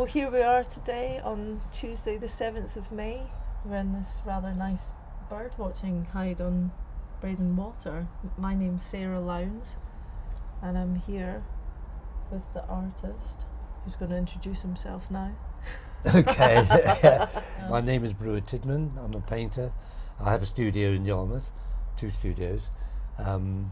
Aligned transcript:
So 0.00 0.06
here 0.06 0.30
we 0.30 0.40
are 0.40 0.64
today 0.64 1.20
on 1.22 1.60
Tuesday, 1.72 2.16
the 2.16 2.24
7th 2.24 2.74
of 2.74 2.90
May. 2.90 3.20
We're 3.66 3.76
in 3.76 3.92
this 3.92 4.22
rather 4.24 4.54
nice 4.54 4.92
bird 5.28 5.52
watching 5.58 6.06
hide 6.14 6.40
on 6.40 6.72
Breydon 7.22 7.54
Water. 7.54 8.08
My 8.38 8.54
name's 8.54 8.82
Sarah 8.82 9.20
Lowndes, 9.20 9.76
and 10.62 10.78
I'm 10.78 10.94
here 10.94 11.44
with 12.30 12.50
the 12.54 12.64
artist 12.64 13.44
who's 13.84 13.94
going 13.94 14.10
to 14.12 14.16
introduce 14.16 14.62
himself 14.62 15.10
now. 15.10 15.32
Okay. 16.14 16.66
My 17.68 17.82
name 17.82 18.02
is 18.02 18.14
Bruer 18.14 18.40
Tidman. 18.40 18.96
I'm 18.96 19.12
a 19.12 19.20
painter. 19.20 19.70
I 20.18 20.30
have 20.30 20.42
a 20.42 20.46
studio 20.46 20.92
in 20.92 21.04
Yarmouth, 21.04 21.52
two 21.98 22.08
studios. 22.08 22.70
Um, 23.18 23.70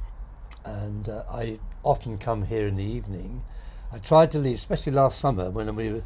and 0.62 1.08
uh, 1.08 1.22
I 1.30 1.58
often 1.82 2.18
come 2.18 2.44
here 2.44 2.66
in 2.66 2.76
the 2.76 2.84
evening. 2.84 3.44
I 3.92 3.98
tried 3.98 4.30
to 4.32 4.38
leave, 4.38 4.56
especially 4.56 4.92
last 4.92 5.18
summer 5.18 5.50
when 5.50 5.74
we 5.74 5.90
were, 5.90 6.02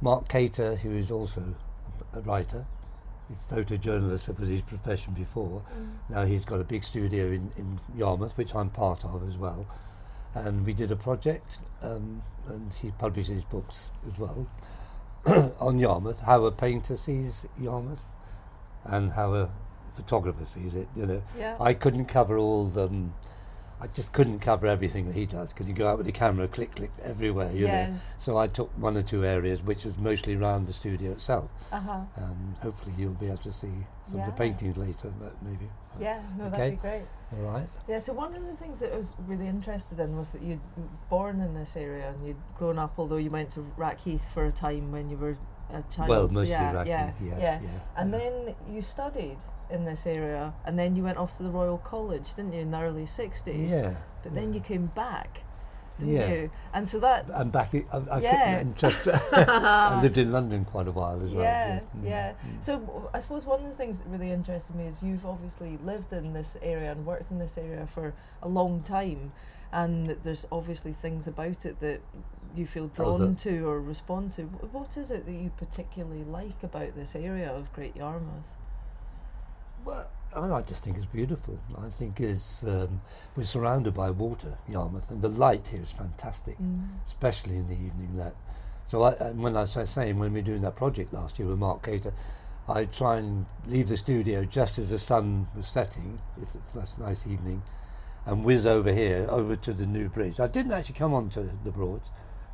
Mark 0.00 0.28
Cater, 0.28 0.76
who 0.76 0.90
is 0.90 1.10
also 1.10 1.54
a 2.12 2.20
writer, 2.20 2.66
a 3.30 3.54
photojournalist, 3.54 4.26
that 4.26 4.38
was 4.38 4.48
his 4.48 4.62
profession 4.62 5.12
before. 5.12 5.62
Mm. 5.74 5.90
Now 6.08 6.24
he's 6.24 6.44
got 6.44 6.60
a 6.60 6.64
big 6.64 6.84
studio 6.84 7.26
in, 7.26 7.52
in 7.56 7.78
Yarmouth, 7.94 8.36
which 8.36 8.54
I'm 8.54 8.70
part 8.70 9.04
of 9.04 9.26
as 9.28 9.36
well. 9.36 9.66
And 10.34 10.66
we 10.66 10.72
did 10.72 10.90
a 10.90 10.96
project, 10.96 11.58
um, 11.82 12.22
and 12.46 12.72
he 12.72 12.90
published 12.92 13.28
his 13.28 13.44
books 13.44 13.90
as 14.06 14.18
well, 14.18 14.46
on 15.60 15.78
Yarmouth, 15.78 16.20
how 16.20 16.44
a 16.44 16.52
painter 16.52 16.96
sees 16.96 17.46
Yarmouth 17.58 18.04
and 18.84 19.12
how 19.12 19.34
a 19.34 19.50
photographer 19.94 20.44
sees 20.44 20.74
it, 20.74 20.88
you 20.94 21.06
know. 21.06 21.22
Yeah. 21.38 21.56
I 21.60 21.74
couldn't 21.74 22.06
cover 22.06 22.38
all 22.38 22.64
the. 22.64 22.86
Um, 22.86 23.14
I 23.78 23.88
just 23.88 24.12
couldn't 24.14 24.38
cover 24.38 24.66
everything 24.66 25.06
that 25.06 25.14
he 25.14 25.26
does 25.26 25.52
because 25.52 25.68
you 25.68 25.74
go 25.74 25.86
out 25.86 25.98
with 25.98 26.06
the 26.06 26.12
camera, 26.12 26.48
click, 26.48 26.74
click 26.76 26.90
everywhere, 27.02 27.52
you 27.52 27.66
know. 27.66 27.72
yes. 27.72 28.10
So 28.18 28.38
I 28.38 28.46
took 28.46 28.70
one 28.78 28.96
or 28.96 29.02
two 29.02 29.22
areas, 29.24 29.62
which 29.62 29.84
was 29.84 29.98
mostly 29.98 30.34
around 30.34 30.66
the 30.66 30.72
studio 30.72 31.12
itself. 31.12 31.50
Uh 31.70 31.80
huh. 31.80 32.00
Um, 32.16 32.56
hopefully, 32.62 32.94
you'll 32.96 33.12
be 33.12 33.26
able 33.26 33.36
to 33.38 33.52
see 33.52 33.68
some 34.08 34.20
of 34.20 34.26
the 34.26 34.32
paintings 34.32 34.78
later, 34.78 35.12
but 35.20 35.34
maybe. 35.42 35.68
Yeah, 36.00 36.22
no, 36.38 36.44
Okay. 36.46 36.56
that'd 36.56 36.72
be 36.72 36.88
great. 36.88 37.02
All 37.32 37.52
right. 37.52 37.68
Yeah, 37.88 37.98
so 37.98 38.12
one 38.14 38.34
of 38.34 38.46
the 38.46 38.54
things 38.54 38.80
that 38.80 38.92
I 38.94 38.96
was 38.96 39.14
really 39.26 39.46
interested 39.46 40.00
in 40.00 40.16
was 40.16 40.30
that 40.30 40.42
you'd 40.42 40.60
born 41.10 41.40
in 41.40 41.54
this 41.54 41.76
area 41.76 42.10
and 42.10 42.26
you'd 42.26 42.36
grown 42.56 42.78
up, 42.78 42.94
although 42.98 43.16
you 43.16 43.30
went 43.30 43.50
to 43.52 43.60
Rackheath 43.76 44.26
for 44.32 44.44
a 44.46 44.52
time 44.52 44.90
when 44.92 45.10
you 45.10 45.16
were 45.18 45.36
a 45.70 45.82
child. 45.94 46.08
Well, 46.08 46.28
mostly 46.28 46.50
yeah, 46.50 46.84
yeah, 46.84 47.12
yeah, 47.20 47.38
yeah. 47.38 47.60
yeah, 47.62 47.68
And 47.96 48.12
yeah. 48.12 48.18
then 48.18 48.54
you 48.70 48.82
studied 48.82 49.38
in 49.70 49.84
this 49.84 50.06
area, 50.06 50.54
and 50.64 50.78
then 50.78 50.96
you 50.96 51.02
went 51.02 51.18
off 51.18 51.36
to 51.38 51.42
the 51.42 51.50
Royal 51.50 51.78
College, 51.78 52.34
didn't 52.34 52.52
you, 52.52 52.60
in 52.60 52.70
the 52.70 52.80
early 52.80 53.04
60s? 53.04 53.70
Yeah. 53.70 53.94
But 54.22 54.34
then 54.34 54.54
you 54.54 54.60
came 54.60 54.86
back, 54.86 55.42
didn't 55.98 56.14
Yeah. 56.14 56.28
you? 56.28 56.50
And 56.72 56.88
so 56.88 56.98
that. 57.00 57.26
I'm 57.34 57.50
back. 57.50 57.74
I, 57.74 57.96
I 58.10 58.18
Yeah. 58.20 58.64
I 59.32 60.00
lived 60.02 60.18
in 60.18 60.30
London 60.32 60.64
quite 60.64 60.86
a 60.86 60.92
while 60.92 61.20
as 61.22 61.30
well. 61.30 61.42
Yeah, 61.44 61.80
yeah. 62.02 62.30
mm. 62.32 62.64
So 62.64 63.10
I 63.12 63.20
suppose 63.20 63.44
one 63.46 63.60
of 63.60 63.68
the 63.68 63.74
things 63.76 63.98
that 64.00 64.08
really 64.08 64.30
interested 64.30 64.76
me 64.76 64.84
is 64.86 65.02
you've 65.02 65.26
obviously 65.26 65.78
lived 65.84 66.12
in 66.12 66.32
this 66.32 66.56
area 66.62 66.92
and 66.92 67.04
worked 67.06 67.30
in 67.30 67.38
this 67.38 67.58
area 67.58 67.86
for 67.86 68.14
a 68.42 68.48
long 68.48 68.82
time, 68.82 69.32
and 69.72 70.10
there's 70.22 70.46
obviously 70.52 70.92
things 70.92 71.26
about 71.26 71.64
it 71.66 71.80
that 71.80 72.00
you 72.58 72.66
feel 72.66 72.90
Oh, 72.98 73.16
drawn 73.18 73.36
to 73.36 73.66
or 73.68 73.80
respond 73.80 74.32
to. 74.32 74.42
What 74.42 74.96
is 74.96 75.10
it 75.10 75.26
that 75.26 75.32
you 75.32 75.50
particularly 75.56 76.24
like 76.24 76.62
about 76.62 76.94
this 76.96 77.14
area 77.14 77.50
of 77.50 77.72
Great 77.72 77.96
Yarmouth? 77.96 78.54
Well, 79.84 80.08
I, 80.34 80.40
mean, 80.40 80.50
I 80.50 80.62
just 80.62 80.82
think 80.84 80.96
it's 80.96 81.06
beautiful. 81.06 81.58
I 81.78 81.88
think 81.88 82.20
it's 82.20 82.64
um, 82.64 83.00
we're 83.36 83.44
surrounded 83.44 83.94
by 83.94 84.10
water, 84.10 84.58
Yarmouth, 84.68 85.10
and 85.10 85.22
the 85.22 85.28
light 85.28 85.68
here 85.68 85.82
is 85.82 85.92
fantastic, 85.92 86.58
Mm. 86.58 86.88
especially 87.06 87.56
in 87.56 87.68
the 87.68 87.74
evening. 87.74 88.16
That 88.16 88.34
so 88.86 89.02
I, 89.02 89.12
and 89.14 89.42
when 89.42 89.56
I 89.56 89.60
was 89.60 89.90
saying 89.90 90.18
when 90.18 90.32
we 90.32 90.40
were 90.40 90.46
doing 90.46 90.62
that 90.62 90.76
project 90.76 91.12
last 91.12 91.38
year 91.38 91.48
with 91.48 91.58
Mark 91.58 91.84
Cater, 91.84 92.12
I 92.68 92.84
try 92.86 93.18
and 93.18 93.46
leave 93.66 93.88
the 93.88 93.96
studio 93.96 94.44
just 94.44 94.78
as 94.78 94.90
the 94.90 94.98
sun 94.98 95.46
was 95.56 95.68
setting, 95.68 96.18
if 96.42 96.48
that's 96.74 96.96
a 96.96 97.00
nice 97.00 97.26
evening, 97.26 97.62
and 98.26 98.44
whiz 98.44 98.66
over 98.66 98.92
here 98.92 99.26
over 99.30 99.54
to 99.54 99.72
the 99.72 99.86
new 99.86 100.08
bridge. 100.08 100.40
I 100.40 100.48
didn't 100.48 100.72
actually 100.72 100.96
come 100.98 101.14
onto 101.14 101.48
the 101.64 101.70
Broads, 101.70 102.10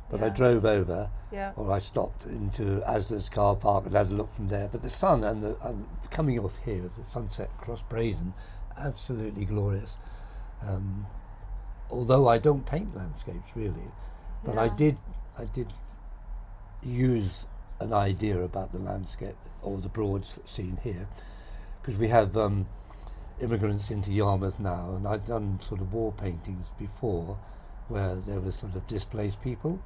but 0.09 0.21
I 0.21 0.29
drove 0.29 0.65
over 0.65 1.09
Yeah. 1.31 1.53
or 1.55 1.71
I 1.71 1.79
stopped 1.79 2.25
into 2.25 2.81
Asda's 2.87 3.29
car 3.29 3.55
park 3.55 3.85
and 3.85 3.95
had 3.95 4.07
a 4.07 4.13
look 4.13 4.33
from 4.33 4.47
there. 4.49 4.67
But 4.71 4.81
the 4.81 4.89
sun 4.89 5.23
and 5.23 5.41
the 5.41 5.57
and 5.67 5.85
coming 6.11 6.37
off 6.39 6.57
here, 6.63 6.89
the 6.95 7.03
sunset 7.05 7.49
across 7.59 7.81
Breydon, 7.83 8.33
absolutely 8.77 9.45
glorious. 9.45 9.97
Um, 10.61 11.07
although 11.89 12.27
I 12.27 12.37
don't 12.37 12.65
paint 12.65 12.95
landscapes 12.95 13.51
really, 13.55 13.91
but 14.43 14.57
I 14.57 14.67
did 14.67 14.97
I 15.37 15.45
did 15.45 15.73
use 16.81 17.47
an 17.79 17.93
idea 17.93 18.39
about 18.41 18.71
the 18.71 18.79
landscape 18.79 19.35
or 19.61 19.77
the 19.77 19.89
Broads 19.89 20.39
scene 20.45 20.79
here 20.83 21.07
because 21.81 21.97
we 21.99 22.09
have 22.09 22.37
um, 22.37 22.67
immigrants 23.41 23.89
into 23.91 24.11
Yarmouth 24.11 24.59
now, 24.59 24.93
and 24.95 25.07
I've 25.07 25.27
done 25.27 25.59
sort 25.61 25.81
of 25.81 25.93
war 25.93 26.11
paintings 26.11 26.71
before 26.79 27.37
where 27.93 28.15
there 28.15 28.39
were 28.39 28.51
sort 28.51 28.75
of 28.75 28.85
displaced 28.87 29.41
people. 29.41 29.79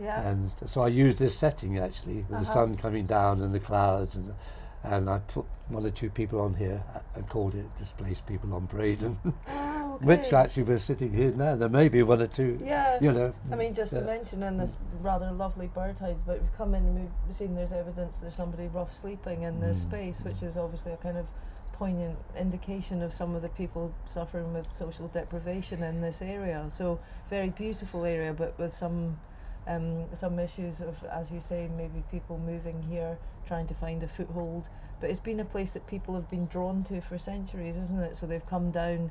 Yeah. 0.00 0.22
And 0.28 0.52
so 0.66 0.82
I 0.82 0.88
used 0.88 1.18
this 1.18 1.36
setting 1.36 1.76
actually, 1.78 2.18
with 2.28 2.28
the 2.28 2.34
Uh-huh. 2.36 2.52
sun 2.52 2.76
coming 2.76 3.04
down 3.04 3.42
and 3.42 3.52
the 3.52 3.60
clouds, 3.60 4.14
and 4.16 4.34
and 4.84 5.10
I 5.10 5.18
put 5.18 5.44
one 5.68 5.84
or 5.84 5.90
two 5.90 6.08
people 6.08 6.40
on 6.40 6.54
here 6.54 6.84
and 7.16 7.28
called 7.28 7.56
it 7.56 7.66
"Displaced 7.76 8.24
People 8.26 8.54
on 8.54 8.68
Breydon," 8.68 9.16
Oh, 9.48 9.94
okay. 9.96 10.04
which 10.06 10.32
actually 10.32 10.62
we're 10.62 10.78
sitting 10.78 11.12
here 11.12 11.32
now. 11.32 11.56
There 11.56 11.68
may 11.68 11.88
be 11.88 12.00
one 12.04 12.22
or 12.22 12.28
two, 12.28 12.58
Yeah. 12.62 12.96
you 13.00 13.10
know. 13.12 13.32
I 13.50 13.56
mean, 13.56 13.74
just 13.74 13.92
to 13.92 14.02
mention 14.02 14.44
in 14.44 14.56
this 14.56 14.78
rather 15.02 15.32
lovely 15.32 15.66
bird 15.66 15.98
hide, 15.98 16.18
but 16.24 16.40
we've 16.40 16.56
come 16.56 16.76
in 16.76 16.84
and 16.86 17.10
we've 17.26 17.34
seen 17.36 17.56
there's 17.56 17.72
evidence 17.72 18.18
there's 18.18 18.36
somebody 18.36 18.68
rough 18.68 18.94
sleeping 18.94 19.42
in 19.42 19.58
this 19.58 19.84
Mm, 19.84 19.88
space, 19.88 20.22
which 20.22 20.44
is 20.44 20.56
obviously 20.56 20.92
a 20.92 20.96
kind 20.96 21.18
of 21.18 21.26
poignant 21.78 22.18
indication 22.36 23.02
of 23.02 23.12
some 23.12 23.34
of 23.36 23.42
the 23.42 23.48
people 23.50 23.94
suffering 24.12 24.52
with 24.52 24.70
social 24.70 25.06
deprivation 25.08 25.82
in 25.82 26.00
this 26.00 26.20
area. 26.20 26.66
So 26.70 26.98
very 27.30 27.50
beautiful 27.50 28.04
area, 28.04 28.32
but 28.32 28.58
with 28.58 28.72
some 28.72 29.18
um, 29.66 30.06
some 30.14 30.38
issues 30.38 30.80
of, 30.80 31.04
as 31.04 31.30
you 31.30 31.40
say, 31.40 31.68
maybe 31.76 32.02
people 32.10 32.38
moving 32.38 32.82
here 32.90 33.18
trying 33.46 33.66
to 33.66 33.74
find 33.74 34.02
a 34.02 34.08
foothold. 34.08 34.68
But 34.98 35.10
it's 35.10 35.20
been 35.20 35.40
a 35.40 35.44
place 35.44 35.72
that 35.74 35.86
people 35.86 36.14
have 36.14 36.28
been 36.30 36.46
drawn 36.46 36.82
to 36.84 37.00
for 37.02 37.18
centuries, 37.18 37.76
isn't 37.76 38.00
it? 38.00 38.16
So 38.16 38.26
they've 38.26 38.44
come 38.46 38.70
down 38.70 39.10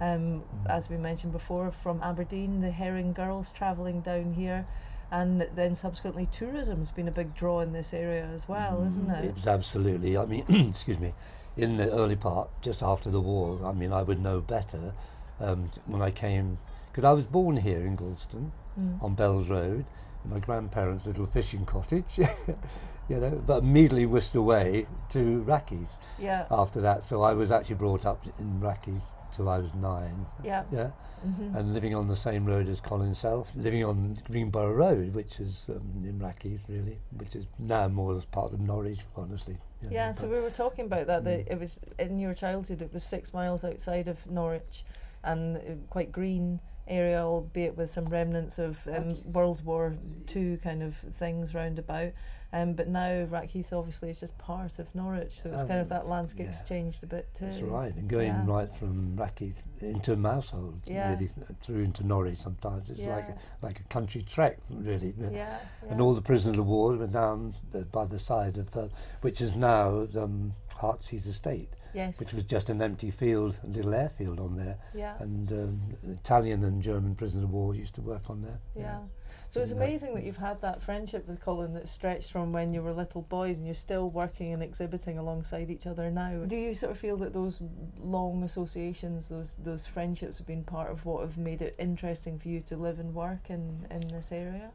Mm. 0.00 0.16
um, 0.16 0.42
as 0.66 0.88
we 0.90 0.96
mentioned 0.96 1.32
before, 1.32 1.70
from 1.70 2.02
Aberdeen, 2.02 2.60
the 2.60 2.70
Herring 2.70 3.12
Girls 3.12 3.52
travelling 3.52 4.00
down 4.00 4.32
here, 4.32 4.66
and 5.12 5.42
then 5.54 5.74
subsequently 5.74 6.26
tourism's 6.26 6.90
been 6.90 7.06
a 7.06 7.12
big 7.12 7.34
draw 7.34 7.60
in 7.60 7.72
this 7.72 7.92
area 7.94 8.24
as 8.34 8.48
well, 8.48 8.82
isn't 8.86 9.06
Mm, 9.08 9.18
it? 9.18 9.24
It 9.26 9.34
was 9.34 9.46
absolutely. 9.46 10.16
I 10.16 10.24
mean, 10.26 10.44
excuse 10.70 10.98
me. 10.98 11.12
In 11.58 11.76
the 11.76 11.90
early 11.90 12.16
part, 12.16 12.48
just 12.62 12.82
after 12.82 13.10
the 13.10 13.20
war, 13.20 13.58
I 13.66 13.72
mean, 13.72 13.92
I 13.92 14.02
would 14.02 14.20
know 14.22 14.40
better 14.40 14.94
um, 15.40 15.70
when 15.86 16.00
I 16.00 16.10
came 16.12 16.58
because 16.90 17.04
I 17.04 17.12
was 17.12 17.26
born 17.26 17.56
here 17.58 17.80
in 17.84 17.96
Gorleston 17.96 18.52
Mm. 18.78 19.02
on 19.02 19.14
Bells 19.14 19.48
Road, 19.48 19.84
in 20.24 20.30
my 20.30 20.38
grandparents' 20.38 21.04
little 21.04 21.26
fishing 21.26 21.66
cottage, 21.66 22.16
you 23.08 23.18
know, 23.18 23.42
but 23.44 23.64
immediately 23.64 24.06
whisked 24.06 24.36
away 24.36 24.86
to 25.10 25.42
Rackheath 25.42 25.96
Yeah, 26.16 26.44
after 26.48 26.80
that. 26.82 27.02
So 27.02 27.22
I 27.22 27.32
was 27.32 27.50
actually 27.50 27.74
brought 27.74 28.06
up 28.06 28.24
in 28.38 28.60
Rackheath 28.60 29.12
till 29.32 29.48
I 29.48 29.58
was 29.58 29.74
nine. 29.74 30.26
yeah, 30.44 30.64
Yeah, 30.72 30.90
hmm 31.22 31.54
and 31.56 31.72
living 31.74 31.94
on 31.94 32.08
the 32.08 32.16
same 32.16 32.44
road 32.44 32.68
as 32.68 32.80
Colin 32.80 33.14
Self, 33.14 33.54
living 33.54 33.84
on 33.84 34.16
Greenborough 34.28 34.74
Road, 34.76 35.14
which 35.14 35.40
is 35.40 35.68
um, 35.70 36.04
in 36.04 36.18
Rackheath 36.18 36.64
really, 36.68 36.98
which 37.16 37.34
is 37.36 37.46
now 37.58 37.88
more 37.88 38.16
as 38.16 38.24
part 38.26 38.52
of 38.52 38.60
Norwich, 38.60 39.00
honestly. 39.16 39.56
you 39.82 39.88
know, 39.88 39.94
yeah. 39.94 40.12
So 40.12 40.28
we 40.28 40.40
were 40.40 40.50
talking 40.50 40.84
about 40.86 41.06
that. 41.06 41.24
That 41.24 41.46
Mm. 41.46 41.52
it 41.52 41.58
was 41.60 41.80
in 41.98 42.18
your 42.18 42.34
childhood. 42.34 42.82
It 42.82 42.92
was 42.92 43.02
six 43.04 43.32
miles 43.32 43.64
outside 43.64 44.08
of 44.08 44.26
Norwich, 44.30 44.84
and 45.24 45.86
quite 45.90 46.12
green 46.12 46.60
area, 46.86 47.20
albeit 47.22 47.76
with 47.76 47.90
some 47.90 48.06
remnants 48.06 48.58
of 48.58 48.86
um, 48.88 49.14
World 49.32 49.64
War 49.64 49.94
Two 50.26 50.58
kind 50.62 50.82
of 50.82 50.96
things 50.96 51.54
round 51.54 51.78
about. 51.78 52.12
Um, 52.50 52.72
but 52.72 52.88
now 52.88 53.26
Rackheath 53.26 53.74
obviously 53.74 54.08
is 54.08 54.20
just 54.20 54.38
part 54.38 54.78
of 54.78 54.94
Norwich, 54.94 55.40
so 55.42 55.50
it's 55.50 55.64
kind 55.64 55.80
of 55.80 55.92
Um, 55.92 55.98
that 55.98 56.06
landscape's 56.08 56.60
yeah. 56.60 56.64
changed 56.66 57.02
a 57.04 57.06
bit 57.06 57.28
too. 57.34 57.44
That's 57.44 57.60
right, 57.60 57.94
and 57.94 58.08
going 58.08 58.28
Yeah. 58.28 58.44
right 58.46 58.74
from 58.74 59.16
Rackheath 59.16 59.62
into 59.82 60.16
Mousehold, 60.16 60.80
Yeah. 60.86 61.10
really 61.10 61.28
through 61.60 61.82
into 61.84 62.06
Norwich. 62.06 62.38
Sometimes 62.38 62.88
it's 62.88 63.02
like 63.02 63.28
a, 63.28 63.36
like 63.60 63.80
a 63.80 63.84
country 63.84 64.22
trek, 64.22 64.60
really. 64.70 65.12
Yeah, 65.18 65.30
yeah. 65.30 65.58
And 65.90 66.00
all 66.00 66.14
the 66.14 66.22
prisoners 66.22 66.56
of 66.56 66.66
war 66.66 66.96
were 66.96 67.06
down 67.06 67.54
by 67.92 68.06
the 68.06 68.18
side 68.18 68.56
of, 68.56 68.74
uh, 68.74 68.88
which 69.20 69.42
is 69.42 69.54
now 69.54 70.06
um, 70.16 70.54
Heartsease 70.76 71.26
Estate, 71.26 71.74
yes, 71.92 72.18
which 72.18 72.32
was 72.32 72.44
just 72.44 72.70
an 72.70 72.80
empty 72.80 73.10
field, 73.10 73.60
a 73.62 73.66
little 73.66 73.92
airfield 73.92 74.38
on 74.40 74.56
there, 74.56 74.78
yeah, 74.94 75.16
and 75.20 75.52
um, 75.52 75.80
Italian 76.02 76.64
and 76.64 76.80
German 76.80 77.14
prisoners 77.14 77.44
of 77.44 77.50
war 77.52 77.74
used 77.74 77.94
to 77.96 78.00
work 78.00 78.30
on 78.30 78.40
there. 78.40 78.60
yeah. 78.74 79.00
So 79.50 79.62
it's 79.62 79.70
amazing 79.70 80.14
that 80.14 80.24
you've 80.24 80.36
had 80.36 80.60
that 80.60 80.82
friendship 80.82 81.26
with 81.26 81.40
Colin 81.40 81.72
that 81.72 81.88
stretched 81.88 82.30
from 82.30 82.52
when 82.52 82.74
you 82.74 82.82
were 82.82 82.92
little 82.92 83.22
boys 83.22 83.56
and 83.56 83.66
you're 83.66 83.74
still 83.74 84.10
working 84.10 84.52
and 84.52 84.62
exhibiting 84.62 85.16
alongside 85.16 85.70
each 85.70 85.86
other 85.86 86.10
now. 86.10 86.44
Do 86.46 86.56
you 86.56 86.74
sort 86.74 86.92
of 86.92 86.98
feel 86.98 87.16
that 87.18 87.32
those 87.32 87.62
long 87.98 88.42
associations, 88.42 89.30
those 89.30 89.56
those 89.62 89.86
friendships 89.86 90.36
have 90.36 90.46
been 90.46 90.64
part 90.64 90.90
of 90.90 91.06
what 91.06 91.22
have 91.22 91.38
made 91.38 91.62
it 91.62 91.74
interesting 91.78 92.38
for 92.38 92.48
you 92.48 92.60
to 92.62 92.76
live 92.76 92.98
and 92.98 93.14
work 93.14 93.48
in, 93.48 93.86
in 93.90 94.08
this 94.08 94.32
area? 94.32 94.70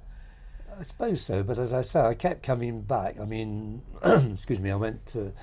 I 0.80 0.82
suppose 0.82 1.22
so, 1.22 1.44
but 1.44 1.60
as 1.60 1.72
I 1.72 1.84
say, 1.84 2.00
I 2.00 2.16
kept 2.16 2.42
coming 2.42 2.82
back. 2.82 3.20
I 3.20 3.26
mean, 3.26 3.84
excuse 4.04 4.60
me, 4.60 4.72
I 4.72 4.76
went 4.76 5.06
to, 5.08 5.34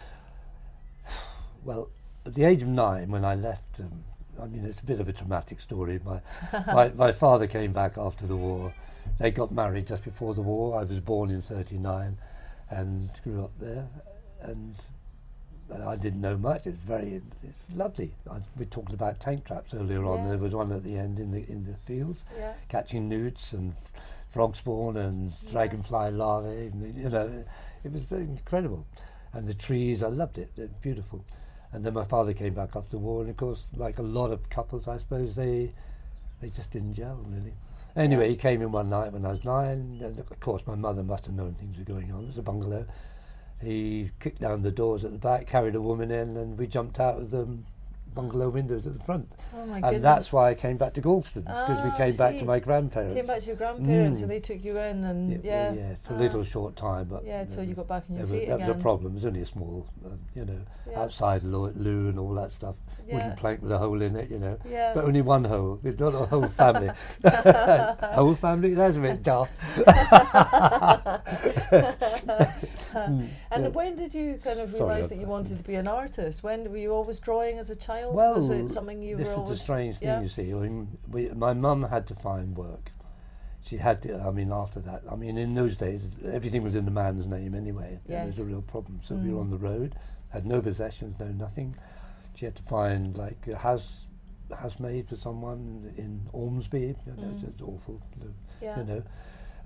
well, 1.64 1.90
at 2.26 2.34
the 2.34 2.42
age 2.42 2.62
of 2.62 2.68
nine 2.68 3.12
when 3.12 3.24
I 3.24 3.36
left, 3.36 3.78
um, 3.78 4.02
I 4.42 4.46
mean, 4.46 4.64
it's 4.64 4.80
a 4.80 4.84
bit 4.84 4.98
of 4.98 5.08
a 5.08 5.12
traumatic 5.12 5.60
story. 5.60 6.00
My, 6.04 6.20
my, 6.66 6.88
my 6.90 7.12
father 7.12 7.46
came 7.46 7.72
back 7.72 7.96
after 7.96 8.26
the 8.26 8.36
war. 8.36 8.74
They 9.18 9.30
got 9.30 9.52
married 9.52 9.86
just 9.86 10.04
before 10.04 10.34
the 10.34 10.42
war. 10.42 10.78
I 10.80 10.84
was 10.84 11.00
born 11.00 11.30
in 11.30 11.42
39 11.42 12.16
and 12.70 13.10
grew 13.22 13.44
up 13.44 13.52
there. 13.58 13.88
And 14.40 14.74
I 15.86 15.94
didn't 15.96 16.20
know 16.20 16.36
much. 16.36 16.66
It 16.66 16.70
was 16.72 16.80
very 16.80 17.20
it's 17.42 17.64
lovely. 17.76 18.14
I, 18.30 18.38
we 18.56 18.64
talked 18.64 18.92
about 18.92 19.20
tank 19.20 19.44
traps 19.44 19.72
earlier 19.74 20.04
on. 20.04 20.22
Yeah. 20.22 20.28
There 20.30 20.38
was 20.38 20.54
one 20.54 20.72
at 20.72 20.82
the 20.82 20.96
end 20.96 21.18
in 21.18 21.30
the 21.30 21.48
in 21.48 21.64
the 21.64 21.74
fields, 21.84 22.24
Yeah. 22.36 22.54
catching 22.68 23.08
newts 23.08 23.52
and 23.52 23.72
f- 23.72 23.92
frog 24.28 24.56
spawn 24.56 24.96
and 24.96 25.32
Yeah. 25.44 25.50
dragonfly 25.52 26.10
larvae. 26.12 26.66
And, 26.72 26.96
you 26.98 27.08
know, 27.08 27.44
it 27.84 27.92
was 27.92 28.10
incredible. 28.10 28.86
And 29.32 29.46
the 29.46 29.54
trees, 29.54 30.02
I 30.02 30.08
loved 30.08 30.38
it. 30.38 30.50
They're 30.56 30.66
beautiful. 30.68 31.24
And 31.72 31.84
then 31.86 31.94
my 31.94 32.04
father 32.04 32.32
came 32.32 32.54
back 32.54 32.74
after 32.74 32.90
the 32.90 32.98
war, 32.98 33.20
and 33.20 33.30
of 33.30 33.36
course, 33.36 33.70
like 33.76 33.98
a 34.00 34.02
lot 34.02 34.32
of 34.32 34.48
couples, 34.50 34.88
I 34.88 34.96
suppose 34.96 35.36
they 35.36 35.72
they 36.40 36.48
just 36.50 36.72
didn't 36.72 36.94
gel 36.94 37.24
really. 37.28 37.52
Anyway, 37.96 38.24
Yeah. 38.24 38.30
he 38.30 38.36
came 38.36 38.62
in 38.62 38.72
one 38.72 38.88
night 38.88 39.12
when 39.12 39.24
I 39.26 39.30
was 39.30 39.44
nine, 39.44 40.00
and 40.02 40.18
of 40.18 40.40
course 40.40 40.66
my 40.66 40.74
mother 40.76 41.02
must 41.02 41.26
have 41.26 41.34
known 41.34 41.54
things 41.54 41.78
were 41.78 41.84
going 41.84 42.12
on. 42.12 42.24
It 42.24 42.28
was 42.28 42.38
a 42.38 42.42
bungalow. 42.42 42.86
He 43.60 44.10
kicked 44.20 44.40
down 44.40 44.62
the 44.62 44.70
doors 44.70 45.04
at 45.04 45.12
the 45.12 45.18
back, 45.18 45.46
carried 45.46 45.74
a 45.74 45.82
woman 45.82 46.10
in, 46.10 46.36
and 46.36 46.58
we 46.58 46.66
jumped 46.66 46.98
out 46.98 47.18
of 47.18 47.30
the 47.30 47.58
bungalow 48.14 48.48
windows 48.50 48.86
at 48.86 48.92
the 48.98 49.04
front. 49.04 49.30
Oh 49.54 49.64
my 49.66 49.76
and 49.76 49.82
goodness. 49.84 50.02
that's 50.02 50.32
why 50.32 50.50
I 50.50 50.54
came 50.54 50.76
back 50.76 50.94
to 50.94 51.00
Gorleston 51.02 51.44
because 51.44 51.78
Ah, 51.78 51.84
we 51.84 51.90
I 51.90 51.96
came 51.96 52.16
back 52.16 52.38
to 52.38 52.44
my 52.44 52.58
grandparents. 52.58 53.14
Came 53.14 53.26
back 53.26 53.40
to 53.40 53.46
your 53.46 53.56
grandparents 53.56 54.20
Mm. 54.20 54.22
and 54.22 54.30
they 54.30 54.40
took 54.40 54.62
you 54.64 54.78
in 54.78 55.04
and 55.04 55.44
yeah, 55.44 55.72
yeah. 55.72 55.72
yeah, 55.80 55.94
for 56.00 56.14
a 56.14 56.16
Ah. 56.16 56.20
little 56.20 56.44
short 56.44 56.76
time, 56.76 57.06
but 57.06 57.24
Yeah, 57.24 57.40
until 57.42 57.64
you 57.64 57.74
got 57.74 57.88
back 57.88 58.04
on 58.10 58.16
your 58.16 58.26
was, 58.26 58.40
feet 58.40 58.48
that 58.48 58.58
was 58.60 58.68
a 58.68 58.74
problem. 58.74 59.12
It 59.12 59.16
was 59.16 59.24
only 59.26 59.40
a 59.42 59.46
small, 59.46 59.86
um, 60.04 60.18
you 60.34 60.44
know, 60.44 60.60
Yeah. 60.90 61.00
outside 61.02 61.42
loo, 61.44 61.68
loo 61.76 62.08
and 62.08 62.18
all 62.18 62.34
that 62.34 62.52
stuff. 62.52 62.76
Yeah. 63.06 63.14
Wooden 63.14 63.32
plank 63.36 63.62
with 63.62 63.72
a 63.72 63.78
hole 63.78 64.00
in 64.02 64.14
it, 64.16 64.30
you 64.30 64.38
know. 64.38 64.56
Yeah. 64.68 64.92
But 64.94 65.04
only 65.04 65.22
one 65.22 65.44
hole, 65.44 65.78
with 65.82 65.98
not 66.00 66.14
a 66.14 66.26
whole 66.26 66.48
family. 66.48 66.90
whole 68.14 68.34
family? 68.34 68.74
That's 68.74 68.96
a 68.96 69.00
bit 69.00 69.22
daft. 69.22 69.52
Mm, 72.90 73.28
and 73.52 73.74
when 73.74 73.94
did 73.96 74.12
you 74.12 74.38
kind 74.42 74.58
of 74.58 74.72
realise 74.74 75.08
that 75.08 75.18
you 75.18 75.26
wanted 75.26 75.56
to 75.58 75.62
be 75.64 75.76
an 75.76 75.86
artist? 75.86 76.42
When 76.42 76.68
were 76.70 76.76
you 76.76 76.92
always 76.92 77.18
drawing 77.20 77.58
as 77.58 77.70
a 77.70 77.76
child? 77.76 77.99
Well, 78.08 78.34
was 78.36 78.50
it 78.50 78.68
something 78.68 79.02
you 79.02 79.16
this 79.16 79.28
were 79.28 79.32
is 79.32 79.38
always? 79.38 79.50
the 79.50 79.56
strange 79.56 79.96
thing, 79.98 80.08
yeah. 80.08 80.20
you 80.20 80.28
see. 80.28 80.50
I 80.52 80.54
mean, 80.56 80.98
we, 81.08 81.28
my 81.30 81.52
mum 81.54 81.82
had 81.84 82.06
to 82.08 82.14
find 82.14 82.56
work. 82.56 82.92
She 83.62 83.76
had 83.76 84.02
to, 84.02 84.18
I 84.20 84.30
mean, 84.30 84.50
after 84.52 84.80
that, 84.80 85.02
I 85.10 85.16
mean, 85.16 85.36
in 85.36 85.54
those 85.54 85.76
days, 85.76 86.16
everything 86.24 86.62
was 86.62 86.74
in 86.76 86.84
the 86.86 86.90
man's 86.90 87.26
name 87.26 87.54
anyway. 87.54 88.00
and 88.08 88.14
It 88.24 88.26
was 88.26 88.38
a 88.38 88.44
real 88.44 88.62
problem. 88.62 89.00
So 89.04 89.14
we 89.16 89.30
were 89.30 89.38
Mm. 89.38 89.40
on 89.42 89.50
the 89.50 89.58
road, 89.58 89.94
had 90.30 90.46
no 90.46 90.62
possessions, 90.62 91.16
no 91.20 91.28
nothing. 91.28 91.76
She 92.34 92.46
had 92.46 92.56
to 92.56 92.62
find, 92.62 93.16
like, 93.16 93.46
a 93.48 93.56
house 93.58 94.06
housemaid 94.56 95.08
for 95.08 95.14
someone 95.14 95.92
in 95.96 96.22
Ormesby. 96.32 96.96
You 97.06 97.12
know, 97.22 97.30
it's, 97.34 97.42
Mm. 97.42 97.48
it's 97.50 97.62
awful, 97.62 98.00
Yeah. 98.60 98.78
you 98.78 98.84
know. 98.84 99.02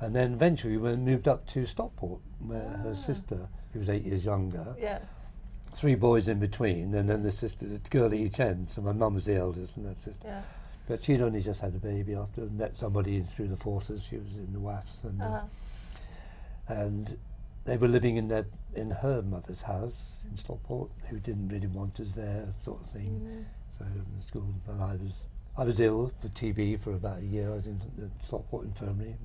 And 0.00 0.14
then 0.14 0.34
eventually 0.34 0.76
we 0.76 0.94
moved 0.96 1.26
up 1.26 1.46
to 1.48 1.64
Stockport, 1.64 2.20
where 2.40 2.66
Ah. 2.74 2.82
her 2.82 2.94
sister, 2.94 3.48
who 3.72 3.78
was 3.78 3.88
eight 3.88 4.02
years 4.04 4.24
younger, 4.26 4.76
Yeah. 4.78 4.98
Three 5.74 5.94
boys 5.96 6.28
in 6.28 6.38
between, 6.38 6.94
and 6.94 7.08
then 7.08 7.22
the 7.22 7.30
sister, 7.32 7.66
the 7.66 7.78
girl 7.90 8.06
at 8.06 8.14
each 8.14 8.38
end. 8.40 8.70
So 8.70 8.80
my 8.80 8.92
mum 8.92 9.14
was 9.14 9.24
the 9.24 9.34
eldest, 9.36 9.76
and 9.76 9.84
that 9.86 10.00
sister. 10.00 10.28
Yeah. 10.28 10.42
But 10.86 11.02
she'd 11.02 11.20
only 11.22 11.40
just 11.40 11.60
had 11.60 11.74
a 11.74 11.78
baby 11.78 12.14
after 12.14 12.42
met 12.42 12.76
somebody 12.76 13.20
through 13.22 13.48
the 13.48 13.56
forces. 13.56 14.02
She 14.04 14.16
was 14.16 14.36
in 14.36 14.52
the 14.52 14.58
WAAFs, 14.60 15.02
and 15.04 15.20
uh, 15.20 15.24
Uh-huh. 15.24 15.40
and 16.68 17.18
they 17.64 17.76
were 17.76 17.88
living 17.88 18.16
in 18.16 18.28
their 18.28 18.46
in 18.74 18.90
her 18.90 19.22
mother's 19.22 19.62
house 19.62 20.20
in 20.30 20.36
Stockport, 20.36 20.90
who 21.08 21.18
didn't 21.20 21.48
really 21.48 21.68
want 21.68 21.98
us 22.00 22.14
there, 22.14 22.48
sort 22.62 22.80
of 22.82 22.90
thing. 22.90 23.20
Mhm. 23.20 23.44
So 23.78 23.84
in 23.84 24.04
the 24.16 24.22
school, 24.22 24.54
and 24.68 24.82
I 24.82 24.96
was 24.96 25.26
I 25.56 25.64
was 25.64 25.78
ill 25.80 26.12
for 26.20 26.28
TB 26.28 26.76
for 26.80 26.92
about 26.94 27.18
a 27.20 27.24
year. 27.24 27.50
I 27.50 27.54
was 27.54 27.66
in 27.66 27.80
the 27.96 28.10
Stockport 28.20 28.64
infirmary, 28.66 29.16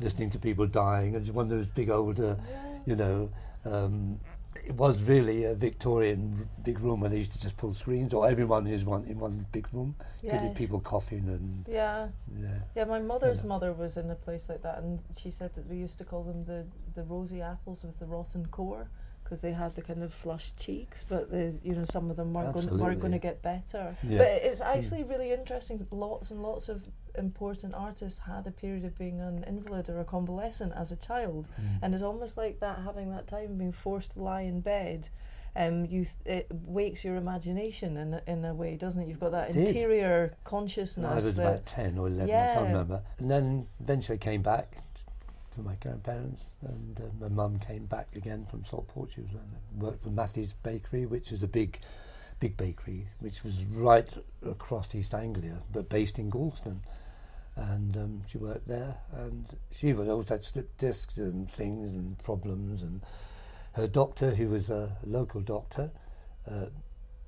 listening 0.00 0.30
to 0.30 0.38
people 0.38 0.66
dying, 0.66 1.14
and 1.14 1.24
just 1.24 1.34
one 1.34 1.44
of 1.44 1.50
those 1.50 1.66
big 1.66 1.90
old, 1.90 2.18
uh, 2.20 2.36
Yeah. 2.50 2.78
you 2.86 2.96
know. 2.96 3.30
Um, 3.64 4.18
it 4.64 4.74
was 4.74 5.02
really 5.02 5.44
a 5.44 5.54
Victorian 5.54 6.48
big 6.62 6.78
room 6.80 7.00
where 7.00 7.10
they 7.10 7.18
used 7.18 7.32
to 7.32 7.40
just 7.40 7.56
pull 7.56 7.74
screens, 7.74 8.14
or 8.14 8.28
everyone 8.28 8.66
is 8.66 8.84
one 8.84 9.04
in 9.04 9.18
one 9.18 9.46
big 9.52 9.66
room. 9.72 9.96
Yes. 10.22 10.56
people 10.56 10.80
coughing 10.80 11.28
and 11.28 11.66
Yeah. 11.68 12.08
yeah. 12.38 12.58
Yeah, 12.74 12.84
my 12.84 13.00
mother's 13.00 13.42
mother 13.42 13.72
was 13.72 13.96
in 13.96 14.10
a 14.10 14.14
place 14.14 14.48
like 14.48 14.62
that, 14.62 14.78
and 14.78 15.00
she 15.16 15.30
said 15.30 15.54
that 15.54 15.68
they 15.68 15.76
used 15.76 15.98
to 15.98 16.04
call 16.04 16.22
them 16.22 16.44
the, 16.44 16.66
the 16.94 17.02
rosy 17.02 17.42
apples 17.42 17.82
with 17.82 17.98
the 17.98 18.06
rotten 18.06 18.46
core 18.46 18.88
because 19.24 19.40
they 19.40 19.52
had 19.52 19.74
the 19.74 19.82
kind 19.82 20.02
of 20.02 20.12
flushed 20.12 20.58
cheeks, 20.58 21.04
but 21.08 21.30
the 21.30 21.58
you 21.62 21.72
know 21.72 21.84
some 21.84 22.10
of 22.10 22.16
them 22.16 22.32
weren't 22.32 22.52
going 22.54 22.78
weren't 22.78 23.00
going 23.00 23.12
to 23.12 23.18
get 23.18 23.42
better. 23.42 23.96
Yeah. 24.02 24.18
But 24.18 24.28
it's 24.42 24.60
mm. 24.60 24.76
actually 24.76 25.04
really 25.04 25.32
interesting. 25.32 25.86
Lots 25.90 26.30
and 26.30 26.42
lots 26.42 26.68
of 26.68 26.82
important 27.16 27.74
artists 27.74 28.20
had 28.20 28.46
a 28.46 28.50
period 28.50 28.84
of 28.84 28.96
being 28.98 29.20
an 29.20 29.44
invalid 29.46 29.88
or 29.88 30.00
a 30.00 30.04
convalescent 30.04 30.72
as 30.74 30.90
a 30.92 30.96
child, 30.96 31.48
Mm. 31.60 31.78
and 31.82 31.94
it's 31.94 32.02
almost 32.02 32.36
like 32.36 32.60
that 32.60 32.80
having 32.80 33.10
that 33.10 33.26
time 33.26 33.56
being 33.58 33.72
forced 33.72 34.12
to 34.12 34.22
lie 34.22 34.42
in 34.42 34.60
bed. 34.60 35.08
Um, 35.54 35.84
you 35.84 36.06
th- 36.06 36.16
it 36.24 36.46
wakes 36.50 37.04
your 37.04 37.16
imagination 37.16 37.98
in 37.98 38.14
a, 38.14 38.22
in 38.26 38.44
a 38.46 38.54
way, 38.54 38.76
doesn't 38.76 39.02
it? 39.02 39.08
You've 39.08 39.20
got 39.20 39.32
that 39.32 39.50
It 39.50 39.52
did. 39.52 39.68
interior 39.68 40.32
I 40.32 40.48
consciousness 40.48 41.14
was 41.26 41.34
that 41.36 41.42
about 41.42 41.66
10 41.66 41.98
or 41.98 42.06
11, 42.08 42.24
I 42.24 42.26
Yeah. 42.28 42.54
can't 42.54 42.68
remember. 42.68 43.02
And 43.18 43.30
then 43.30 43.66
eventually 43.78 44.16
I 44.16 44.18
came 44.18 44.40
back 44.40 44.76
to 45.50 45.60
my 45.60 45.74
grandparents, 45.74 46.52
and 46.62 46.98
uh, 46.98 47.04
my 47.20 47.28
mum 47.28 47.58
came 47.58 47.84
back 47.84 48.16
again 48.16 48.46
from 48.46 48.64
Stockport. 48.64 49.12
She 49.12 49.20
was 49.20 49.30
uh, 49.34 49.38
worked 49.78 50.02
for 50.02 50.08
Matthew's 50.08 50.54
Bakery, 50.54 51.04
which 51.04 51.30
is 51.30 51.42
a 51.42 51.46
big, 51.48 51.78
big 52.40 52.56
bakery, 52.56 53.08
which 53.20 53.44
was 53.44 53.62
right 53.66 54.08
across 54.46 54.94
East 54.94 55.12
Anglia, 55.12 55.58
but 55.70 55.90
based 55.90 56.18
in 56.18 56.30
Gorleston. 56.30 56.78
And 57.54 57.96
um, 57.96 58.22
she 58.26 58.38
worked 58.38 58.66
there, 58.66 58.96
and 59.12 59.46
she 59.70 59.92
was 59.92 60.08
always 60.08 60.30
had 60.30 60.42
slipped 60.42 60.78
discs 60.78 61.18
and 61.18 61.48
things 61.48 61.92
and 61.92 62.18
problems. 62.18 62.80
And 62.82 63.02
her 63.74 63.86
doctor, 63.86 64.34
who 64.34 64.48
was 64.48 64.70
a 64.70 64.96
local 65.04 65.42
doctor, 65.42 65.90
uh, 66.50 66.66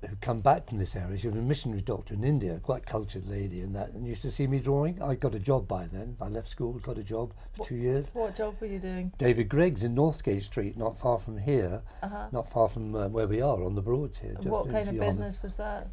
who'd 0.01 0.21
come 0.21 0.41
back 0.41 0.67
from 0.69 0.79
this 0.79 0.95
area. 0.95 1.17
She 1.17 1.27
was 1.27 1.37
a 1.37 1.41
missionary 1.41 1.81
doctor 1.81 2.15
in 2.15 2.23
India, 2.23 2.59
quite 2.61 2.85
cultured 2.87 3.27
lady, 3.27 3.61
and 3.61 3.75
that, 3.75 3.89
and 3.93 4.05
used 4.07 4.23
to 4.23 4.31
see 4.31 4.47
me 4.47 4.59
drawing. 4.59 4.99
I 5.01 5.13
got 5.15 5.35
a 5.35 5.39
job 5.39 5.67
by 5.67 5.85
then. 5.85 6.17
I 6.19 6.27
left 6.27 6.47
school, 6.47 6.73
got 6.73 6.97
a 6.97 7.03
job 7.03 7.33
for 7.53 7.59
What- 7.61 7.67
two 7.69 7.75
years. 7.75 8.13
What 8.15 8.35
job 8.35 8.55
were 8.59 8.67
you 8.67 8.79
doing? 8.79 9.11
David 9.19 9.47
Greigs 9.47 9.83
in 9.83 9.95
Northgate 9.95 10.41
Street, 10.43 10.75
not 10.75 10.97
far 10.97 11.19
from 11.19 11.37
here, 11.37 11.81
Uh 12.01 12.07
huh. 12.09 12.27
not 12.31 12.47
far 12.49 12.67
from 12.67 12.95
uh, 12.95 13.07
where 13.09 13.27
we 13.27 13.41
are 13.41 13.63
on 13.63 13.75
the 13.75 13.81
Broads 13.83 14.19
here. 14.19 14.33
Just 14.33 14.47
What 14.47 14.65
in 14.65 14.71
kind 14.71 14.87
of 14.87 14.99
business 14.99 15.41
was 15.43 15.55
that? 15.57 15.87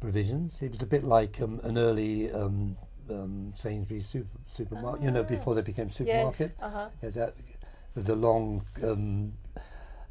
Provisions. 0.00 0.60
It 0.62 0.72
was 0.72 0.82
a 0.82 0.86
bit 0.86 1.02
like 1.04 1.40
um, 1.40 1.60
an 1.64 1.78
early 1.78 2.30
um, 2.30 2.76
um, 3.10 3.52
Sainsbury's 3.56 4.06
super, 4.08 4.38
supermarket. 4.46 5.02
You 5.02 5.10
know, 5.10 5.20
Ah. 5.20 5.24
before 5.24 5.54
they 5.54 5.62
became 5.62 5.90
supermarket. 5.90 6.52
Yes. 6.58 6.62
Uh 6.62 6.70
huh. 6.70 6.88
Yeah, 7.02 7.10
that, 7.10 7.34
with 7.94 8.06
the 8.06 8.16
long, 8.16 8.64
um, 8.82 9.32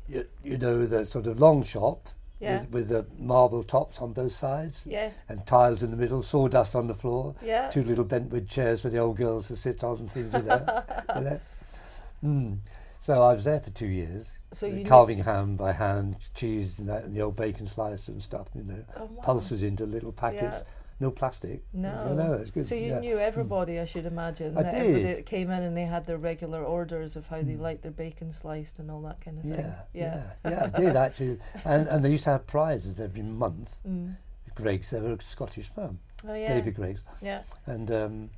you, 0.07 0.25
you 0.43 0.57
know, 0.57 0.85
the 0.85 1.05
sort 1.05 1.27
of 1.27 1.39
long 1.39 1.63
shop 1.63 2.07
Yeah. 2.39 2.59
with, 2.59 2.71
with 2.71 2.89
the 2.89 3.05
marble 3.17 3.63
tops 3.63 3.99
on 4.01 4.13
both 4.13 4.31
sides 4.33 4.85
Yes. 4.87 5.23
and 5.29 5.45
tiles 5.45 5.81
in 5.83 5.91
the 5.91 5.97
middle, 5.97 6.23
sawdust 6.23 6.75
on 6.75 6.87
the 6.87 6.93
floor, 6.93 7.35
Yeah. 7.41 7.69
two 7.69 7.83
little 7.83 8.03
bentwood 8.05 8.47
chairs 8.49 8.81
for 8.81 8.89
the 8.89 8.99
old 8.99 9.17
girls 9.17 9.47
to 9.47 9.55
sit 9.55 9.83
on 9.83 9.97
and 9.97 10.11
things 10.11 10.33
like 10.33 10.45
that. 10.45 11.05
you 11.15 11.21
know? 11.21 11.39
mm. 12.23 12.57
So 12.99 13.21
I 13.21 13.33
was 13.33 13.43
there 13.43 13.59
for 13.59 13.69
two 13.69 13.87
years, 13.87 14.31
So 14.53 14.69
knew- 14.69 14.85
carving 14.85 15.19
ham 15.23 15.57
by 15.57 15.73
hand, 15.73 16.15
cheese 16.33 16.79
and 16.79 16.87
that, 16.87 17.03
and 17.03 17.13
the 17.15 17.21
old 17.21 17.35
bacon 17.35 17.67
slice 17.67 18.07
and 18.07 18.23
stuff. 18.23 18.47
You 18.55 18.63
know, 18.63 18.85
Oh, 18.97 19.05
wow. 19.05 19.21
pulses 19.21 19.61
into 19.63 19.85
little 19.85 20.13
packets, 20.13 20.59
Yeah. 20.59 20.63
No 20.99 21.11
plastic. 21.11 21.63
No. 21.73 21.99
So, 22.03 22.13
no, 22.13 22.33
it's 22.33 22.51
good. 22.51 22.67
So 22.67 22.75
you 22.75 22.91
yeah. 22.91 22.99
knew 22.99 23.17
everybody, 23.17 23.79
I 23.79 23.85
should 23.85 24.05
imagine. 24.05 24.57
I 24.57 24.63
that 24.63 24.73
everybody 24.73 25.03
did. 25.03 25.17
that 25.17 25.25
came 25.25 25.49
in 25.51 25.63
and 25.63 25.75
they 25.75 25.85
had 25.85 26.05
their 26.05 26.17
regular 26.17 26.63
orders 26.63 27.15
of 27.15 27.27
how 27.27 27.41
they 27.41 27.53
Mm. 27.53 27.59
liked 27.61 27.81
their 27.83 27.91
bacon 27.91 28.31
sliced 28.31 28.79
and 28.79 28.89
all 28.91 29.01
that 29.01 29.19
kind 29.21 29.37
of 29.39 29.43
thing. 29.43 29.53
Yeah, 29.53 29.75
yeah, 29.93 30.23
yeah, 30.49 30.63
I 30.73 30.79
did 30.79 30.95
actually, 30.95 31.39
and 31.65 31.87
and 31.87 32.03
they 32.05 32.11
used 32.11 32.23
to 32.25 32.29
have 32.31 32.47
prizes 32.47 32.99
every 32.99 33.23
month. 33.23 33.79
Mm. 33.87 34.15
Greigs, 34.55 34.91
they 34.91 35.01
were 35.01 35.13
a 35.13 35.21
Scottish 35.21 35.69
firm, 35.73 35.99
Oh 36.27 36.33
yeah. 36.35 36.53
David 36.53 36.75
Greigs, 36.75 37.01
Yeah. 37.23 37.41
and 37.65 37.89
um, 37.91 38.29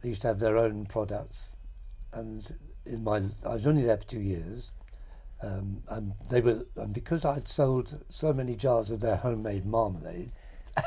they 0.00 0.08
used 0.08 0.22
to 0.22 0.28
have 0.28 0.40
their 0.40 0.56
own 0.58 0.84
products. 0.86 1.54
And 2.12 2.58
in 2.84 3.04
my, 3.04 3.18
I 3.46 3.54
was 3.54 3.66
only 3.66 3.84
there 3.84 3.98
for 3.98 4.04
two 4.06 4.20
years, 4.20 4.72
um, 5.40 5.82
and 5.88 6.14
they 6.28 6.40
were, 6.40 6.66
and 6.74 6.92
because 6.92 7.24
I'd 7.24 7.46
sold 7.46 8.02
so 8.08 8.32
many 8.32 8.56
jars 8.56 8.90
of 8.90 8.98
their 9.00 9.14
homemade 9.16 9.64
marmalade, 9.64 10.32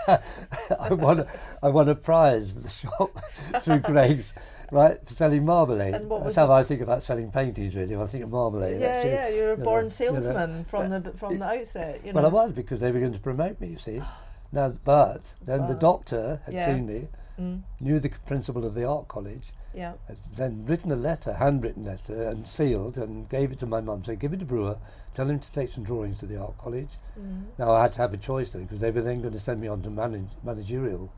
I 0.79 0.93
won, 0.93 1.19
a, 1.21 1.27
I 1.63 1.69
won 1.69 1.89
a 1.89 1.95
prize 1.95 2.51
for 2.51 2.59
the 2.59 2.69
shop 2.69 3.17
through 3.61 3.79
Greigs, 3.79 4.33
right, 4.71 4.97
for 5.05 5.13
selling 5.13 5.45
marmalade. 5.45 5.93
And 5.95 6.09
what 6.09 6.23
was 6.23 6.35
That's 6.35 6.47
how 6.47 6.53
I 6.53 6.63
think 6.63 6.81
about 6.81 7.03
selling 7.03 7.31
paintings. 7.31 7.75
Really, 7.75 7.95
I 7.95 8.05
think 8.05 8.23
of 8.23 8.29
marmalade. 8.31 8.79
Yeah, 8.81 8.87
actually. 8.87 9.11
yeah, 9.11 9.29
you're 9.29 9.53
a 9.53 9.57
you 9.57 9.63
born 9.63 9.75
know, 9.87 9.93
you 10.05 10.11
know. 10.11 10.19
salesman 10.19 10.65
from 10.65 10.89
the 10.89 11.11
from 11.17 11.39
the 11.39 11.45
outset. 11.45 12.01
You 12.05 12.13
know, 12.13 12.21
Well, 12.21 12.25
I 12.25 12.33
was 12.33 12.51
because 12.53 12.79
they 12.79 12.91
were 12.91 12.99
going 12.99 13.13
to 13.13 13.19
promote 13.19 13.59
me. 13.59 13.67
You 13.69 13.77
see, 13.77 14.01
now 14.51 14.73
but 14.83 15.35
then 15.43 15.67
the 15.67 15.75
doctor 15.75 16.41
had 16.45 16.53
Yeah. 16.53 16.65
seen 16.65 16.85
me, 16.85 17.07
Mm. 17.41 17.61
knew 17.79 17.99
the 17.99 18.09
principal 18.27 18.65
of 18.65 18.73
the 18.75 18.85
art 18.87 19.07
college, 19.07 19.51
Yeah. 19.73 19.93
had 20.07 20.17
then 20.33 20.65
written 20.65 20.91
a 20.91 20.95
letter, 20.95 21.33
handwritten 21.33 21.83
letter, 21.85 22.21
and 22.29 22.47
sealed, 22.47 22.97
and 22.97 23.27
gave 23.29 23.51
it 23.51 23.59
to 23.59 23.65
my 23.65 23.81
mum. 23.81 24.03
Said, 24.03 24.19
"Give 24.19 24.33
it 24.33 24.39
to 24.41 24.45
Bruer. 24.45 24.77
Tell 25.13 25.29
him 25.29 25.39
to 25.39 25.51
take 25.51 25.69
some 25.69 25.83
drawings 25.83 26.19
to 26.19 26.25
the 26.27 26.37
art 26.37 26.57
college." 26.57 26.99
Mm. 27.19 27.45
Now 27.57 27.71
I 27.73 27.81
had 27.83 27.93
to 27.93 28.01
have 28.01 28.13
a 28.13 28.17
choice 28.17 28.51
then 28.51 28.63
because 28.63 28.79
they 28.79 28.91
were 28.91 29.01
then 29.01 29.21
going 29.21 29.33
to 29.33 29.39
send 29.39 29.59
me 29.61 29.67
on 29.67 29.81
to 29.83 29.89
manage, 29.89 30.29
managerial 30.43 31.09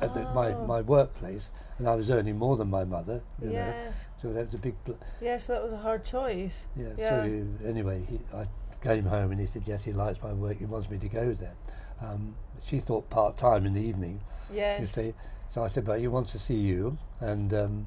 at 0.00 0.14
the, 0.14 0.22
my 0.32 0.52
Oh. 0.52 0.66
my 0.66 0.80
workplace, 0.80 1.50
and 1.78 1.86
I 1.88 1.94
was 1.94 2.10
earning 2.10 2.38
more 2.38 2.56
than 2.56 2.68
my 2.70 2.84
mother. 2.84 3.22
You 3.40 3.48
know, 3.48 3.52
Yes. 3.52 4.06
so 4.20 4.32
that 4.32 4.46
was 4.46 4.54
a 4.54 4.58
big. 4.58 4.74
Pl- 4.84 4.98
Yes, 5.20 5.46
that 5.46 5.62
was 5.62 5.72
a 5.72 5.78
hard 5.78 6.02
choice. 6.04 6.66
yeah. 6.74 6.88
Yeah. 6.96 7.08
So 7.08 7.44
anyway, 7.64 8.02
he, 8.08 8.20
I 8.34 8.46
came 8.82 9.04
home 9.04 9.30
and 9.30 9.38
he 9.40 9.46
said, 9.46 9.68
"Yes, 9.68 9.84
he 9.84 9.92
likes 9.92 10.20
my 10.22 10.32
work. 10.32 10.56
He 10.58 10.66
wants 10.66 10.90
me 10.90 10.98
to 10.98 11.08
go 11.08 11.32
there." 11.32 11.54
Um, 12.00 12.34
she 12.60 12.80
thought 12.80 13.10
part 13.10 13.36
time 13.36 13.64
in 13.66 13.74
the 13.74 13.80
evening. 13.82 14.20
You 14.52 14.86
see, 14.86 15.14
so 15.52 15.62
I 15.62 15.68
said, 15.68 15.84
"But 15.84 16.00
he 16.00 16.08
wants 16.08 16.32
to 16.32 16.38
see 16.38 16.56
you," 16.56 16.98
and 17.20 17.52
um, 17.54 17.86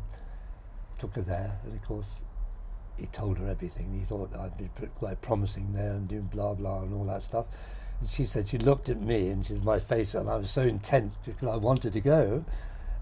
took 0.97 1.15
her 1.15 1.21
there. 1.21 1.59
And 1.65 1.73
of 1.73 1.83
course, 1.83 2.23
he 2.97 3.07
told 3.07 3.39
her 3.39 3.47
everything. 3.49 3.91
He 3.99 4.05
thought 4.05 4.31
that 4.31 4.39
I'd 4.39 4.57
be 4.57 4.69
quite 4.99 5.21
promising 5.21 5.73
there 5.73 5.91
and 5.91 6.07
doing 6.07 6.29
blah 6.31 6.53
blah 6.53 6.83
and 6.83 6.93
all 6.93 7.03
that 7.05 7.23
stuff. 7.23 7.47
And 7.99 8.09
she 8.09 8.23
said 8.23 8.47
she 8.47 8.57
looked 8.57 8.87
at 8.89 9.01
me 9.01 9.29
and 9.29 9.45
she 9.45 9.53
said 9.53 9.63
my 9.65 9.79
face, 9.79 10.13
and 10.15 10.29
I 10.29 10.37
was 10.37 10.49
so 10.51 10.61
intent 10.61 11.13
because 11.25 11.49
I 11.49 11.57
wanted 11.57 11.91
to 11.93 12.01
go. 12.01 12.45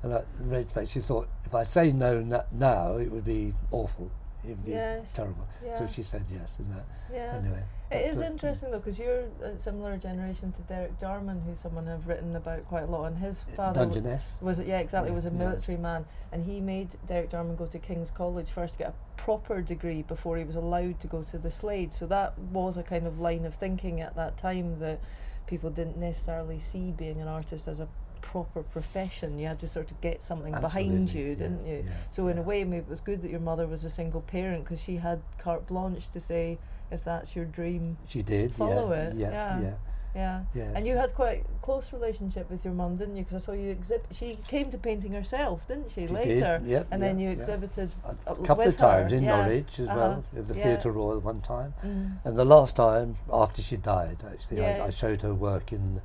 And 0.02 0.14
I 0.14 0.24
red 0.40 0.70
face. 0.72 0.90
She 0.92 1.00
thought 1.00 1.28
if 1.46 1.54
I 1.56 1.64
say 1.66 1.92
no 1.92 2.20
na- 2.22 2.44
now, 2.52 2.98
it 2.98 3.10
would 3.12 3.24
be 3.26 3.54
awful. 3.72 4.12
It 4.44 4.50
would 4.50 4.66
be 4.66 4.72
Yes. 4.72 5.14
terrible. 5.14 5.48
Yeah. 5.66 5.78
So 5.78 5.88
she 5.88 6.04
said 6.04 6.26
yes, 6.30 6.58
and 6.60 6.72
that 6.74 6.86
yeah. 7.12 7.36
anyway. 7.42 7.64
It 7.96 8.10
is 8.10 8.22
interesting 8.22 8.72
though, 8.72 8.80
because 8.80 9.00
you're 9.00 9.26
a 9.42 9.58
similar 9.58 9.98
generation 9.98 10.52
to 10.54 10.62
Derek 10.64 11.00
Jarman, 11.00 11.42
who 11.42 11.56
someone 11.56 11.86
have 11.88 12.08
written 12.08 12.36
about 12.36 12.66
quite 12.66 12.84
a 12.84 12.88
lot. 12.88 13.06
And 13.06 13.18
his 13.18 13.42
uh, 13.42 13.56
father 13.56 13.82
Dungeness. 13.82 14.34
was 14.42 14.60
it? 14.60 14.68
Yeah, 14.68 14.80
exactly. 14.80 15.10
Yeah, 15.10 15.16
was 15.16 15.26
a 15.26 15.30
yeah. 15.30 15.38
military 15.38 15.78
man, 15.78 16.06
and 16.32 16.46
he 16.46 16.60
made 16.60 16.96
Derek 17.08 17.32
Jarman 17.32 17.56
go 17.56 17.66
to 17.68 17.80
King's 17.80 18.12
College 18.12 18.50
first 18.50 18.74
to 18.74 18.80
get 18.80 18.90
a 18.90 19.22
proper 19.22 19.62
degree 19.62 20.02
before 20.02 20.38
he 20.38 20.44
was 20.44 20.56
allowed 20.56 21.00
to 21.02 21.08
go 21.08 21.24
to 21.24 21.38
the 21.38 21.52
Slade. 21.52 21.94
So 21.94 22.06
that 22.08 22.38
was 22.38 22.78
a 22.78 22.84
kind 22.84 23.08
of 23.08 23.20
line 23.20 23.46
of 23.46 23.56
thinking 23.56 24.02
at 24.02 24.16
that 24.16 24.38
time 24.38 24.80
that 24.80 25.00
people 25.48 25.70
didn't 25.70 25.98
necessarily 25.98 26.60
see 26.60 26.92
being 26.92 27.22
an 27.22 27.28
artist 27.28 27.68
as 27.68 27.80
a 27.80 27.88
proper 28.24 28.64
profession. 28.64 29.38
You 29.38 29.48
had 29.48 29.60
to 29.60 29.68
sort 29.68 29.92
of 29.92 30.02
get 30.02 30.24
something 30.24 30.54
behind 30.54 31.14
you, 31.14 31.28
yeah, 31.30 31.36
didn't 31.36 31.68
you? 31.68 31.84
yeah, 31.86 31.92
So 32.10 32.28
in 32.30 32.38
a 32.40 32.42
way, 32.42 32.64
maybe 32.64 32.78
it 32.84 32.90
was 32.90 33.02
good 33.02 33.22
that 33.22 33.30
your 33.30 33.40
mother 33.42 33.68
was 33.68 33.84
a 33.84 33.90
single 33.90 34.22
parent 34.22 34.64
because 34.64 34.82
she 34.82 34.96
had 34.96 35.22
carte 35.38 35.68
blanche 35.68 36.10
to 36.10 36.20
say, 36.20 36.58
if 36.90 37.04
that's 37.04 37.36
your 37.36 37.46
dream, 37.46 37.98
She 38.08 38.22
did. 38.24 38.56
follow 38.56 38.92
yeah, 38.94 39.02
it, 39.10 39.16
Yeah. 39.16 39.32
yeah. 39.32 39.60
Yeah. 39.62 39.74
yeah. 40.16 40.42
yeah. 40.54 40.72
And 40.76 40.86
you 40.88 40.96
had 40.96 41.14
quite 41.16 41.44
close 41.62 41.92
relationship 41.92 42.50
with 42.50 42.64
your 42.64 42.74
mum, 42.74 42.96
didn't 42.98 43.18
you? 43.18 43.24
Because 43.24 43.44
I 43.44 43.46
saw 43.48 43.52
you 43.54 43.70
exhibit. 43.72 44.06
She 44.12 44.36
came 44.48 44.70
to 44.72 44.78
painting 44.78 45.12
herself, 45.14 45.68
didn't 45.68 45.90
she? 45.90 46.08
She 46.08 46.14
later, 46.14 46.60
did, 46.60 46.68
yep, 46.68 46.88
and 46.92 47.02
then 47.02 47.20
you 47.20 47.28
yeah. 47.30 47.34
exhibited. 47.34 47.90
a 48.06 48.32
uh, 48.32 48.36
couple 48.36 48.68
of 48.68 48.78
times 48.78 49.12
her, 49.12 49.18
in 49.18 49.24
yeah. 49.24 49.36
Norwich 49.38 49.80
as 49.80 49.88
Uh-huh. 49.90 49.98
well, 49.98 50.24
at 50.38 50.48
the 50.48 50.56
Yeah. 50.56 50.64
Theatre 50.64 50.92
Royal 50.92 51.20
one 51.20 51.42
time. 51.42 51.74
Mm. 51.86 52.18
And 52.26 52.38
the 52.38 52.46
last 52.46 52.76
time 52.76 53.18
after 53.32 53.62
she 53.62 53.76
died, 53.78 54.18
actually, 54.32 54.64
I, 54.66 54.86
I 54.86 54.90
showed 54.92 55.22
her 55.24 55.34
work 55.34 55.74
in 55.74 56.00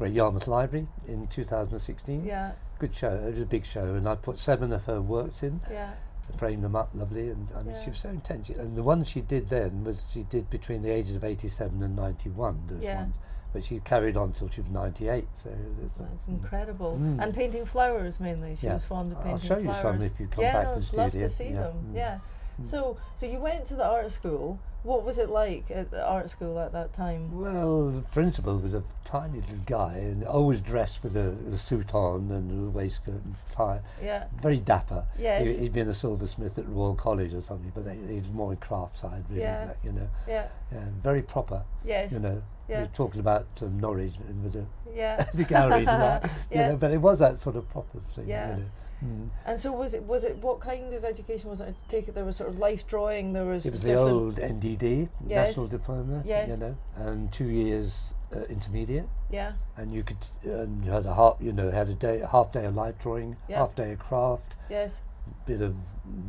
Great 0.00 0.14
Yarmouth 0.14 0.48
Library 0.48 0.86
in 1.06 1.26
2016. 1.26 2.24
Yeah, 2.24 2.52
Good 2.78 2.94
show. 2.94 3.10
It 3.10 3.32
was 3.32 3.40
a 3.40 3.44
big 3.44 3.66
show, 3.66 3.84
and 3.94 4.08
I 4.08 4.14
put 4.14 4.38
seven 4.38 4.72
of 4.72 4.86
her 4.86 5.02
works 5.02 5.42
in, 5.42 5.60
yeah, 5.70 5.90
framed 6.34 6.64
them 6.64 6.74
up 6.74 6.88
lovely, 6.94 7.28
and 7.28 7.48
I 7.54 7.62
mean, 7.62 7.74
Yeah. 7.74 7.82
she 7.82 7.90
was 7.90 7.98
so 7.98 8.08
intense. 8.08 8.48
And 8.48 8.78
the 8.78 8.82
ones 8.82 9.10
she 9.10 9.20
did 9.20 9.48
then 9.50 9.84
was 9.84 10.10
she 10.10 10.22
did 10.22 10.48
between 10.48 10.80
the 10.80 10.88
ages 10.90 11.16
of 11.16 11.22
87 11.22 11.82
and 11.82 11.94
91. 11.94 12.62
Those 12.66 12.82
Yeah. 12.82 13.02
ones, 13.02 13.16
but 13.52 13.62
she 13.62 13.78
carried 13.80 14.16
on 14.16 14.32
till 14.32 14.48
she 14.48 14.62
was 14.62 14.70
98. 14.70 15.28
So 15.34 15.50
that's 15.98 16.24
mm. 16.24 16.28
incredible. 16.28 16.96
Mm. 16.98 17.22
And 17.22 17.34
painting 17.34 17.66
flowers 17.66 18.18
mainly. 18.20 18.56
She 18.56 18.68
Yeah. 18.68 18.72
was 18.72 18.84
fond 18.84 19.12
of 19.12 19.18
painting 19.18 19.36
flowers. 19.36 19.50
I'll 19.50 19.56
show 19.58 19.62
you 19.62 19.80
flowers. 19.80 19.82
some 19.82 20.02
if 20.02 20.18
you 20.18 20.28
come 20.28 20.44
yeah, 20.44 20.52
back 20.54 20.68
no, 20.68 20.74
to 20.76 20.80
the 20.80 20.86
I'd 20.92 20.96
love 20.96 21.10
studio. 21.10 21.28
to 21.28 21.34
see 21.34 21.48
Yeah. 21.50 21.60
them. 21.60 21.74
Mm. 21.92 21.94
Yeah. 21.94 22.18
So, 22.64 22.96
so 23.16 23.26
you 23.26 23.38
went 23.38 23.66
to 23.66 23.74
the 23.74 23.84
art 23.84 24.10
school. 24.12 24.58
What 24.82 25.04
was 25.04 25.18
it 25.18 25.28
like 25.28 25.70
at 25.70 25.90
the 25.90 26.06
art 26.06 26.30
school 26.30 26.58
at 26.58 26.72
that 26.72 26.94
time? 26.94 27.38
Well, 27.38 27.90
the 27.90 28.00
principal 28.00 28.56
was 28.58 28.74
a 28.74 28.82
tiny 29.04 29.40
little 29.40 29.58
guy 29.66 29.96
and 29.98 30.24
always 30.24 30.62
dressed 30.62 31.02
with 31.02 31.16
a, 31.16 31.36
a 31.52 31.56
suit 31.58 31.94
on 31.94 32.30
and 32.30 32.68
a 32.68 32.70
waistcoat 32.70 33.22
and 33.22 33.34
tie. 33.50 33.80
Yeah. 34.02 34.24
Very 34.40 34.58
dapper. 34.58 35.04
Yes. 35.18 35.46
He, 35.46 35.56
he'd 35.58 35.74
been 35.74 35.88
a 35.88 35.94
silversmith 35.94 36.56
at 36.56 36.66
Royal 36.66 36.94
College 36.94 37.34
or 37.34 37.42
something, 37.42 37.70
but 37.74 37.84
he 37.94 38.14
was 38.14 38.30
more 38.30 38.52
in 38.52 38.56
craft 38.56 38.98
side, 38.98 39.24
really. 39.28 39.42
Yeah. 39.42 39.74
You 39.84 39.92
know, 39.92 40.08
yeah. 40.26 40.48
yeah, 40.72 40.86
very 41.02 41.20
proper. 41.22 41.62
Yes. 41.84 42.12
You 42.12 42.20
know, 42.20 42.42
we 42.70 42.76
Yeah. 42.76 42.82
were 42.82 42.86
talking 42.94 43.20
about 43.20 43.46
um, 43.62 43.78
Norwich 43.80 44.14
and 44.28 44.42
with 44.44 44.52
the, 44.54 44.64
Yeah. 44.94 45.24
the 45.34 45.44
galleries 45.44 45.88
and 45.88 46.00
that. 46.02 46.30
Yeah. 46.50 46.62
You 46.66 46.72
know, 46.72 46.76
but 46.78 46.90
it 46.92 47.00
was 47.00 47.18
that 47.18 47.38
sort 47.38 47.56
of 47.56 47.68
proper 47.68 47.98
thing. 48.00 48.28
Yeah. 48.28 48.56
You 48.56 48.62
know. 48.62 48.68
Mm. 49.04 49.30
And 49.46 49.60
so 49.60 49.72
was 49.72 49.94
it? 49.94 50.02
Was 50.04 50.24
it? 50.24 50.36
What 50.38 50.60
kind 50.60 50.92
of 50.92 51.04
education 51.06 51.48
was 51.50 51.60
it? 51.62 51.68
I 51.68 51.90
take 51.90 52.06
it 52.08 52.14
there 52.14 52.24
was 52.24 52.36
sort 52.36 52.50
of 52.50 52.58
life 52.58 52.86
drawing. 52.86 53.32
There 53.32 53.46
was. 53.46 53.64
It 53.64 53.72
was 53.72 53.82
the 53.82 53.94
old 53.94 54.36
NDD, 54.36 55.08
Yes. 55.26 55.48
National 55.48 55.68
Diploma. 55.68 56.22
Yes. 56.24 56.50
You 56.50 56.56
know, 56.58 56.76
and 56.96 57.32
two 57.32 57.46
years 57.46 58.12
uh, 58.36 58.40
intermediate. 58.50 59.08
Yeah. 59.30 59.52
and 59.76 59.92
you 59.94 60.02
could 60.02 60.18
and 60.44 60.84
you 60.84 60.90
had 60.90 61.06
a 61.06 61.14
half 61.14 61.36
you 61.40 61.52
know 61.52 61.70
had 61.70 61.88
a 61.88 61.94
day 61.94 62.22
half 62.30 62.50
day 62.52 62.64
of 62.66 62.74
life 62.74 62.96
drawing 62.98 63.36
Yeah. 63.48 63.58
half 63.58 63.74
day 63.76 63.92
of 63.92 64.00
craft 64.00 64.56
Yes. 64.68 65.00
Bit 65.46 65.60
of 65.62 65.74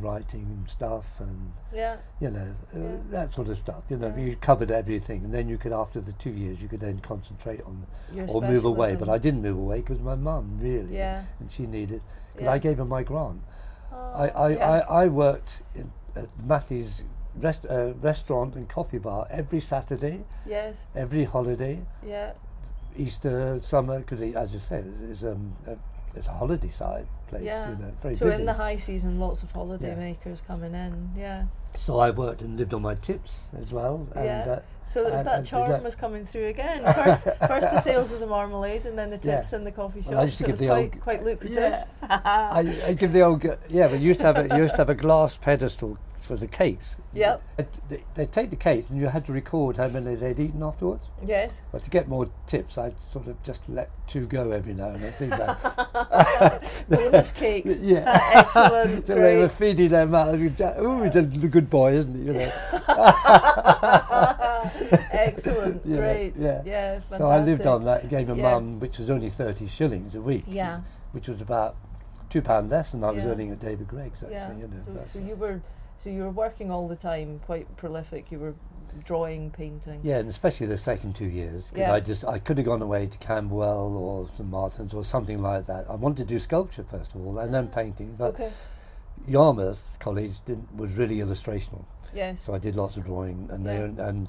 writing 0.00 0.64
stuff 0.68 1.20
and 1.20 1.52
Yeah. 1.72 1.96
you 2.20 2.30
know 2.30 2.54
uh, 2.74 2.78
Yeah. 2.78 2.96
that 3.10 3.32
sort 3.32 3.48
of 3.48 3.56
stuff 3.58 3.82
you 3.88 3.96
know 3.96 4.08
Yeah. 4.16 4.24
you 4.24 4.36
covered 4.36 4.70
everything 4.70 5.24
and 5.24 5.32
then 5.34 5.48
you 5.48 5.58
could 5.58 5.72
after 5.72 6.00
the 6.00 6.12
two 6.12 6.30
years 6.30 6.62
you 6.62 6.68
could 6.68 6.80
then 6.80 7.00
concentrate 7.00 7.62
on 7.62 7.86
Your 8.12 8.28
or 8.30 8.40
move 8.42 8.64
away 8.64 8.96
but. 8.96 9.08
I 9.08 9.18
didn't 9.18 9.42
move 9.42 9.58
away 9.58 9.80
because 9.80 10.00
my 10.00 10.14
mum 10.14 10.58
really 10.60 10.96
Yeah. 10.96 11.24
and 11.40 11.50
she 11.52 11.66
needed 11.66 12.00
Yeah. 12.40 12.50
I 12.52 12.58
gave 12.58 12.78
her 12.78 12.84
my 12.84 13.02
grant 13.02 13.42
Oh, 13.94 14.12
I, 14.14 14.28
I. 14.28 14.54
I, 14.54 15.02
I 15.04 15.06
worked 15.08 15.62
in, 15.74 15.92
at 16.16 16.28
Matthew's 16.42 17.04
rest, 17.36 17.66
uh, 17.68 17.92
restaurant 18.00 18.54
and 18.54 18.66
coffee 18.68 18.98
bar 18.98 19.26
every 19.30 19.60
Saturday 19.60 20.24
Yes. 20.46 20.86
every 20.94 21.24
holiday 21.24 21.80
Yeah. 22.06 22.32
Easter, 22.96 23.58
summer, 23.58 24.00
because 24.00 24.20
as 24.34 24.52
you 24.52 24.60
say, 24.60 24.78
it's, 24.80 25.00
it's, 25.00 25.24
um, 25.24 25.56
a, 25.66 25.76
it's 26.14 26.28
a 26.28 26.32
holiday 26.32 26.68
side 26.68 27.06
place. 27.28 27.42
Yeah. 27.44 27.70
You 27.70 27.76
know, 27.76 27.92
very 28.02 28.14
so 28.14 28.26
busy. 28.26 28.40
in 28.40 28.46
the 28.46 28.52
high 28.54 28.76
season, 28.76 29.18
lots 29.18 29.42
of 29.42 29.50
holiday 29.52 29.88
Yeah. 29.90 29.94
makers 29.96 30.40
coming 30.42 30.74
in. 30.74 31.10
Yeah. 31.16 31.44
so 31.74 31.98
I 31.98 32.10
worked 32.10 32.42
and 32.42 32.58
lived 32.58 32.74
on 32.74 32.82
my 32.82 32.94
tips 32.94 33.50
as 33.58 33.72
well. 33.72 34.06
And, 34.14 34.24
Yeah. 34.26 34.44
uh, 34.56 34.60
So 34.86 35.00
it 35.02 35.04
was 35.04 35.12
And- 35.14 35.26
that 35.26 35.38
and 35.38 35.46
charm 35.46 35.68
that- 35.70 35.82
was 35.82 35.94
coming 35.94 36.24
through 36.26 36.46
again. 36.48 36.82
First, 36.84 37.24
first 37.24 37.70
the 37.70 37.80
sales 37.80 38.12
of 38.12 38.20
the 38.20 38.26
marmalade, 38.26 38.84
and 38.86 38.98
then 38.98 39.10
the 39.10 39.18
Yeah. 39.22 39.36
tips 39.36 39.52
in 39.52 39.64
the 39.64 39.72
coffee 39.72 40.02
shop. 40.02 40.12
Well, 40.12 40.20
I 40.20 40.24
used 40.24 40.38
so 40.38 40.44
to 40.44 40.50
it 40.50 40.52
was 40.52 40.60
give 40.60 40.68
the 40.68 40.74
quite, 40.74 40.82
old- 40.94 41.00
quite 41.00 41.22
lucrative. 41.24 41.56
yeah. 41.56 41.84
I, 42.10 42.74
I 42.88 42.92
give 42.94 43.12
the 43.12 43.22
old 43.22 43.44
yeah, 43.68 43.88
but 43.88 44.00
you 44.00 44.08
used 44.08 44.20
to 44.20 44.26
have 44.26 44.36
a, 44.38 44.48
you 44.56 44.62
used 44.62 44.74
to 44.76 44.80
have 44.82 44.90
a 44.90 44.94
glass 44.94 45.36
pedestal 45.36 45.98
for 46.16 46.36
the 46.36 46.46
cakes. 46.46 46.96
Yep. 47.14 47.42
They, 47.88 48.04
they 48.14 48.26
take 48.26 48.50
the 48.50 48.56
cakes 48.56 48.90
and 48.90 49.00
you 49.00 49.08
had 49.08 49.24
to 49.26 49.32
record 49.32 49.76
how 49.78 49.88
many 49.88 50.14
they'd 50.14 50.38
eaten 50.38 50.62
afterwards. 50.62 51.10
Yes. 51.26 51.62
But 51.72 51.82
to 51.82 51.90
get 51.90 52.06
more 52.06 52.28
tips, 52.46 52.78
I 52.78 52.92
sort 53.10 53.26
of 53.26 53.42
just 53.42 53.68
let 53.68 53.90
two 54.06 54.26
go 54.26 54.52
every 54.52 54.72
now 54.72 54.90
and 54.90 55.02
then. 55.02 55.12
Things 55.12 55.32
like 55.36 55.58
Bonus 56.88 57.32
cakes. 57.32 57.78
Yeah. 57.82 58.04
Excellent. 58.34 59.06
so 59.06 59.14
they 59.16 59.36
were 59.36 59.48
feeding 59.48 59.88
them 59.88 60.14
out. 60.14 60.34
Ooh, 60.34 61.02
he's 61.02 61.16
a 61.16 61.22
good 61.48 61.68
boy, 61.68 61.94
isn't 61.94 62.14
he? 62.14 62.26
You 62.26 62.34
know. 62.34 62.52
Excellent. 65.12 65.84
Great. 65.84 66.34
yeah. 66.36 66.62
Yeah. 66.64 67.00
So 67.16 67.26
I 67.26 67.42
lived 67.42 67.66
on 67.66 67.84
that. 67.84 68.08
Gave 68.08 68.28
a 68.30 68.34
Yeah. 68.36 68.42
mum, 68.54 68.80
which 68.80 68.98
was 68.98 69.10
only 69.10 69.30
thirty 69.30 69.66
shillings 69.66 70.14
a 70.14 70.20
week. 70.20 70.44
Yeah. 70.46 70.80
Which 71.12 71.28
was 71.28 71.40
about 71.40 71.76
two 72.30 72.42
pound 72.42 72.70
less 72.70 72.92
than 72.92 73.04
I 73.04 73.10
was 73.10 73.24
earning 73.26 73.50
at 73.50 73.60
David 73.60 73.88
Greig's. 73.88 74.22
Actually, 74.22 74.32
Yeah. 74.34 74.52
you 74.56 74.68
know. 74.68 74.76
so, 74.84 75.00
so 75.06 75.18
you 75.18 75.34
were, 75.36 75.60
so 75.98 76.08
you 76.10 76.22
were 76.22 76.30
working 76.30 76.70
all 76.70 76.88
the 76.88 76.96
time, 76.96 77.40
quite 77.44 77.76
prolific. 77.76 78.32
You 78.32 78.38
were 78.38 78.54
drawing, 79.04 79.50
painting. 79.50 80.00
yeah, 80.02 80.18
and 80.18 80.28
especially 80.28 80.66
the 80.66 80.76
second 80.76 81.14
two 81.16 81.24
years, 81.26 81.70
'cause 81.70 81.78
Yeah. 81.78 81.92
I 81.94 82.00
just 82.00 82.24
I 82.26 82.38
could 82.38 82.58
have 82.58 82.66
gone 82.66 82.82
away 82.82 83.06
to 83.06 83.18
Camberwell 83.18 83.96
or 83.96 84.26
St 84.28 84.48
Martin's 84.48 84.92
or 84.94 85.02
something 85.04 85.40
like 85.42 85.64
that. 85.66 85.88
I 85.90 85.94
wanted 85.94 86.28
to 86.28 86.34
do 86.34 86.38
sculpture 86.38 86.84
first 86.84 87.14
of 87.14 87.26
all, 87.26 87.38
and 87.38 87.52
then 87.54 87.68
ah, 87.70 87.74
painting. 87.74 88.14
But 88.18 88.34
Okay. 88.34 88.50
Yarmouth 89.26 89.98
College 90.00 90.44
didn't 90.44 90.74
was 90.76 90.94
really 90.96 91.18
illustrational, 91.18 91.84
Yes. 92.14 92.42
so 92.42 92.54
I 92.54 92.58
did 92.58 92.76
lots 92.76 92.96
of 92.96 93.04
drawing, 93.04 93.48
and 93.50 93.64
Yeah. 93.64 93.86
they 93.86 94.02
and 94.02 94.28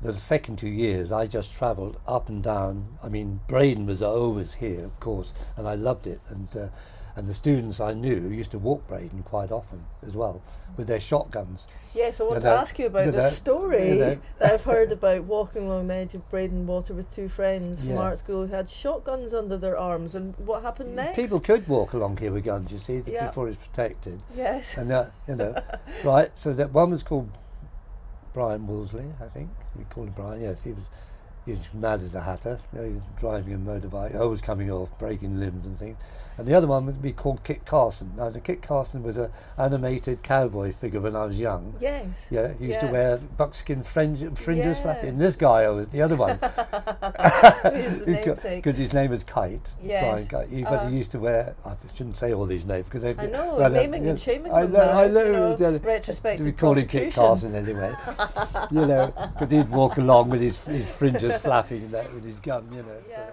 the 0.00 0.12
second 0.12 0.58
two 0.58 0.68
years 0.68 1.12
I 1.12 1.26
just 1.26 1.52
travelled 1.52 1.98
up 2.06 2.28
and 2.28 2.42
down. 2.42 2.98
I 3.02 3.08
mean, 3.08 3.40
Breydon 3.48 3.86
was 3.86 4.02
always 4.02 4.54
here, 4.54 4.84
of 4.84 5.00
course, 5.00 5.32
and 5.56 5.66
I 5.68 5.74
loved 5.74 6.06
it, 6.06 6.20
and. 6.28 6.48
Uh, 6.56 6.68
and 7.16 7.26
the 7.26 7.34
students 7.34 7.80
I 7.80 7.94
knew 7.94 8.28
used 8.28 8.50
to 8.52 8.58
walk 8.58 8.88
Breydon 8.88 9.24
quite 9.24 9.52
often 9.52 9.84
as 10.06 10.14
well 10.16 10.42
with 10.76 10.88
their 10.88 10.98
shotguns. 11.00 11.66
Yes, 11.94 12.20
I 12.20 12.24
want 12.24 12.36
You 12.36 12.40
to 12.40 12.48
ask 12.48 12.78
you 12.78 12.86
about 12.86 13.06
you 13.06 13.12
the 13.12 13.20
know, 13.20 13.28
story 13.28 13.88
you 13.90 13.94
know. 13.94 14.18
that 14.40 14.52
I've 14.52 14.64
heard 14.64 14.90
about 14.90 15.22
walking 15.24 15.66
along 15.66 15.86
the 15.86 15.94
edge 15.94 16.14
of 16.16 16.28
Breydon 16.30 16.64
Water 16.64 16.92
with 16.92 17.14
two 17.14 17.28
friends 17.28 17.78
from 17.78 17.90
Yeah. 17.90 17.98
art 17.98 18.18
school 18.18 18.46
who 18.46 18.52
had 18.52 18.68
shotguns 18.68 19.32
under 19.32 19.56
their 19.56 19.78
arms. 19.78 20.16
And 20.16 20.34
what 20.38 20.62
happened 20.62 20.96
next? 20.96 21.14
People 21.14 21.38
could 21.38 21.68
walk 21.68 21.92
along 21.92 22.16
here 22.16 22.32
with 22.32 22.44
guns, 22.44 22.72
you 22.72 22.78
see, 22.78 23.00
Yeah. 23.06 23.28
before 23.28 23.48
it's 23.48 23.58
protected. 23.58 24.20
Yes. 24.34 24.76
And 24.76 24.90
uh, 24.90 25.06
you 25.28 25.36
know, 25.36 25.62
right? 26.04 26.36
So 26.36 26.52
that 26.54 26.72
one 26.72 26.90
was 26.90 27.04
called 27.04 27.30
Brian 28.32 28.66
Woolsey, 28.66 29.12
I 29.24 29.28
think 29.28 29.50
we 29.78 29.84
called 29.84 30.08
him 30.08 30.14
Brian. 30.16 30.42
Yes, 30.42 30.64
he 30.64 30.70
was. 30.72 30.84
He's 31.46 31.68
mad 31.74 32.00
as 32.00 32.14
a 32.14 32.22
hatter. 32.22 32.58
You 32.72 32.78
know, 32.80 32.88
he's 32.90 33.02
driving 33.18 33.52
a 33.54 33.58
motorbike, 33.58 34.18
always 34.18 34.40
coming 34.40 34.70
off, 34.70 34.96
breaking 34.98 35.38
limbs 35.38 35.66
and 35.66 35.78
things. 35.78 35.98
And 36.38 36.46
the 36.46 36.54
other 36.54 36.66
one 36.66 36.86
would 36.86 37.00
be 37.02 37.12
called 37.12 37.44
Kit 37.44 37.64
Carson. 37.66 38.12
Now, 38.16 38.30
the 38.30 38.40
Kit 38.40 38.62
Carson 38.62 39.02
was 39.02 39.18
an 39.18 39.30
animated 39.58 40.22
cowboy 40.22 40.72
figure 40.72 41.00
when 41.00 41.14
I 41.14 41.26
was 41.26 41.38
young. 41.38 41.74
Yes. 41.80 42.28
Yeah, 42.30 42.54
he 42.58 42.66
used 42.68 42.80
to 42.80 42.86
wear 42.86 43.18
buckskin 43.18 43.82
fringe, 43.84 44.20
fringes 44.38 44.78
Yeah. 44.78 44.82
flapping. 44.82 45.08
And 45.10 45.20
this 45.20 45.36
guy 45.36 45.68
was 45.68 45.88
the 45.88 46.02
other 46.02 46.16
one. 46.16 46.38
Who's 47.74 47.98
the 48.00 48.06
namesake? 48.24 48.62
Because 48.64 48.78
his 48.78 48.92
name 48.94 49.10
was 49.10 49.22
Kite. 49.22 49.70
Yes. 49.82 50.02
Brian 50.02 50.26
Kite. 50.26 50.48
He, 50.56 50.62
but 50.64 50.72
Uh, 50.72 50.88
he 50.88 50.96
used 50.96 51.12
to 51.12 51.18
wear, 51.18 51.54
I 51.64 51.74
shouldn't 51.94 52.16
say 52.16 52.32
all 52.32 52.46
these 52.46 52.64
names 52.64 52.86
because 52.86 53.02
they 53.02 53.14
I 53.16 53.26
know, 53.30 53.56
well, 53.56 53.70
naming 53.70 54.04
yeah, 54.04 54.10
and 54.10 54.18
shaming 54.20 54.52
I 54.52 54.62
know, 54.62 54.66
now, 54.66 55.00
I 55.02 55.08
know. 55.08 55.24
you 55.24 55.32
know, 55.32 55.56
yeah. 55.58 55.78
retrospective 55.82 56.46
We 56.46 56.52
call 56.52 56.74
him 56.74 56.88
Kit. 56.88 57.14
Carson 57.14 57.54
anyway. 57.54 57.94
you 58.72 58.86
know, 58.86 59.12
because 59.38 59.52
he'd 59.52 59.68
walk 59.68 59.98
along 59.98 60.30
with 60.30 60.40
his, 60.40 60.62
his 60.64 60.90
fringes 60.98 61.33
flapping 61.42 61.90
that 61.90 62.12
with 62.14 62.24
his 62.24 62.40
gun, 62.40 62.68
you 62.72 62.82
know. 62.82 63.02
Yeah. 63.08 63.18
yeah. 63.18 63.30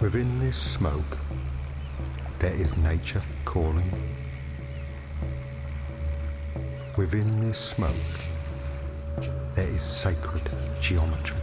Within 0.00 0.38
this 0.38 0.56
smoke, 0.56 1.18
there 2.38 2.54
is 2.54 2.74
nature 2.78 3.20
calling. 3.44 3.92
Within 6.96 7.28
this 7.46 7.58
smoke, 7.58 7.92
there 9.54 9.68
is 9.68 9.82
sacred 9.82 10.50
geometry. 10.80 11.36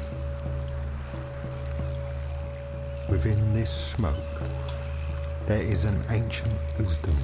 Within 3.08 3.54
this 3.54 3.70
smoke, 3.70 4.42
there 5.46 5.62
is 5.62 5.86
an 5.86 6.04
ancient 6.10 6.54
wisdom. 6.80 7.16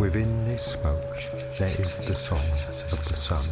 Within 0.00 0.44
this 0.44 0.72
smoke, 0.72 1.16
there 1.56 1.80
is 1.80 1.98
the 1.98 2.16
song 2.16 2.50
of 2.90 3.04
the 3.08 3.14
sun. 3.14 3.44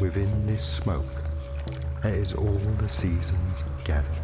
Within 0.00 0.46
this 0.48 0.64
smoke, 0.64 1.19
there 2.02 2.14
is 2.14 2.32
all 2.32 2.58
the 2.78 2.88
seasons 2.88 3.64
gathered. 3.84 4.22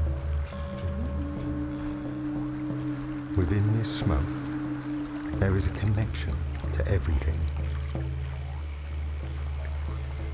Within 3.37 3.71
this 3.77 3.99
smoke, 3.99 4.21
there 5.39 5.55
is 5.57 5.67
a 5.67 5.71
connection 5.71 6.35
to 6.73 6.89
everything. 6.89 7.39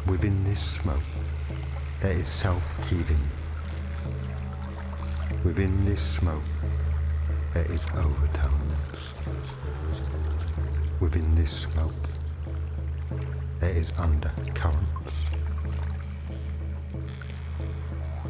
Within 0.07 0.45
this 0.45 0.61
smoke, 0.61 1.03
there 2.01 2.13
is 2.13 2.29
self-healing. 2.29 3.29
Within 5.45 5.85
this 5.85 6.01
smoke, 6.01 6.43
there 7.55 7.71
is 7.73 7.87
overtones. 7.97 9.15
Within 11.01 11.35
this 11.35 11.51
smoke, 11.51 11.93
there 13.59 13.75
is 13.75 13.93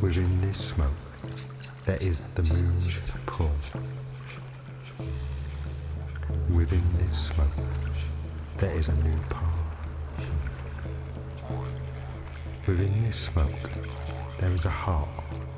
undercurrents. 0.02 0.16
Within 0.16 0.40
this 0.40 0.58
smoke, 0.58 0.90
there 1.86 1.98
is 2.00 2.26
the 2.34 2.42
moon's 2.42 2.98
pull. 3.26 3.50
Within 6.50 6.82
this 6.98 7.26
smoke, 7.28 7.46
there 8.58 8.74
is 8.74 8.88
a 8.88 8.94
new 8.94 9.18
path. 9.30 9.48
Within 12.66 13.02
this 13.04 13.16
smoke, 13.16 13.70
there 14.38 14.50
is 14.52 14.64
a 14.64 14.70
heart 14.70 15.08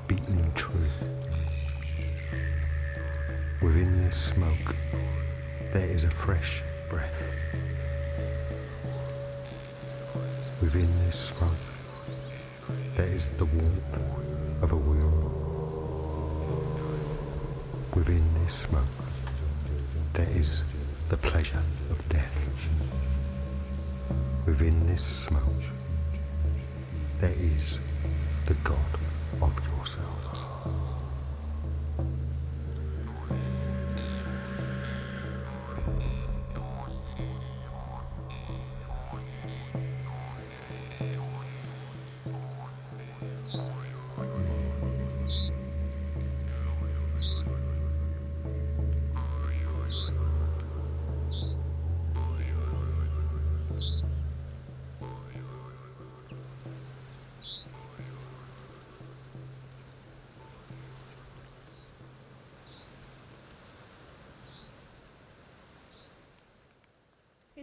beating 0.09 0.52
true. 0.54 0.72
Within 3.62 4.04
this 4.04 4.16
smoke, 4.16 4.76
there 5.72 5.88
is 5.88 6.04
a 6.04 6.11
fresh 6.11 6.62
breath. 6.90 7.22
Within 10.61 10.98
this 11.04 11.18
smoke, 11.18 11.50
there 12.96 13.07
is 13.07 13.28
the 13.28 13.44
warmth 13.44 14.34
of 14.64 14.72
a 14.72 14.77
wheel. 14.77 15.12
Within 17.94 18.24
this 18.42 18.55
smoke, 18.55 18.98
there 20.14 20.31
is 20.31 20.64
the 21.11 21.18
pleasure 21.18 21.62
of 21.90 22.09
death. 22.09 22.35
Within 24.46 24.87
this 24.87 25.03
smoke, 25.03 25.64
there 27.20 27.37
is 27.38 27.79
the 28.46 28.55
God 28.64 29.04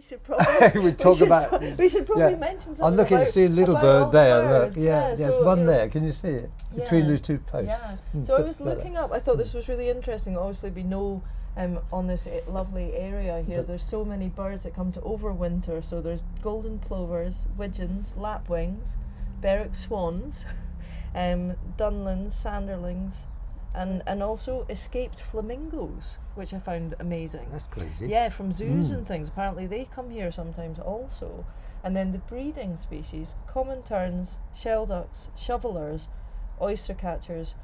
should 0.06 0.22
probably 0.22 0.80
We 0.84 0.92
talk 0.92 1.18
should 1.18 1.26
about- 1.28 1.48
pro- 1.48 1.70
we 1.74 1.88
should 1.88 2.06
probably 2.06 2.32
yeah. 2.32 2.38
mention 2.38 2.74
something 2.74 2.84
I'm 2.84 2.96
looking 2.96 3.16
about, 3.18 3.26
to 3.28 3.32
see 3.32 3.44
a 3.44 3.48
little 3.48 3.76
bird 3.76 4.12
there. 4.12 4.42
birds. 4.42 4.76
Look, 4.76 4.84
yeah, 4.86 5.14
there's 5.14 5.34
so, 5.34 5.44
one 5.44 5.66
there. 5.66 5.88
Can 5.88 6.04
you 6.04 6.12
see 6.12 6.28
it 6.28 6.50
between 6.74 7.02
Yeah. 7.04 7.08
those 7.10 7.20
two 7.20 7.38
posts? 7.38 7.68
Yeah. 7.68 7.96
Mm, 8.16 8.26
So 8.26 8.36
I 8.36 8.40
was 8.40 8.60
looking 8.60 8.96
up. 8.96 9.12
I 9.12 9.18
thought 9.20 9.38
this 9.38 9.54
was 9.54 9.68
really 9.68 9.88
interesting. 9.88 10.36
Obviously, 10.36 10.70
we 10.70 10.82
know 10.82 11.22
um, 11.56 11.78
on 11.92 12.06
this 12.06 12.26
eh, 12.26 12.40
lovely 12.48 12.94
area 12.94 13.42
here, 13.42 13.58
But- 13.58 13.68
there's 13.68 13.84
so 13.84 14.04
many 14.04 14.28
birds 14.28 14.62
that 14.64 14.74
come 14.74 14.90
to 14.92 15.00
overwinter. 15.00 15.84
So 15.84 16.00
there's 16.00 16.24
golden 16.42 16.78
plovers, 16.78 17.44
widgeons, 17.56 18.14
lapwings, 18.16 18.96
Bewick 19.42 19.76
swans, 19.76 20.44
um, 21.14 21.54
dunlins, 21.76 22.32
sanderlings, 22.32 23.26
and 23.74 24.02
and 24.06 24.22
also 24.22 24.66
escaped 24.68 25.20
flamingos, 25.20 26.18
which 26.34 26.52
I 26.54 26.58
found 26.58 26.94
amazing. 27.00 27.48
That's 27.52 27.66
crazy. 27.66 28.08
Yeah, 28.08 28.28
from 28.28 28.52
zoos 28.52 28.90
Mm. 28.92 28.98
and 28.98 29.06
things. 29.06 29.28
Apparently, 29.28 29.66
they 29.66 29.84
come 29.86 30.10
here 30.10 30.30
sometimes 30.32 30.78
also. 30.78 31.44
And 31.84 31.96
then 31.96 32.12
the 32.12 32.18
breeding 32.18 32.76
species 32.76 33.34
common 33.46 33.82
terns, 33.82 34.38
shell 34.54 34.86
ducks, 34.86 35.30
shovelers, 35.36 36.08
oyster 36.60 36.94
catchers, 36.94 37.54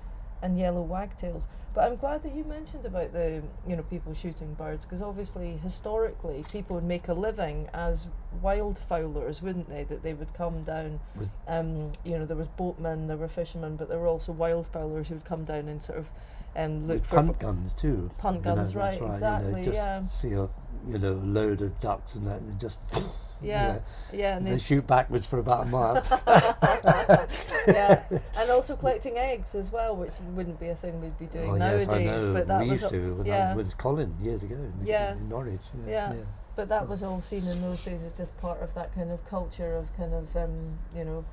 and 0.43 0.59
yellow 0.59 0.83
wagtails. 0.83 1.47
But 1.75 1.85
I'm 1.85 1.97
glad 1.97 2.23
that 2.25 2.35
you 2.35 2.45
mentioned 2.45 2.87
about 2.87 3.13
the 3.13 3.43
you 3.67 3.77
know 3.77 3.83
people 3.83 4.15
shooting 4.15 4.55
birds 4.55 4.85
because 4.85 5.03
obviously 5.03 5.59
historically 5.59 6.43
people 6.51 6.77
would 6.77 6.85
make 6.85 7.09
a 7.09 7.13
living 7.15 7.69
as 7.73 8.07
wildfowlers, 8.43 9.43
wouldn't 9.43 9.69
they? 9.69 9.85
That 9.85 10.03
they 10.03 10.15
would 10.15 10.35
come 10.35 10.65
down. 10.65 11.01
Um, 11.47 11.93
you 12.05 12.19
know, 12.19 12.27
there 12.27 12.37
was 12.37 12.49
boatmen, 12.49 13.07
there 13.07 13.17
were 13.17 13.29
fishermen, 13.29 13.77
but 13.77 13.89
there 13.89 13.99
were 13.99 14.07
also 14.09 14.33
wildfowlers 14.33 15.09
who 15.09 15.15
would 15.15 15.25
come 15.25 15.45
down 15.45 15.69
and 15.69 15.83
sort 15.83 15.99
of 15.99 16.11
um, 16.57 16.87
look 16.89 16.99
With 16.99 17.07
for 17.07 17.17
punt 17.17 17.39
guns 17.39 17.73
too. 17.75 18.11
punt 18.19 18.37
you 18.37 18.43
know, 18.43 18.57
guns, 18.57 18.73
that's 18.73 18.75
right, 18.75 19.01
You 19.01 19.07
know, 19.07 19.13
exactly, 19.13 19.71
yeah. 19.73 20.07
see 20.09 20.33
a 20.33 20.49
you 20.89 20.99
know 20.99 21.13
load 21.13 21.61
of 21.63 21.79
ducks 21.81 22.15
and 22.15 22.27
that, 22.27 22.41
and 22.41 22.59
just 22.59 22.79
you 23.43 23.49
Yeah, 23.51 23.67
know, 23.67 23.83
yeah, 24.13 24.37
and 24.37 24.47
they 24.47 24.53
they 24.53 24.59
shoot 24.59 24.87
backwards 24.87 25.27
for 25.27 25.39
about 25.39 25.67
a 25.67 25.69
mile. 25.69 25.95
yeah, 27.67 28.03
and 28.37 28.51
also 28.51 28.77
collecting 28.77 29.17
eggs 29.17 29.55
as 29.55 29.71
well, 29.71 29.95
which 29.97 30.15
wouldn't 30.35 30.59
be 30.61 30.69
a 30.69 30.75
thing 30.75 31.01
we'd 31.01 31.19
be 31.19 31.27
doing 31.27 31.51
oh 31.51 31.55
yes, 31.57 31.87
nowadays. 31.87 32.25
I 32.25 32.27
know. 32.27 32.33
But 32.33 32.49
that 32.49 32.63
we 32.63 32.71
was 32.71 32.83
used 32.83 32.93
to 32.95 33.15
when 33.15 33.27
yeah. 33.27 33.53
I 33.53 33.55
was 33.55 33.67
with 33.69 33.79
Colin 33.79 34.15
years 34.23 34.43
ago. 34.43 34.55
In, 34.55 34.73
Yeah. 34.87 35.13
in 35.13 35.29
Norwich. 35.29 35.61
Yeah. 35.87 36.15
yeah. 36.15 36.21
but 36.57 36.69
that 36.69 36.89
was 36.89 37.03
all 37.03 37.21
seen 37.21 37.47
in 37.47 37.61
those 37.63 37.85
days 37.85 38.03
as 38.03 38.13
just 38.13 38.37
part 38.41 38.61
of 38.63 38.75
that 38.75 38.95
kind 38.95 39.11
of 39.11 39.25
culture 39.27 39.77
of 39.77 39.95
kind 39.97 40.13
of 40.15 40.37
um, 40.37 40.79
you 40.97 41.05
know 41.05 41.25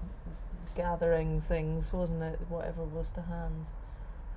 gathering 0.75 1.41
things, 1.41 1.91
wasn't 1.93 2.21
it? 2.21 2.39
Whatever 2.49 2.83
was 2.83 3.09
to 3.11 3.21
hand. 3.21 3.65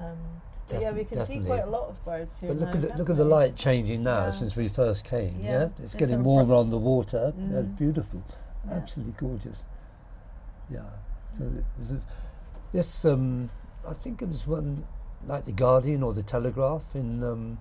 Um, 0.00 0.40
yeah, 0.70 0.90
we 0.92 1.04
can 1.04 1.24
see 1.26 1.40
quite 1.40 1.64
a 1.64 1.70
lot 1.70 1.88
of 1.88 2.04
birds 2.04 2.38
here. 2.38 2.48
But 2.50 2.58
look 2.58 2.74
now, 2.74 2.80
at 2.80 2.88
the, 2.92 2.98
look 2.98 3.10
at 3.10 3.16
the 3.16 3.24
light 3.24 3.56
changing 3.56 4.02
now 4.02 4.26
Yeah. 4.26 4.30
since 4.32 4.56
we 4.56 4.68
first 4.68 5.04
came. 5.04 5.40
Yeah, 5.40 5.50
Yeah, 5.50 5.64
it's 5.64 5.80
it's 5.80 5.94
getting 5.94 6.22
warmer 6.24 6.54
on 6.54 6.70
the 6.70 6.78
water. 6.78 7.32
That's 7.36 7.66
Mhm. 7.68 7.76
beautiful, 7.78 8.22
Yeah. 8.66 8.74
absolutely 8.74 9.14
gorgeous. 9.16 9.64
Yeah. 10.70 10.80
So 11.36 11.44
this 11.78 11.90
is 11.90 12.06
this. 12.72 13.04
Um, 13.04 13.50
I 13.86 13.94
think 13.94 14.20
it 14.22 14.28
was 14.28 14.46
one 14.46 14.84
like 15.26 15.44
the 15.44 15.52
Guardian 15.52 16.02
or 16.02 16.12
the 16.14 16.22
Telegraph 16.22 16.94
in 16.94 17.22
um, 17.24 17.58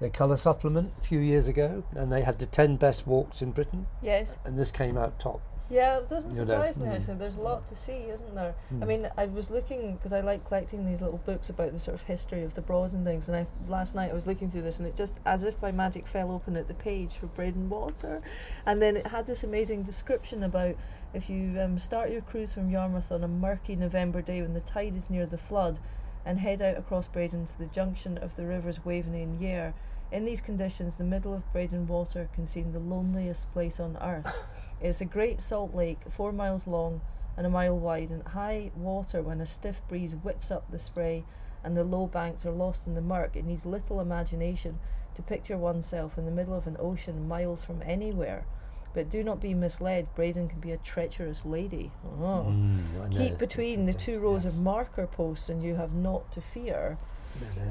their 0.00 0.10
colour 0.10 0.36
supplement 0.36 0.92
a 0.98 1.02
few 1.02 1.18
years 1.20 1.46
ago, 1.48 1.84
and 1.94 2.10
they 2.12 2.22
had 2.22 2.38
the 2.38 2.46
ten 2.46 2.76
best 2.76 3.06
walks 3.06 3.42
in 3.42 3.52
Britain, 3.52 3.86
Yes. 4.02 4.36
and 4.44 4.58
this 4.58 4.70
came 4.72 4.96
out 4.98 5.18
top. 5.18 5.40
Yeah, 5.70 5.98
it 5.98 6.08
doesn't 6.08 6.32
You 6.34 6.40
know, 6.44 6.46
surprise 6.46 6.78
me 6.78 6.86
mm. 6.86 6.94
actually. 6.96 7.14
There's 7.14 7.36
a 7.36 7.40
lot 7.40 7.66
to 7.68 7.76
see, 7.76 7.92
isn't 7.92 8.34
there? 8.34 8.54
I 8.70 8.74
Mm. 8.74 8.86
mean, 8.88 9.08
I 9.16 9.26
was 9.26 9.50
looking 9.50 9.94
because 9.94 10.12
I 10.12 10.20
like 10.20 10.44
collecting 10.44 10.84
these 10.84 11.00
little 11.00 11.18
books 11.18 11.48
about 11.48 11.72
the 11.72 11.78
sort 11.78 11.94
of 11.94 12.02
history 12.02 12.42
of 12.42 12.54
the 12.54 12.60
Broads 12.60 12.92
and 12.92 13.04
things. 13.06 13.28
And 13.28 13.36
I 13.36 13.46
last 13.68 13.94
night 13.94 14.10
I 14.10 14.14
was 14.14 14.26
looking 14.26 14.50
through 14.50 14.62
this, 14.62 14.80
and 14.80 14.88
it 14.88 14.96
just 14.96 15.14
as 15.24 15.44
if 15.44 15.60
by 15.60 15.70
magic 15.70 16.08
fell 16.08 16.32
open 16.32 16.56
at 16.56 16.66
the 16.66 16.74
page 16.74 17.14
for 17.14 17.28
Breydon 17.28 17.68
Water, 17.68 18.20
and 18.66 18.82
then 18.82 18.96
it 18.96 19.06
had 19.06 19.26
this 19.28 19.44
amazing 19.44 19.84
description 19.84 20.42
about 20.42 20.74
if 21.14 21.30
you 21.30 21.60
um, 21.60 21.78
start 21.78 22.10
your 22.10 22.20
cruise 22.22 22.52
from 22.54 22.68
Yarmouth 22.70 23.12
on 23.12 23.22
a 23.22 23.28
murky 23.28 23.76
November 23.76 24.20
day 24.22 24.42
when 24.42 24.54
the 24.54 24.60
tide 24.60 24.96
is 24.96 25.08
near 25.08 25.26
the 25.26 25.38
flood, 25.38 25.78
and 26.26 26.40
head 26.40 26.60
out 26.60 26.76
across 26.76 27.06
Breydon 27.06 27.46
to 27.46 27.58
the 27.58 27.66
junction 27.66 28.18
of 28.18 28.34
the 28.36 28.44
rivers 28.44 28.84
Waveney 28.84 29.22
and 29.22 29.40
Yare. 29.40 29.74
In 30.12 30.24
these 30.24 30.40
conditions, 30.40 30.96
the 30.96 31.04
middle 31.04 31.32
of 31.32 31.44
Breydon 31.52 31.86
Water 31.86 32.28
can 32.34 32.48
seem 32.48 32.72
the 32.72 32.80
loneliest 32.80 33.52
place 33.52 33.78
on 33.78 33.96
earth. 34.02 34.48
It's 34.80 35.00
a 35.00 35.04
great 35.04 35.40
salt 35.42 35.74
lake, 35.74 35.98
four 36.08 36.32
miles 36.32 36.66
long 36.66 37.00
and 37.36 37.46
a 37.46 37.50
mile 37.50 37.78
wide, 37.78 38.10
and 38.10 38.22
high 38.28 38.70
water 38.76 39.22
when 39.22 39.40
a 39.40 39.46
stiff 39.46 39.82
breeze 39.88 40.14
whips 40.14 40.50
up 40.50 40.70
the 40.70 40.78
spray 40.78 41.24
and 41.62 41.76
the 41.76 41.84
low 41.84 42.06
banks 42.06 42.44
are 42.46 42.50
lost 42.52 42.86
in 42.86 42.94
the 42.94 43.00
murk. 43.00 43.36
It 43.36 43.44
needs 43.44 43.66
little 43.66 44.00
imagination 44.00 44.78
to 45.14 45.22
picture 45.22 45.58
oneself 45.58 46.16
in 46.16 46.24
the 46.24 46.30
middle 46.30 46.54
of 46.54 46.66
an 46.66 46.76
ocean 46.78 47.28
miles 47.28 47.64
from 47.64 47.82
anywhere. 47.82 48.44
But 48.92 49.08
do 49.08 49.22
not 49.22 49.40
be 49.40 49.54
misled, 49.54 50.08
Breydon 50.16 50.48
can 50.50 50.60
be 50.60 50.72
a 50.72 50.76
treacherous 50.76 51.46
lady. 51.46 51.92
Oh. 52.18 52.46
Mm, 52.48 53.16
Keep 53.16 53.38
between 53.38 53.86
the 53.86 53.94
two 53.94 54.18
rows 54.18 54.44
yes. 54.44 54.54
of 54.54 54.60
marker 54.60 55.06
posts, 55.06 55.48
and 55.48 55.62
you 55.62 55.76
have 55.76 55.92
naught 55.92 56.32
to 56.32 56.40
fear. 56.40 56.98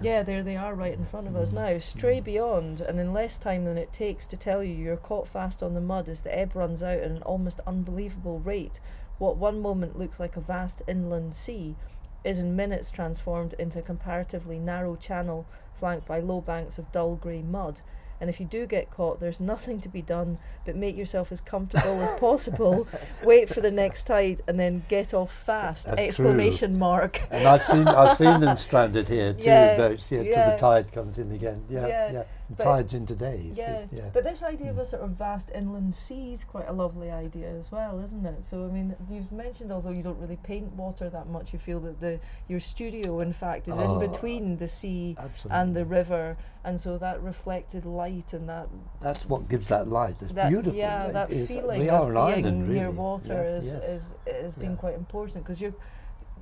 Yeah. 0.02 0.24
There 0.24 0.44
they 0.44 0.56
are 0.56 0.74
right 0.74 0.94
in 0.94 1.06
front 1.06 1.28
of 1.28 1.36
us 1.36 1.52
Mm. 1.52 1.56
now. 1.56 1.78
Stray 1.80 2.22
Mm. 2.22 2.24
beyond, 2.24 2.82
and 2.82 3.00
in 3.00 3.14
less 3.14 3.38
time 3.38 3.66
than 3.66 3.78
it 3.78 3.92
takes 3.94 4.26
to 4.28 4.38
tell 4.38 4.64
you 4.64 4.74
you're 4.74 4.98
caught 4.98 5.28
fast 5.28 5.62
on 5.62 5.74
the 5.74 5.82
mud 5.82 6.08
as 6.10 6.22
the 6.22 6.38
ebb 6.38 6.56
runs 6.56 6.82
out 6.82 7.00
at 7.00 7.12
an 7.12 7.22
almost 7.24 7.60
unbelievable 7.68 8.40
rate. 8.40 8.80
What 9.18 9.38
one 9.38 9.60
moment 9.62 9.98
looks 10.00 10.20
like 10.20 10.38
a 10.38 10.42
vast 10.42 10.82
inland 10.88 11.36
sea 11.36 11.76
is 12.24 12.40
in 12.40 12.56
minutes 12.56 12.92
transformed 12.92 13.54
into 13.54 13.80
a 13.80 13.84
comparatively 13.84 14.60
narrow 14.60 14.96
channel 14.96 15.46
flanked 15.74 16.08
by 16.08 16.20
low 16.20 16.42
banks 16.42 16.78
of 16.78 16.92
dull 16.92 17.16
grey 17.16 17.42
mud. 17.42 17.82
And 18.22 18.30
if 18.30 18.40
you 18.40 18.46
do 18.46 18.66
get 18.66 18.92
caught, 18.92 19.20
there's 19.20 19.40
nothing 19.40 19.80
to 19.82 19.90
be 19.90 20.02
done 20.02 20.38
but 20.66 20.76
make 20.76 20.98
yourself 20.98 21.32
as 21.32 21.42
comfortable 21.42 22.02
as 22.02 22.12
possible, 22.20 22.88
wait 23.24 23.50
for 23.50 23.62
the 23.62 23.72
next 23.72 24.04
tide, 24.04 24.42
and 24.48 24.60
then 24.60 24.84
get 24.90 25.14
off 25.14 25.34
fast! 25.34 25.88
That's 25.88 26.00
Exclamation 26.00 26.78
mark. 26.78 27.22
And 27.32 27.48
I've 27.48 27.64
seen 27.64 27.88
I've 27.88 28.18
seen 28.18 28.40
them 28.40 28.58
stranded 28.68 29.08
here 29.08 29.34
too. 29.34 29.44
Yeah, 29.44 29.78
boats 29.78 30.12
yeah, 30.12 30.24
till 30.24 30.52
the 30.52 30.58
tide 30.58 30.92
comes 30.92 31.18
in 31.18 31.32
again. 31.32 31.64
Yeah, 31.70 31.88
Yeah, 31.88 32.12
yeah. 32.12 32.24
But- 32.58 32.64
tides 32.64 32.94
in 32.94 33.06
today. 33.06 33.42
you 33.42 33.54
see, 33.54 33.62
Yeah. 33.62 33.86
yeah. 33.92 34.10
But 34.12 34.24
this 34.24 34.42
idea 34.42 34.72
of 34.72 34.78
Mm. 34.78 34.82
a 34.82 34.86
sort 34.86 35.04
of 35.04 35.12
vast 35.12 35.52
inland 35.54 35.94
sea 35.96 36.34
is 36.34 36.44
quite 36.44 36.68
a 36.68 36.74
lovely 36.74 37.12
idea 37.12 37.50
as 37.52 37.72
well, 37.72 38.00
isn't 38.00 38.26
it? 38.26 38.44
So 38.46 38.66
I 38.66 38.70
mean, 38.70 38.96
you've 39.10 39.32
mentioned 39.32 39.72
although 39.72 39.92
you 39.92 40.02
don't 40.04 40.20
really 40.20 40.38
paint 40.38 40.74
water 40.76 41.10
that 41.10 41.28
much, 41.28 41.54
you 41.54 41.60
feel 41.60 41.80
that 41.82 42.00
the 42.00 42.20
your 42.48 42.60
studio 42.60 43.20
in 43.20 43.34
fact 43.34 43.68
is 43.68 43.76
Oh, 43.78 44.00
in 44.02 44.10
between 44.12 44.58
the 44.58 44.68
sea 44.68 45.16
Absolutely. 45.20 45.60
and 45.62 45.76
the 45.76 45.86
river, 45.86 46.38
and 46.64 46.82
so 46.82 46.98
that 46.98 47.22
reflected 47.22 47.86
light 47.86 48.34
and 48.34 48.50
that 48.50 48.68
That's 49.00 49.30
what 49.30 49.48
gives 49.48 49.68
that 49.70 49.88
light. 49.88 50.22
It's 50.22 50.32
that 50.34 50.50
beautiful. 50.50 50.74
yeah 50.78 51.06
It 51.08 51.14
that 51.14 51.30
is- 51.32 51.48
feeling 51.50 51.80
we 51.82 51.90
of 51.90 52.02
are 52.02 52.10
an 52.10 52.34
being 52.34 52.46
island, 52.48 52.68
near 52.70 52.90
water 52.92 53.34
Yeah, 53.44 53.58
is, 53.58 53.66
yes. 53.68 53.84
is 53.84 54.16
has 54.44 54.56
been 54.56 54.76
quite 54.76 54.96
important 54.96 55.44
because 55.44 55.62
you 55.62 55.74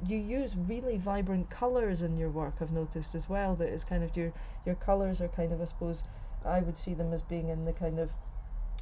you 0.06 0.18
use 0.18 0.56
really 0.56 0.98
vibrant 0.98 1.50
colours 1.50 2.02
in 2.02 2.18
your 2.18 2.30
work. 2.30 2.56
I've 2.62 2.72
noticed 2.72 3.16
as 3.16 3.30
well 3.30 3.56
that 3.56 3.68
it's 3.68 3.84
kind 3.84 4.04
of 4.04 4.16
your 4.16 4.34
your 4.66 4.76
colours 4.76 5.22
are 5.22 5.28
kind 5.28 5.52
of 5.52 5.62
I 5.62 5.66
suppose 5.66 6.04
I 6.46 6.60
would 6.60 6.78
see 6.78 6.94
them 6.94 7.14
as 7.14 7.24
being 7.24 7.50
in 7.50 7.66
the 7.66 7.74
kind 7.74 8.00
of 8.00 8.12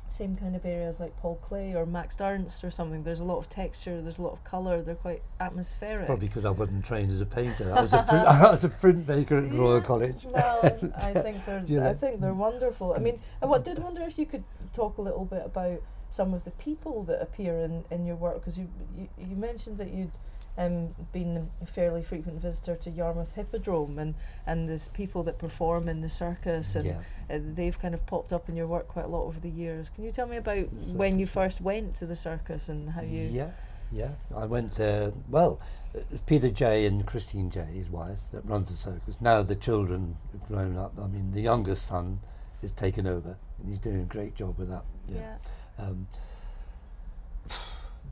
same 0.07 0.35
kind 0.35 0.55
of 0.55 0.65
areas 0.65 0.99
like 0.99 1.17
Paul 1.17 1.39
Klee 1.43 1.73
or 1.73 1.85
Max 1.85 2.19
Ernst 2.21 2.63
or 2.63 2.71
something. 2.71 3.03
There's 3.03 3.19
a 3.19 3.23
lot 3.23 3.37
of 3.37 3.49
texture, 3.49 4.01
there's 4.01 4.19
a 4.19 4.21
lot 4.21 4.33
of 4.33 4.43
colour. 4.43 4.81
They're 4.81 4.95
quite 4.95 5.23
atmospheric. 5.39 6.05
Probably 6.05 6.27
because 6.27 6.45
I 6.45 6.51
wasn't 6.51 6.85
trained 6.85 7.11
as 7.11 7.21
a 7.21 7.25
painter. 7.25 7.73
I 7.75 7.81
was 7.81 7.93
a 7.93 8.03
print, 8.03 8.25
I 8.27 8.51
was 8.51 8.63
a 8.63 8.69
printmaker 8.69 9.47
at 9.47 9.53
Royal 9.53 9.81
College. 9.81 10.25
Well, 10.25 10.59
I 10.97 11.13
think 11.21 11.45
they're 11.45 11.63
You 11.65 11.79
know? 11.79 11.89
I 11.89 11.93
think 11.93 12.21
they're 12.21 12.33
wonderful. 12.33 12.93
I 12.93 12.99
mean, 12.99 13.19
I 13.41 13.45
wa- 13.45 13.57
did 13.57 13.79
wonder 13.79 14.03
if 14.03 14.17
you 14.17 14.25
could 14.25 14.43
talk 14.73 14.97
a 14.97 15.01
little 15.01 15.25
bit 15.25 15.43
about 15.43 15.81
some 16.11 16.33
of 16.33 16.45
the 16.45 16.51
people 16.51 17.03
that 17.03 17.21
appear 17.21 17.57
in, 17.59 17.83
in 17.91 18.05
your 18.05 18.15
work 18.15 18.35
because 18.35 18.57
you, 18.57 18.69
you 18.97 19.09
you 19.17 19.35
mentioned 19.35 19.77
that 19.77 19.91
you'd 19.91 20.17
um, 20.57 20.95
been 21.11 21.49
a 21.61 21.65
fairly 21.65 22.01
frequent 22.01 22.41
visitor 22.41 22.75
to 22.75 22.89
Yarmouth 22.89 23.35
Hippodrome 23.35 23.99
and 23.99 24.15
and 24.47 24.69
there's 24.69 24.87
people 24.89 25.23
that 25.23 25.37
perform 25.37 25.89
in 25.89 26.01
the 26.01 26.09
circus 26.09 26.75
and 26.75 26.85
Yeah. 26.85 26.99
uh, 27.29 27.39
they've 27.41 27.77
kind 27.77 27.93
of 27.93 28.05
popped 28.05 28.31
up 28.31 28.47
in 28.49 28.55
your 28.55 28.67
work 28.67 28.87
quite 28.87 29.05
a 29.05 29.09
lot 29.09 29.25
over 29.25 29.39
the 29.39 29.49
years. 29.49 29.89
Can 29.89 30.03
you 30.05 30.11
tell 30.11 30.27
me 30.27 30.37
about 30.37 30.71
when 30.93 31.19
you 31.19 31.25
first 31.25 31.59
went 31.61 31.95
to 31.95 32.05
the 32.05 32.15
circus 32.15 32.69
and 32.69 32.89
how 32.91 33.01
you? 33.01 33.23
Yeah, 33.23 33.51
yeah. 33.91 34.11
I 34.35 34.45
went 34.45 34.71
there. 34.73 35.11
Well, 35.29 35.59
it's 35.93 36.21
Peter 36.21 36.49
Jay 36.49 36.85
and 36.85 37.05
Christine 37.05 37.49
Jay, 37.49 37.65
his 37.73 37.89
wife, 37.89 38.21
that 38.31 38.45
runs 38.45 38.69
the 38.69 38.75
circus. 38.75 39.17
Now 39.19 39.41
the 39.43 39.55
children 39.55 40.17
have 40.31 40.47
grown 40.47 40.77
up. 40.77 40.93
I 41.01 41.07
mean, 41.07 41.31
the 41.31 41.41
youngest 41.41 41.85
son 41.87 42.19
is 42.61 42.71
taken 42.71 43.05
over, 43.07 43.37
and 43.59 43.67
he's 43.69 43.79
doing 43.79 44.01
a 44.01 44.05
great 44.05 44.35
job 44.35 44.57
with 44.57 44.69
that. 44.69 44.83
Yeah. 45.07 45.35
Um, 45.77 46.07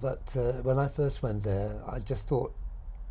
but 0.03 0.35
uh, 0.37 0.61
when 0.63 0.77
I 0.77 0.89
first 0.89 1.23
went 1.23 1.43
there, 1.43 1.79
I 1.89 1.99
just 1.99 2.27
thought, 2.27 2.53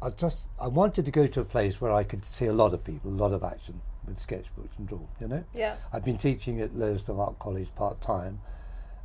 I 0.03 0.11
just 0.11 0.47
I 0.61 0.69
wanted 0.69 1.07
to 1.07 1.11
go 1.11 1.27
to 1.27 1.41
a 1.41 1.45
place 1.45 1.81
where 1.81 1.91
I 1.93 2.05
could 2.05 2.23
see 2.25 2.45
a 2.47 2.53
lot 2.53 2.75
of 2.75 2.85
people, 2.85 3.11
a 3.11 3.19
lot 3.25 3.33
of 3.33 3.43
action 3.43 3.81
with 4.07 4.19
sketchbooks 4.19 4.77
and 4.79 4.87
draw. 4.87 4.99
You 5.19 5.29
know, 5.29 5.45
Yeah. 5.55 5.77
I'd 5.93 6.05
been 6.05 6.19
teaching 6.19 6.61
at 6.61 6.77
Lowestoft 6.77 7.19
Art 7.19 7.39
College 7.39 7.75
part 7.75 8.03
time, 8.03 8.41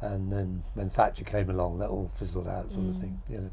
and 0.01 0.31
then 0.33 0.63
when 0.73 0.89
Thatcher 0.89 1.23
came 1.23 1.49
along, 1.49 1.79
that 1.79 1.89
all 1.89 2.09
fizzled 2.13 2.47
out, 2.47 2.71
sort 2.71 2.87
of 2.89 2.95
Mm. 2.95 2.99
thing. 2.99 3.21
You 3.29 3.37
know, 3.39 3.49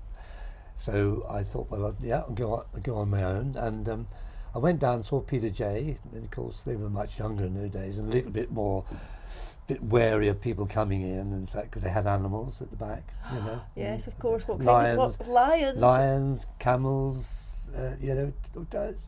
so 0.75 1.25
I 1.31 1.45
thought, 1.45 1.71
well, 1.71 1.87
I'd, 1.87 2.01
yeah, 2.03 2.23
I'll 2.23 2.31
go 2.35 2.55
on, 2.55 2.65
I'll 2.75 2.81
go 2.81 2.97
on 2.97 3.11
my 3.11 3.23
own, 3.23 3.55
and 3.57 3.89
um, 3.89 4.09
I 4.53 4.59
went 4.59 4.81
down, 4.81 5.05
saw 5.05 5.21
Peter 5.21 5.51
Jay, 5.51 5.99
and 6.13 6.25
of 6.25 6.31
course 6.33 6.65
they 6.65 6.75
were 6.75 6.91
much 6.91 7.21
younger 7.21 7.45
in 7.45 7.55
those 7.55 7.71
days, 7.71 7.99
and 7.99 8.09
a 8.09 8.17
little 8.17 8.33
bit 8.33 8.51
more, 8.51 8.85
bit 9.67 9.83
wary 9.83 10.29
of 10.29 10.41
people 10.41 10.67
coming 10.67 11.03
in. 11.03 11.33
In 11.33 11.47
fact, 11.47 11.71
because 11.71 11.83
they 11.83 11.91
had 11.91 12.07
animals 12.07 12.61
at 12.61 12.71
the 12.71 12.77
back, 12.77 13.03
you 13.33 13.41
know. 13.41 13.61
Yes, 13.77 14.07
of 14.07 14.19
course. 14.19 14.47
What 14.47 14.59
kind 14.59 14.67
lions, 14.67 14.99
of 14.99 15.21
what, 15.21 15.29
lions? 15.29 15.81
lions, 15.81 16.47
camels, 16.59 17.69
uh, 17.77 17.95
you 18.01 18.15
know, 18.15 18.33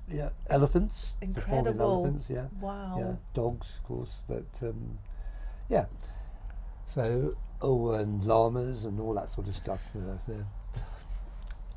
yeah, 0.09 0.31
elephants, 0.49 1.15
Incredible. 1.21 2.05
elephants, 2.05 2.31
yeah 2.31 2.47
Wow. 2.61 2.97
yeah, 2.99 3.15
dogs, 3.35 3.79
of 3.79 3.85
course, 3.85 4.23
but 4.29 4.47
um, 4.63 4.99
yeah. 5.69 5.87
So, 6.87 7.37
oh, 7.61 7.91
and 7.93 8.25
llamas 8.25 8.85
and 8.85 9.01
all 9.01 9.15
that 9.15 9.29
sort 9.29 9.49
of 9.49 9.55
stuff. 9.57 9.91
Uh, 9.97 10.19
yeah. 10.29 10.43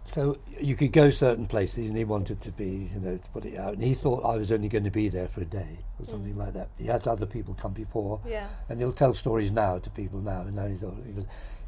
So 0.09 0.37
you 0.59 0.75
could 0.75 0.91
go 0.91 1.11
certain 1.11 1.45
places, 1.45 1.87
and 1.87 1.95
he 1.95 2.03
wanted 2.03 2.41
to 2.41 2.51
be, 2.51 2.89
you 2.93 2.99
know, 2.99 3.17
to 3.17 3.29
put 3.29 3.45
it 3.45 3.57
out. 3.59 3.73
And 3.73 3.83
he 3.83 3.93
thought 3.93 4.25
I 4.25 4.37
was 4.37 4.51
only 4.51 4.67
going 4.67 4.83
to 4.85 4.89
be 4.89 5.07
there 5.07 5.27
for 5.27 5.41
a 5.41 5.45
day 5.45 5.77
or 5.99 6.05
something 6.07 6.33
Mm. 6.33 6.37
like 6.37 6.53
that. 6.53 6.69
He 6.79 6.85
has 6.87 7.05
other 7.05 7.27
people 7.27 7.53
come 7.53 7.73
before, 7.73 8.19
Yeah. 8.27 8.47
and 8.69 8.79
he'll 8.79 8.91
tell 8.91 9.13
stories 9.13 9.51
now 9.51 9.77
to 9.77 9.89
people 9.91 10.19
now. 10.19 10.41
And 10.41 10.55
now 10.55 10.65
he's, 10.65 10.81
all- 10.83 10.95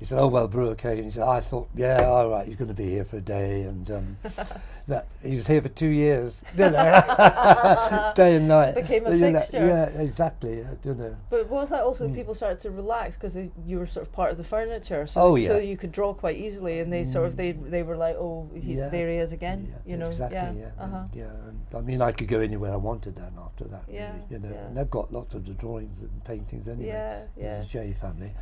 he, 0.02 0.06
said, 0.06 0.18
"Oh 0.18 0.26
well, 0.28 0.48
Bruer 0.48 0.74
came." 0.76 1.04
He 1.04 1.12
said, 1.12 1.22
"I 1.22 1.40
thought, 1.42 1.70
yeah, 1.76 2.06
all 2.06 2.28
right, 2.32 2.48
he's 2.48 2.56
going 2.56 2.70
to 2.70 2.74
be 2.74 2.90
here 2.90 3.06
for 3.06 3.18
a 3.18 3.22
day." 3.22 3.62
And 3.62 3.90
um, 3.92 4.18
that 4.88 5.06
he 5.24 5.36
was 5.36 5.46
here 5.46 5.62
for 5.62 5.70
two 5.70 5.90
years, 5.90 6.44
you 6.58 6.72
know, 6.72 8.12
day 8.16 8.38
and 8.38 8.48
night. 8.48 8.74
Became 8.74 9.06
a 9.06 9.12
You 9.16 9.18
know, 9.32 9.40
fixture. 9.40 9.64
Yeah, 9.68 9.86
exactly. 10.02 10.66
Don't 10.82 10.98
know. 10.98 11.16
But 11.30 11.50
was 11.50 11.70
that 11.70 11.84
also 11.84 12.08
Mm. 12.08 12.16
people 12.16 12.34
started 12.34 12.60
to 12.62 12.72
relax 12.72 13.16
because 13.16 13.38
you 13.68 13.78
were 13.78 13.86
sort 13.86 14.08
of 14.08 14.12
part 14.12 14.32
of 14.32 14.38
the 14.38 14.44
furniture, 14.44 15.06
so 15.06 15.22
Oh, 15.22 15.40
so 15.40 15.60
you 15.60 15.78
could 15.78 15.92
draw 15.92 16.16
quite 16.16 16.38
easily, 16.38 16.80
and 16.80 16.92
they 16.92 17.04
sort 17.04 17.28
of 17.28 17.36
they 17.38 17.52
they 17.52 17.84
were 17.84 17.96
like, 17.96 18.16
oh, 18.16 18.50
he, 18.56 18.74
Yeah. 18.78 18.90
there 18.90 19.08
he 19.08 19.18
is 19.18 19.32
again, 19.32 19.68
Yeah, 19.70 19.92
you 19.92 19.98
know, 19.98 20.08
exactly. 20.08 20.38
yeah, 20.38 20.72
Yeah, 20.78 20.84
uh-huh. 20.84 21.04
yeah. 21.14 21.26
And, 21.48 21.62
I 21.76 21.82
mean, 21.82 22.02
I 22.02 22.12
could 22.12 22.28
go 22.28 22.40
anywhere 22.40 22.74
I 22.74 22.78
wanted 22.78 23.18
then 23.18 23.34
after 23.38 23.66
that. 23.66 23.84
Yeah, 23.88 24.14
really, 24.14 24.24
you 24.32 24.40
know, 24.40 24.50
yeah. 24.56 24.66
and 24.66 24.76
they've 24.78 24.90
got 24.90 25.14
lots 25.14 25.36
of 25.36 25.46
the 25.46 25.54
drawings 25.54 26.02
and 26.02 26.24
paintings 26.26 26.68
anyway. 26.68 26.88
yeah, 26.88 27.22
yeah. 27.38 27.60
The 27.60 27.66
Jay 27.66 27.94
family. 27.94 28.34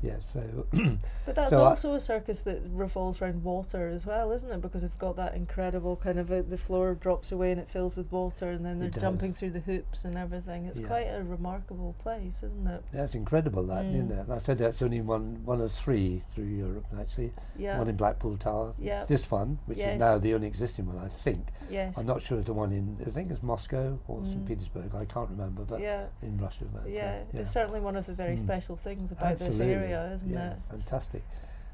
Yeah. 0.00 0.18
So 0.20 0.66
But 1.26 1.34
that's 1.34 1.50
So 1.50 1.64
also 1.64 1.94
a 1.94 2.00
circus 2.00 2.42
that 2.44 2.60
revolves 2.70 3.20
around 3.20 3.42
water 3.42 3.88
as 3.88 4.06
well, 4.06 4.30
isn't 4.32 4.50
it? 4.50 4.60
Because 4.60 4.82
they've 4.82 4.98
got 4.98 5.16
that 5.16 5.34
incredible 5.34 5.96
kind 5.96 6.18
of 6.18 6.30
uh 6.30 6.42
the 6.42 6.56
floor 6.58 6.94
drops 6.94 7.32
away 7.32 7.50
and 7.50 7.60
it 7.60 7.68
fills 7.68 7.96
with 7.96 8.10
water, 8.12 8.50
and 8.50 8.64
then 8.64 8.78
they're 8.78 8.90
jumping 8.90 9.34
through 9.34 9.50
the 9.50 9.60
hoops 9.60 10.04
and 10.04 10.16
everything. 10.16 10.66
It's 10.66 10.78
Yeah. 10.78 10.86
quite 10.86 11.06
a 11.08 11.22
remarkable 11.24 11.94
place, 11.98 12.42
isn't 12.42 12.66
it? 12.66 12.84
that's 12.92 13.14
incredible. 13.14 13.64
That 13.66 13.84
Mm. 13.84 13.94
isn't 13.96 14.12
it? 14.12 14.30
I 14.30 14.38
said 14.38 14.58
that's 14.58 14.82
only 14.82 15.00
one 15.00 15.40
one 15.44 15.60
of 15.60 15.72
three 15.72 16.22
through 16.34 16.44
Europe 16.44 16.86
actually. 16.98 17.32
Yeah. 17.56 17.78
One 17.78 17.88
in 17.88 17.96
Blackpool 17.96 18.36
Tower. 18.36 18.74
Yeah. 18.78 19.04
This 19.04 19.28
one, 19.30 19.58
which 19.66 19.78
Yes. 19.78 19.94
is 19.94 20.00
now 20.00 20.18
the 20.18 20.34
only 20.34 20.46
existing 20.46 20.86
one, 20.86 20.98
I 20.98 21.08
think. 21.08 21.48
yes. 21.70 21.98
I'm 21.98 22.06
not 22.06 22.22
sure 22.22 22.38
if 22.38 22.44
the 22.46 22.52
one 22.54 22.72
in 22.72 22.96
I 23.06 23.10
think 23.10 23.30
it's 23.32 23.42
Moscow 23.42 23.98
or 24.06 24.20
Mm. 24.20 24.26
St 24.32 24.46
Petersburg. 24.46 24.94
I 24.94 25.04
can't 25.04 25.30
remember, 25.30 25.64
but 25.64 25.80
yeah. 25.80 26.06
in 26.22 26.38
Russia. 26.38 26.64
But, 26.72 26.84
uh, 26.84 26.88
Yeah, 26.88 27.22
yeah. 27.32 27.40
it's 27.40 27.50
certainly 27.50 27.80
one 27.80 27.96
of 27.96 28.06
the 28.06 28.12
very 28.14 28.36
Mm. 28.36 28.38
special 28.38 28.76
things 28.76 29.10
about 29.12 29.32
Absolutely. 29.32 29.58
this 29.66 29.76
area, 29.82 29.87
isn't 30.12 30.30
yeah, 30.30 30.52
it? 30.52 30.58
Fantastic. 30.70 31.22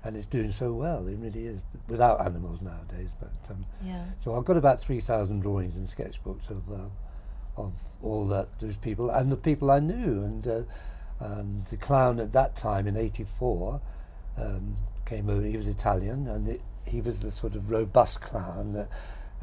and 0.04 0.16
it's 0.16 0.26
doing 0.26 0.52
so 0.52 0.72
well. 0.72 1.06
It 1.08 1.16
really 1.16 1.46
is 1.46 1.62
without 1.88 2.20
animals 2.24 2.60
nowadays. 2.60 3.08
But 3.20 3.50
um, 3.50 3.64
Yeah. 3.82 4.04
so 4.18 4.36
I've 4.36 4.44
got 4.44 4.56
about 4.56 4.80
three 4.80 5.00
thousand 5.00 5.40
drawings 5.40 5.76
and 5.76 5.86
sketchbooks 5.86 6.50
of 6.50 6.70
uh, 6.70 6.88
of 7.56 7.72
all 8.02 8.26
that 8.28 8.58
those 8.58 8.76
people 8.76 9.10
and 9.10 9.30
the 9.32 9.36
people 9.36 9.70
I 9.70 9.78
knew, 9.80 10.22
and 10.22 10.46
uh, 10.46 10.62
and 11.20 11.60
the 11.66 11.76
clown 11.76 12.20
at 12.20 12.32
that 12.32 12.54
time 12.56 12.86
in 12.86 12.96
'84 12.96 13.80
um, 14.36 14.76
came 15.06 15.30
over. 15.30 15.46
He 15.46 15.56
was 15.56 15.68
Italian, 15.68 16.28
and 16.28 16.48
it, 16.48 16.60
he 16.86 17.00
was 17.00 17.20
the 17.20 17.30
sort 17.30 17.54
of 17.54 17.70
robust 17.70 18.20
clown. 18.20 18.72
That, 18.74 18.88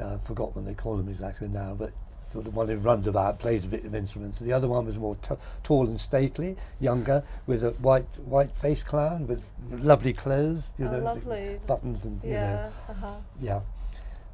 uh, 0.00 0.14
I 0.14 0.18
forgot 0.18 0.54
what 0.54 0.64
they 0.64 0.74
call 0.74 0.98
him 1.00 1.08
exactly 1.08 1.48
now, 1.48 1.74
but 1.74 1.92
sort 2.32 2.46
of 2.46 2.54
one 2.56 2.68
who 2.68 2.76
runs 2.76 3.06
about, 3.06 3.38
plays 3.38 3.64
a 3.64 3.68
bit 3.68 3.84
of 3.84 3.94
instruments. 3.94 4.38
The 4.38 4.52
other 4.54 4.66
one 4.68 4.86
was 4.86 4.98
more 4.98 5.16
t- 5.16 5.34
tall 5.62 5.86
and 5.86 6.00
stately, 6.00 6.56
younger, 6.80 7.22
with 7.46 7.62
a 7.62 7.70
white 7.72 8.06
white 8.24 8.56
face 8.56 8.82
clown 8.82 9.26
with 9.26 9.44
lovely 9.70 10.12
clothes, 10.14 10.68
you 10.78 10.86
Oh, 10.88 10.92
know, 10.92 10.98
lovely. 10.98 11.58
buttons 11.66 12.04
and 12.06 12.22
you 12.24 12.30
know, 12.30 12.36
Yeah. 12.36 12.70
Uh-huh. 12.88 13.14
yeah. 13.38 13.60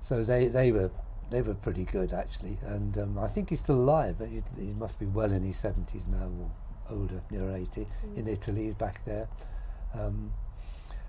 So 0.01 0.23
they, 0.25 0.47
they 0.47 0.71
were 0.73 0.91
they 1.31 1.43
were 1.43 1.55
pretty 1.55 1.85
good 1.85 2.13
actually, 2.13 2.57
and 2.65 2.97
um, 2.97 3.19
I 3.19 3.27
think 3.29 3.51
he's 3.51 3.61
still 3.61 3.75
alive. 3.75 4.17
But 4.19 4.29
he, 4.29 4.43
he 4.59 4.73
must 4.75 4.99
be 4.99 5.07
well 5.07 5.31
in 5.33 5.43
his 5.43 5.59
seventies 5.59 6.07
now 6.07 6.31
or 6.41 6.51
older, 6.97 7.21
near 7.31 7.51
eighty. 7.51 7.87
In 8.17 8.25
Mm. 8.27 8.33
Italy, 8.33 8.65
he's 8.65 8.75
back 8.75 9.05
there. 9.05 9.29
Um, 9.99 10.33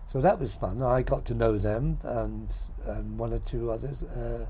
so 0.07 0.19
that 0.21 0.39
was 0.39 0.53
fun. 0.53 0.81
I 0.81 1.03
got 1.03 1.23
to 1.25 1.35
know 1.35 1.57
them 1.59 1.99
and 2.03 2.49
and 2.85 3.19
one 3.19 3.31
or 3.31 3.39
two 3.39 3.69
others. 3.71 4.01
Uh, 4.03 4.47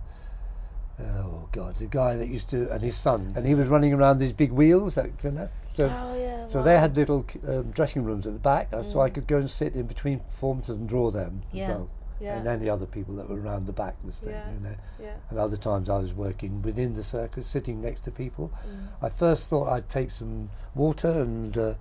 oh 1.02 1.48
God, 1.52 1.76
the 1.76 1.86
guy 1.88 2.16
that 2.18 2.28
used 2.28 2.50
to 2.50 2.70
and 2.72 2.82
his 2.82 2.98
son, 2.98 3.34
and 3.36 3.46
he 3.46 3.56
was 3.56 3.68
running 3.68 3.94
around 3.94 4.18
these 4.20 4.34
big 4.34 4.52
wheels. 4.52 4.96
That, 4.96 5.10
you 5.24 5.32
know, 5.32 5.50
so 5.74 5.86
oh 5.86 6.16
yeah. 6.20 6.48
so 6.50 6.60
wow. 6.60 6.66
they 6.66 6.78
had 6.80 6.96
little 6.98 7.26
um, 7.48 7.72
dressing 7.72 8.04
rooms 8.04 8.26
at 8.28 8.34
the 8.34 8.40
back, 8.40 8.74
uh, 8.74 8.84
so 8.84 9.00
I 9.00 9.10
Mm. 9.10 9.14
could 9.16 9.28
go 9.28 9.38
and 9.38 9.50
sit 9.50 9.76
in 9.76 9.88
between 9.88 10.20
performances 10.20 10.76
and 10.78 10.88
draw 10.90 11.10
them 11.12 11.44
Yeah. 11.52 11.64
as 11.64 11.70
well 11.70 11.90
Yeah. 12.20 12.38
and 12.38 12.48
any 12.48 12.70
other 12.70 12.86
people 12.86 13.16
that 13.16 13.30
were 13.30 13.40
around 13.40 13.66
the 13.66 13.72
back 13.74 13.96
of 14.04 14.08
the 14.10 14.16
stage, 14.16 14.36
you 14.54 14.60
know. 14.70 14.76
yeah. 15.00 15.14
And 15.30 15.40
other 15.40 15.56
times 15.58 15.90
I 15.90 15.98
was 16.00 16.14
working 16.14 16.62
within 16.62 16.94
the 16.94 17.04
circus, 17.04 17.48
sitting 17.48 17.82
next 17.82 18.02
to 18.06 18.12
people. 18.12 18.52
Mm. 18.68 18.88
I 19.06 19.10
first 19.10 19.48
thought 19.48 19.70
I'd 19.70 19.90
take 19.90 20.12
some 20.12 20.50
water 20.76 21.10
and 21.10 21.58
uh, 21.58 21.74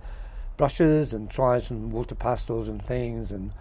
brushes 0.57 1.13
and 1.13 1.29
try 1.29 1.59
some 1.59 1.89
water 1.89 2.15
pastels 2.15 2.67
and 2.67 2.83
things, 2.83 3.31
and 3.31 3.51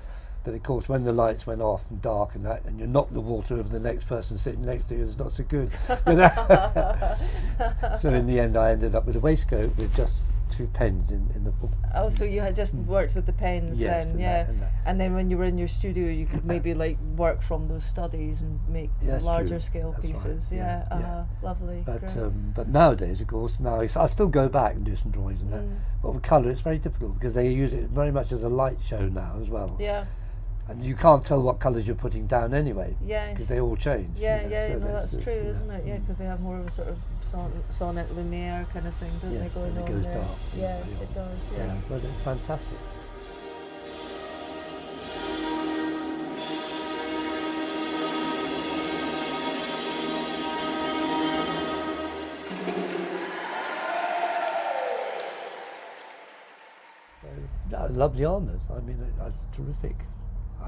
but 0.48 0.54
of 0.54 0.62
course 0.62 0.88
when 0.88 1.04
the 1.04 1.12
lights 1.12 1.46
went 1.46 1.60
off 1.60 1.90
and 1.90 2.00
dark 2.00 2.34
and 2.34 2.46
that, 2.46 2.64
and 2.64 2.80
you 2.80 2.86
knock 2.86 3.12
the 3.12 3.20
water 3.20 3.52
over 3.52 3.68
the 3.68 3.78
next 3.78 4.08
person 4.08 4.38
sitting 4.38 4.64
next 4.64 4.88
to 4.88 4.94
you, 4.96 5.02
it's 5.02 5.18
not 5.18 5.30
so 5.30 5.44
good. 5.44 5.70
so 8.00 8.08
in 8.14 8.26
the 8.26 8.40
end, 8.40 8.56
I 8.56 8.70
ended 8.70 8.94
up 8.94 9.04
with 9.04 9.16
a 9.16 9.20
waistcoat 9.20 9.76
with 9.76 9.94
just 9.94 10.22
two 10.50 10.66
pens 10.68 11.10
in, 11.10 11.28
in 11.34 11.44
the. 11.44 11.50
book. 11.50 11.70
Oh, 11.94 12.08
so 12.08 12.24
you 12.24 12.40
had 12.40 12.56
just 12.56 12.72
worked 12.74 13.14
with 13.14 13.26
the 13.26 13.32
pens 13.34 13.78
Yes, 13.78 14.04
then, 14.04 14.12
and 14.12 14.20
yeah. 14.20 14.32
that- 14.44 14.48
and 14.48 14.62
that. 14.62 14.72
And 14.86 14.98
then 14.98 15.14
when 15.14 15.28
you 15.30 15.36
were 15.36 15.44
in 15.44 15.58
your 15.58 15.68
studio, 15.68 16.08
you 16.10 16.24
could 16.24 16.46
maybe 16.46 16.72
like 16.72 16.96
work 17.14 17.42
from 17.42 17.68
those 17.68 17.84
studies 17.84 18.40
and 18.40 18.58
make 18.70 18.88
Yeah, 19.02 19.18
larger 19.18 19.48
true. 19.48 19.60
scale 19.60 19.92
That's 19.92 20.04
right. 20.06 20.14
pieces. 20.14 20.50
Yeah, 20.50 20.86
Yeah, 20.90 20.98
yeah. 20.98 21.06
uh-huh. 21.06 21.24
lovely. 21.42 21.82
But 21.84 22.16
um, 22.16 22.52
but 22.56 22.68
nowadays, 22.68 23.20
of 23.20 23.26
course, 23.26 23.60
now 23.60 23.80
I 23.80 23.86
still 23.86 24.28
go 24.28 24.48
back 24.48 24.76
and 24.76 24.84
do 24.86 24.96
some 24.96 25.10
drawings 25.10 25.42
and 25.42 25.52
that. 25.52 25.64
Mm. 25.64 25.76
But 26.02 26.14
with 26.14 26.22
colour, 26.22 26.50
it's 26.50 26.62
very 26.62 26.78
difficult 26.78 27.14
because 27.14 27.34
they 27.34 27.50
use 27.50 27.74
it 27.74 27.90
very 27.90 28.12
much 28.12 28.32
as 28.32 28.42
a 28.44 28.48
light 28.48 28.78
show 28.82 29.08
now 29.08 29.36
as 29.42 29.50
well. 29.50 29.76
yeah, 29.78 30.06
And 30.68 30.82
you 30.82 30.94
can't 30.94 31.24
tell 31.24 31.40
what 31.40 31.60
colours 31.60 31.86
you're 31.86 31.96
putting 31.96 32.26
down 32.26 32.52
anyway 32.52 32.94
yes. 33.02 33.32
because 33.32 33.48
they 33.48 33.58
all 33.58 33.74
change. 33.74 34.18
you 34.18 34.24
Yeah, 34.24 34.42
know, 34.42 34.48
yeah, 34.48 34.68
so 34.68 34.78
no, 34.78 34.92
that's 34.92 35.12
true, 35.24 35.32
isn't 35.32 35.70
it? 35.70 35.86
Yeah, 35.86 35.96
because 35.98 36.18
they 36.18 36.26
have 36.26 36.40
more 36.40 36.58
of 36.58 36.66
a 36.66 36.70
sort 36.70 36.88
of 36.88 36.98
son- 37.22 37.64
sonnet 37.70 38.14
lumiere 38.14 38.66
kind 38.72 38.86
of 38.86 38.92
thing, 38.94 39.10
don't 39.22 39.32
Yes, 39.32 39.54
they, 39.54 39.60
going 39.60 39.70
and 39.70 39.78
it 39.78 39.80
on 39.80 39.86
goes 39.94 40.04
there? 40.04 40.14
dark. 40.14 40.28
Yeah, 40.56 40.76
it 40.78 41.14
does. 41.14 41.38
Yeah, 41.56 41.64
Yeah. 41.66 41.74
but 41.88 42.04
it's 42.04 42.22
fantastic. 42.22 42.78
So, 57.22 57.76
I 57.76 57.86
love 57.86 58.16
the 58.16 58.24
armours. 58.24 58.62
I 58.74 58.80
mean, 58.80 58.98
that's 59.18 59.38
terrific. 59.54 59.96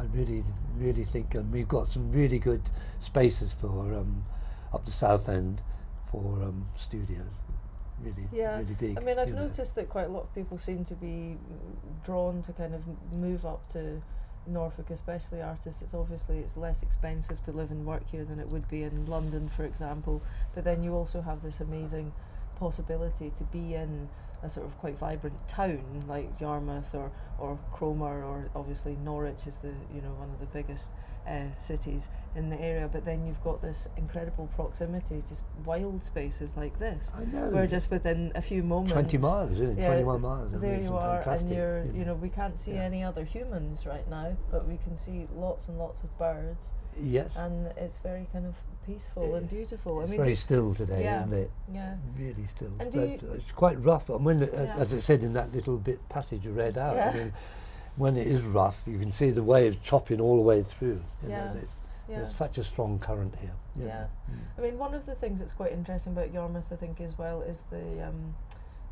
I 0.00 0.04
really, 0.16 0.42
really 0.78 1.04
think, 1.04 1.34
and 1.34 1.52
we've 1.52 1.68
got 1.68 1.88
some 1.88 2.10
really 2.10 2.38
good 2.38 2.62
spaces 3.00 3.52
for 3.52 3.94
um, 3.94 4.24
up 4.72 4.86
the 4.86 4.90
south 4.90 5.28
end 5.28 5.62
for 6.10 6.42
um, 6.42 6.66
studios. 6.74 7.34
Really, 8.02 8.28
Yeah, 8.32 8.58
really 8.58 8.74
big. 8.74 8.98
I 8.98 9.02
mean, 9.02 9.18
I've 9.18 9.28
know. 9.28 9.46
noticed 9.46 9.74
that 9.74 9.90
quite 9.90 10.06
a 10.06 10.08
lot 10.08 10.22
of 10.22 10.34
people 10.34 10.56
seem 10.56 10.86
to 10.86 10.94
be 10.94 11.36
drawn 12.02 12.42
to 12.44 12.52
kind 12.52 12.74
of 12.74 12.82
move 13.12 13.44
up 13.44 13.68
to 13.72 14.00
Norfolk, 14.46 14.88
especially 14.88 15.42
artists. 15.42 15.82
It's 15.82 15.92
obviously 15.92 16.38
it's 16.38 16.56
less 16.56 16.82
expensive 16.82 17.42
to 17.42 17.52
live 17.52 17.70
and 17.70 17.84
work 17.84 18.08
here 18.10 18.24
than 18.24 18.40
it 18.40 18.48
would 18.48 18.68
be 18.68 18.84
in 18.84 19.04
London, 19.04 19.50
for 19.50 19.64
example. 19.64 20.22
But 20.54 20.64
then 20.64 20.82
you 20.82 20.94
also 20.94 21.20
have 21.20 21.42
this 21.42 21.60
amazing 21.60 22.14
possibility 22.58 23.32
to 23.36 23.44
be 23.44 23.74
in 23.74 24.08
a 24.42 24.48
sort 24.50 24.66
of 24.66 24.78
quite 24.78 24.98
vibrant 24.98 25.46
town 25.48 26.04
like 26.08 26.38
Yarmouth 26.40 26.94
or 26.94 27.10
or 27.38 27.58
Cromer 27.72 28.22
or 28.24 28.50
obviously 28.54 28.96
Norwich 29.04 29.46
is 29.46 29.58
the 29.58 29.72
you 29.94 30.00
know 30.00 30.12
one 30.12 30.30
of 30.30 30.40
the 30.40 30.46
biggest 30.46 30.92
uh, 31.28 31.52
cities 31.54 32.08
in 32.34 32.48
the 32.48 32.58
area. 32.60 32.88
But 32.90 33.04
then 33.04 33.26
you've 33.26 33.42
got 33.44 33.60
this 33.60 33.88
incredible 33.96 34.48
proximity 34.54 35.22
to 35.28 35.34
wild 35.64 36.02
spaces 36.02 36.56
like 36.56 36.78
this. 36.78 37.10
I 37.14 37.24
know. 37.24 37.50
We're 37.52 37.66
just 37.66 37.90
within 37.90 38.32
a 38.34 38.40
few 38.42 38.62
moments. 38.62 38.92
20 38.92 39.18
miles, 39.18 39.52
isn't 39.52 39.78
it? 39.78 39.82
Yeah, 39.82 39.88
21 39.88 40.20
miles. 40.22 40.52
There 40.52 40.80
you 40.80 40.94
are, 40.96 41.20
and 41.28 41.50
you're, 41.50 41.84
you 41.84 41.92
you 42.00 42.04
know, 42.06 42.14
we 42.14 42.30
can't 42.30 42.58
see 42.58 42.72
Yeah. 42.72 42.82
any 42.84 43.02
other 43.04 43.24
humans 43.24 43.84
right 43.86 44.08
now, 44.08 44.36
but 44.50 44.66
we 44.66 44.78
can 44.78 44.96
see 44.96 45.26
lots 45.34 45.68
and 45.68 45.78
lots 45.78 46.02
of 46.02 46.18
birds, 46.18 46.72
Yes. 46.98 47.36
and 47.36 47.66
it's 47.76 47.98
very 47.98 48.26
kind 48.32 48.46
of 48.46 48.56
peaceful 48.92 49.34
and 49.34 49.48
beautiful. 49.48 50.00
it's 50.00 50.08
I 50.08 50.10
mean, 50.12 50.22
very 50.22 50.34
still 50.34 50.74
today, 50.74 51.04
yeah. 51.04 51.24
isn't 51.24 51.38
it? 51.38 51.50
yeah, 51.72 51.96
Really 52.18 52.46
still. 52.46 52.72
And 52.78 52.92
But 52.92 53.22
it's 53.34 53.52
quite 53.52 53.82
rough. 53.82 54.08
And 54.10 54.24
when, 54.24 54.42
uh, 54.42 54.48
Yeah. 54.52 54.76
as 54.76 54.94
I 54.94 54.98
said 54.98 55.22
in 55.22 55.32
that 55.34 55.52
little 55.52 55.78
bit 55.78 56.08
passage 56.08 56.44
you 56.44 56.52
read 56.52 56.76
out, 56.76 56.96
Yeah. 56.96 57.10
I 57.10 57.16
mean, 57.16 57.32
when 57.96 58.16
it 58.16 58.26
is 58.26 58.42
rough, 58.42 58.82
you 58.86 58.98
can 58.98 59.12
see 59.12 59.30
the 59.30 59.42
waves 59.42 59.78
chopping 59.82 60.20
all 60.20 60.36
the 60.36 60.42
way 60.42 60.62
through. 60.62 61.02
Yeah. 61.26 61.46
know, 61.46 61.52
there's, 61.54 61.80
yeah. 62.08 62.16
there's 62.16 62.34
such 62.34 62.58
a 62.58 62.64
strong 62.64 62.98
current 62.98 63.36
here. 63.36 63.54
Yeah. 63.76 64.06
Mm. 64.30 64.38
I 64.58 64.60
mean, 64.62 64.78
one 64.78 64.94
of 64.94 65.06
the 65.06 65.14
things 65.14 65.40
that's 65.40 65.52
quite 65.52 65.72
interesting 65.72 66.12
about 66.12 66.32
Yarmouth, 66.32 66.72
I 66.72 66.76
think, 66.76 67.00
as 67.00 67.16
well, 67.16 67.42
is 67.42 67.64
the 67.70 68.06
um, 68.08 68.34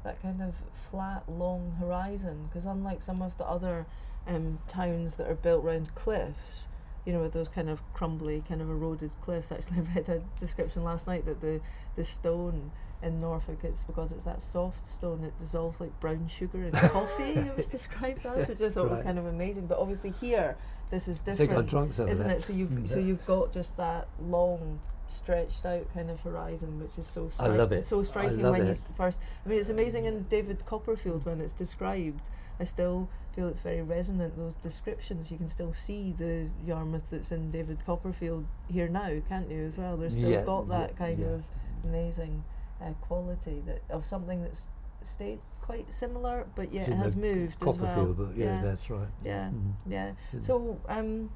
that 0.05 0.23
kind 0.23 0.41
of 0.41 0.55
flat, 0.73 1.25
long 1.29 1.77
horizon. 1.81 2.47
Because 2.49 2.65
unlike 2.65 3.03
some 3.03 3.21
of 3.23 3.37
the 3.39 3.45
other 3.45 3.87
um, 4.27 4.59
towns 4.69 5.17
that 5.17 5.29
are 5.29 5.35
built 5.35 5.65
around 5.65 5.95
cliffs, 5.95 6.69
you 7.09 7.15
know, 7.15 7.21
with 7.21 7.33
those 7.33 7.49
kind 7.49 7.71
of 7.71 7.81
crumbly, 7.95 8.43
kind 8.47 8.61
of 8.61 8.69
eroded 8.69 9.11
cliffs. 9.23 9.51
Actually, 9.51 9.79
I 9.95 9.95
read 9.95 10.09
a 10.11 10.23
description 10.39 10.85
last 10.85 11.07
night 11.07 11.25
that 11.25 11.41
the 11.41 11.61
the 11.97 12.05
stone 12.05 12.71
in 13.03 13.19
Norfolk, 13.21 13.61
it's 13.63 13.83
because 13.85 14.13
it's 14.13 14.25
that 14.25 14.43
soft 14.43 14.87
stone 14.87 15.25
it 15.25 15.39
dissolves 15.39 15.81
like 15.81 15.99
brown 16.01 16.29
sugar 16.29 16.63
in 16.65 16.71
coffee. 16.73 17.33
It 17.33 17.57
was 17.57 17.67
described 17.67 18.27
as, 18.27 18.47
which 18.47 18.61
I 18.61 18.69
thought 18.69 18.91
was 18.91 19.01
kind 19.01 19.19
of 19.19 19.25
amazing. 19.25 19.67
But 19.69 19.79
obviously 19.79 20.11
here, 20.11 20.55
this 20.91 21.09
is 21.09 21.23
I 21.27 21.33
think 21.33 21.51
I'm 21.53 21.65
different 21.65 21.71
drunk 21.71 21.93
some 21.95 22.05
of 22.07 22.11
isn't 22.13 22.29
it? 22.31 22.43
So 22.43 22.53
you've 22.53 22.69
Mm. 22.71 22.89
so 22.89 22.99
you've 22.99 23.25
got 23.25 23.53
just 23.55 23.79
that 23.79 24.07
long, 24.21 24.81
stretched 25.09 25.65
out 25.65 25.87
kind 25.95 26.11
of 26.11 26.21
horizon, 26.21 26.79
which 26.79 26.99
is 26.99 27.07
so 27.07 27.31
I 27.41 27.47
love 27.49 27.73
it. 27.73 27.85
so 27.85 28.01
I 28.01 28.03
striking 28.03 28.43
when 28.43 28.65
you 28.65 28.69
it. 28.69 28.71
s- 28.73 28.85
first. 28.99 29.21
I 29.47 29.49
mean, 29.49 29.59
it's 29.61 29.71
amazing 29.71 30.05
in 30.05 30.25
David 30.25 30.67
Copperfield 30.67 31.25
when 31.25 31.41
it's 31.41 31.55
described. 31.55 32.29
I 32.61 32.65
still 32.65 33.09
feel 33.35 33.49
it's 33.49 33.61
very 33.61 33.83
resonant. 33.83 34.37
Those 34.37 34.55
descriptions, 34.57 35.31
you 35.31 35.37
can 35.39 35.49
still 35.49 35.73
see 35.73 36.13
the 36.17 36.49
Yarmouth 36.67 37.11
that's 37.11 37.31
in 37.33 37.51
David 37.51 37.79
Copperfield 37.87 38.47
here 38.69 38.89
now, 38.89 39.21
can't 39.29 39.51
you? 39.51 39.65
As 39.65 39.79
well, 39.79 39.97
there's 39.97 40.15
still 40.15 40.31
Yeah, 40.31 40.45
got 40.45 40.69
that 40.69 40.91
yeah, 40.93 40.97
kind 40.97 41.19
yeah. 41.19 41.27
of 41.27 41.45
amazing 41.85 42.45
uh, 42.83 42.93
quality 43.01 43.63
that 43.67 43.83
of 43.91 44.05
something 44.07 44.43
that's 44.43 44.71
stayed 45.03 45.39
quite 45.61 45.93
similar, 45.93 46.47
but 46.57 46.73
yet 46.73 46.89
in 46.89 46.97
has 46.97 47.15
moved 47.15 47.57
as 47.63 47.67
well. 47.67 47.75
Copperfield, 47.77 48.17
but 48.17 48.37
yeah, 48.37 48.57
yeah, 48.57 48.63
that's 48.63 48.91
right. 48.91 49.09
yeah, 49.23 49.51
Mm. 49.51 49.73
yeah. 49.89 50.13
So, 50.41 50.81
um, 50.89 51.31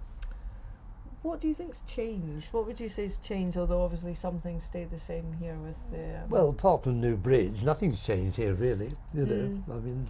what 1.23 1.39
do 1.39 1.47
you 1.47 1.55
think's 1.55 1.83
changed? 1.83 2.53
What 2.53 2.67
would 2.67 2.81
you 2.81 2.89
say's 2.89 3.17
changed? 3.19 3.57
Although 3.57 3.83
obviously 3.83 4.15
some 4.15 4.41
things 4.41 4.65
stayed 4.65 4.91
the 4.91 4.99
same 4.99 5.35
here 5.39 5.55
with 5.55 5.77
the. 5.93 6.23
Um, 6.25 6.31
Well, 6.31 6.49
apart 6.49 6.83
from 6.83 7.01
New 7.01 7.17
Bridge, 7.17 7.63
nothing's 7.63 8.03
changed 8.03 8.39
here 8.39 8.55
really. 8.55 8.97
You 9.15 9.27
know, 9.27 9.35
Mm. 9.35 9.63
I 9.71 9.79
mean, 9.79 10.09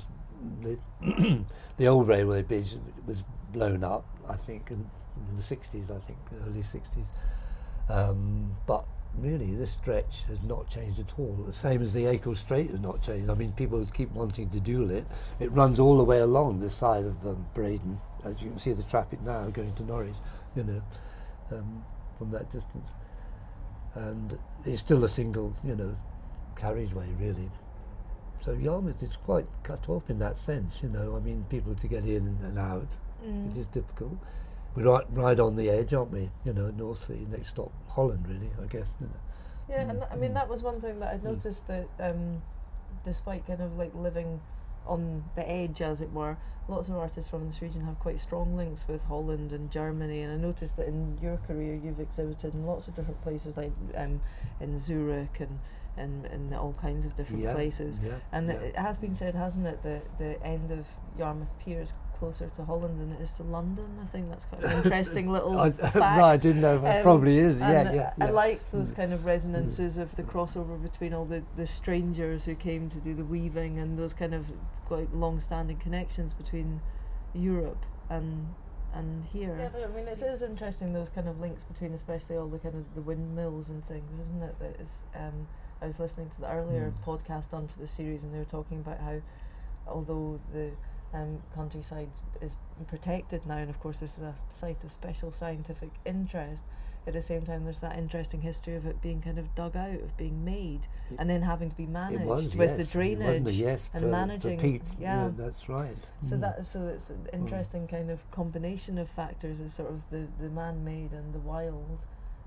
the 0.63 1.45
the 1.77 1.87
old 1.87 2.09
railway 2.09 2.43
bridge 2.43 2.75
was 3.07 3.25
blown 3.53 3.85
up. 3.85 4.05
I 4.29 4.37
think 4.37 4.71
in, 4.71 4.89
in 5.29 5.37
the 5.37 5.43
sixties. 5.43 5.91
I 5.91 5.99
think 5.99 6.19
early 6.47 6.63
sixties. 6.63 7.13
Um, 7.89 8.57
but 8.67 8.85
really, 9.17 9.55
this 9.55 9.73
stretch 9.73 10.25
has 10.29 10.43
not 10.43 10.69
changed 10.69 11.01
at 11.01 11.19
all. 11.19 11.35
The 11.47 11.53
same 11.53 11.83
as 11.83 11.93
the 11.93 12.05
Acle 12.05 12.37
Straight 12.37 12.71
has 12.71 12.81
not 12.81 13.03
changed. 13.03 13.31
I 13.31 13.35
mean, 13.35 13.53
people 13.53 13.85
keep 13.93 14.11
wanting 14.13 14.51
to 14.51 14.61
duel 14.61 14.91
it. 14.91 15.07
It 15.41 15.53
runs 15.53 15.79
all 15.81 15.99
the 15.99 16.05
way 16.05 16.21
along 16.21 16.61
this 16.61 16.75
side 16.75 17.05
of 17.05 17.27
um, 17.27 17.47
Breydon, 17.55 17.99
as 18.25 18.43
you 18.43 18.51
can 18.51 18.59
see 18.59 18.73
the 18.73 18.83
traffic 18.83 19.21
now 19.23 19.49
going 19.49 19.75
to 19.75 19.83
Norwich. 19.83 20.15
You 20.55 20.65
know, 20.65 20.83
um, 21.51 21.85
from 22.19 22.31
that 22.31 22.51
distance, 22.51 22.95
and 23.95 24.39
it's 24.65 24.81
still 24.81 25.05
a 25.05 25.09
single, 25.09 25.55
you 25.65 25.75
know, 25.75 25.97
carriageway 26.57 27.09
really. 27.19 27.51
So 28.45 28.53
Yarmouth 28.53 29.03
is 29.03 29.17
quite 29.17 29.47
cut 29.63 29.89
off 29.89 30.11
in 30.11 30.19
that 30.19 30.37
sense, 30.37 30.83
you 30.83 30.89
know. 30.89 31.17
I 31.17 31.21
mean, 31.21 31.47
people 31.49 31.75
to 31.75 31.87
get 31.89 32.05
in 32.05 32.39
and 32.43 32.59
out 32.59 32.89
Mm. 33.27 33.51
It 33.51 33.57
is 33.57 33.67
difficult. 33.67 34.15
We're 34.75 34.91
right, 34.91 35.05
right 35.11 35.39
on 35.39 35.57
the 35.57 35.69
edge, 35.71 35.95
aren't 35.95 36.11
we? 36.11 36.31
You 36.45 36.53
know, 36.53 36.71
North 36.71 37.05
Sea, 37.05 37.27
next 37.31 37.49
stop 37.49 37.71
Holland, 37.89 38.27
really, 38.27 38.51
I 38.61 38.67
guess. 38.67 38.95
You 39.01 39.07
know. 39.07 39.13
Yeah, 39.69 39.85
Mm, 39.85 39.91
and 39.91 40.05
I 40.11 40.17
mean 40.17 40.31
mm. 40.33 40.35
that 40.35 40.49
was 40.49 40.63
one 40.63 40.81
thing 40.81 40.99
that 41.01 41.15
I'd 41.15 41.21
Mm. 41.23 41.35
noticed 41.35 41.67
that 41.69 41.89
um, 42.01 42.43
despite 43.05 43.47
kind 43.47 43.61
of 43.61 43.77
like 43.77 43.95
living 43.95 44.41
on 44.87 45.25
the 45.37 45.49
edge, 45.49 45.81
as 45.81 46.01
it 46.01 46.13
were, 46.13 46.37
lots 46.69 46.89
of 46.89 46.97
artists 46.97 47.31
from 47.31 47.47
this 47.47 47.63
region 47.63 47.83
have 47.83 47.99
quite 48.01 48.19
strong 48.19 48.57
links 48.57 48.89
with 48.89 49.05
Holland 49.05 49.53
and 49.53 49.71
Germany. 49.71 50.23
And 50.23 50.33
I 50.33 50.37
noticed 50.37 50.77
that 50.79 50.89
in 50.89 51.19
your 51.23 51.37
career, 51.37 51.75
you've 51.75 52.01
exhibited 52.01 52.55
in 52.55 52.67
lots 52.67 52.89
of 52.89 52.97
different 52.97 53.23
places, 53.23 53.57
like 53.57 53.73
um, 53.95 54.21
in 54.61 54.79
Zurich 54.81 55.39
and 55.39 55.61
and 55.97 56.27
in 56.27 56.55
all 56.55 56.75
kinds 56.81 57.05
of 57.05 57.15
different 57.17 57.43
yeah, 57.43 57.53
places. 57.55 58.01
Yeah, 58.03 58.13
And 58.33 58.49
yeah. 58.49 58.55
it 58.55 58.77
has 58.77 58.97
been 58.99 59.15
said, 59.15 59.35
hasn't 59.35 59.67
it, 59.67 59.83
that 59.83 60.19
the 60.19 60.43
end 60.45 60.71
of 60.71 60.87
Yarmouth 61.19 61.53
Pier 61.63 61.83
is 61.83 61.93
closer 62.19 62.49
to 62.55 62.65
Holland 62.65 63.01
than 63.01 63.13
it 63.13 63.21
is 63.21 63.33
to 63.35 63.43
London. 63.43 63.99
I 64.03 64.07
think 64.07 64.29
that's 64.31 64.45
quite 64.47 64.63
an 64.63 64.73
interesting 64.85 65.31
little 65.31 65.59
I, 65.59 65.71
fact. 65.71 65.95
right, 65.97 66.21
I 66.33 66.37
didn't 66.37 66.63
know. 66.63 66.77
It 66.85 66.97
Um, 66.99 67.03
probably 67.03 67.39
is. 67.39 67.61
Yeah, 67.61 67.71
And 67.81 67.95
yeah, 67.95 68.13
I 68.21 68.31
like 68.31 68.71
those 68.71 68.93
Mm. 68.93 68.97
kind 68.97 69.13
of 69.13 69.25
resonances 69.27 69.99
of 69.99 70.15
the 70.17 70.23
crossover 70.23 70.81
between 70.83 71.13
all 71.13 71.25
the, 71.25 71.43
the 71.57 71.67
strangers 71.67 72.45
who 72.45 72.55
came 72.55 72.89
to 72.89 72.99
do 72.99 73.13
the 73.13 73.25
weaving 73.25 73.79
and 73.79 73.99
those 73.99 74.15
kind 74.15 74.35
of 74.35 74.47
quite 74.87 75.13
long 75.15 75.41
standing 75.41 75.77
connections 75.77 76.33
between 76.33 76.81
Europe 77.35 77.85
and 78.09 78.55
and 78.95 79.25
here. 79.25 79.57
Yeah, 79.59 79.69
there- 79.71 79.89
I 79.89 79.97
mean, 79.97 80.07
it 80.07 80.21
is 80.21 80.43
interesting 80.43 80.93
those 80.93 81.09
kind 81.09 81.27
of 81.27 81.41
links 81.41 81.65
between, 81.65 81.95
especially 81.95 82.37
all 82.37 82.47
the 82.47 82.59
kind 82.59 82.75
of 82.75 82.95
the 82.95 83.01
windmills 83.01 83.71
and 83.71 83.83
things, 83.87 84.19
isn't 84.21 84.43
it? 84.43 84.59
That 84.59 84.79
is. 84.79 85.05
Um, 85.15 85.49
I 85.83 85.87
was 85.87 85.99
listening 85.99 86.31
to 86.31 86.41
the 86.41 86.51
earlier 86.51 86.93
Mm. 86.97 87.05
podcast 87.05 87.51
done 87.51 87.67
for 87.69 87.79
the 87.81 87.89
series, 87.89 88.23
and 88.25 88.33
they 88.33 88.39
were 88.39 88.45
talking 88.45 88.79
about 88.81 89.01
how, 89.01 89.21
although 89.87 90.39
the 90.53 90.71
um, 91.13 91.43
countryside 91.55 92.09
is 92.41 92.57
protected 92.87 93.45
now, 93.47 93.57
and 93.59 93.69
of 93.69 93.79
course 93.81 94.01
this 94.01 94.17
is 94.17 94.25
a 94.25 94.35
site 94.49 94.83
of 94.85 94.91
special 94.93 95.31
scientific 95.33 95.91
interest. 96.07 96.65
At 97.05 97.15
the 97.15 97.21
same 97.21 97.43
time, 97.45 97.65
there's 97.65 97.81
that 97.81 97.99
interesting 97.99 98.43
history 98.43 98.77
of 98.77 98.87
it 98.87 99.03
being 99.03 99.21
kind 99.21 99.37
of 99.39 99.53
dug 99.57 99.77
out, 99.77 100.01
of 100.01 100.17
being 100.17 100.45
made, 100.45 100.87
It- 101.11 101.19
and 101.19 101.29
then 101.29 101.43
having 101.43 101.69
to 101.71 101.77
be 101.77 101.85
managed 101.87 102.25
was, 102.25 102.57
with 102.57 102.71
yes, 102.71 102.87
the 102.87 102.93
drainage. 102.93 103.43
was, 103.43 103.59
yes, 103.59 103.91
and 103.93 104.03
for, 104.05 104.09
managing, 104.09 104.57
For 104.57 104.63
peat, 104.63 104.95
yeah. 105.01 105.31
that's 105.37 105.69
right. 105.69 106.09
So 106.23 106.37
Mm. 106.37 106.41
that 106.43 106.65
so 106.65 106.87
it's 106.87 107.11
an 107.11 107.27
interesting 107.33 107.89
kind 107.89 108.09
of 108.09 108.31
combination 108.31 108.97
of 108.99 109.11
factors. 109.11 109.59
Is 109.59 109.75
sort 109.75 109.91
of 109.91 110.09
the 110.11 110.29
the 110.41 110.49
man-made 110.49 111.13
and 111.13 111.35
the 111.35 111.41
wild, 111.41 111.99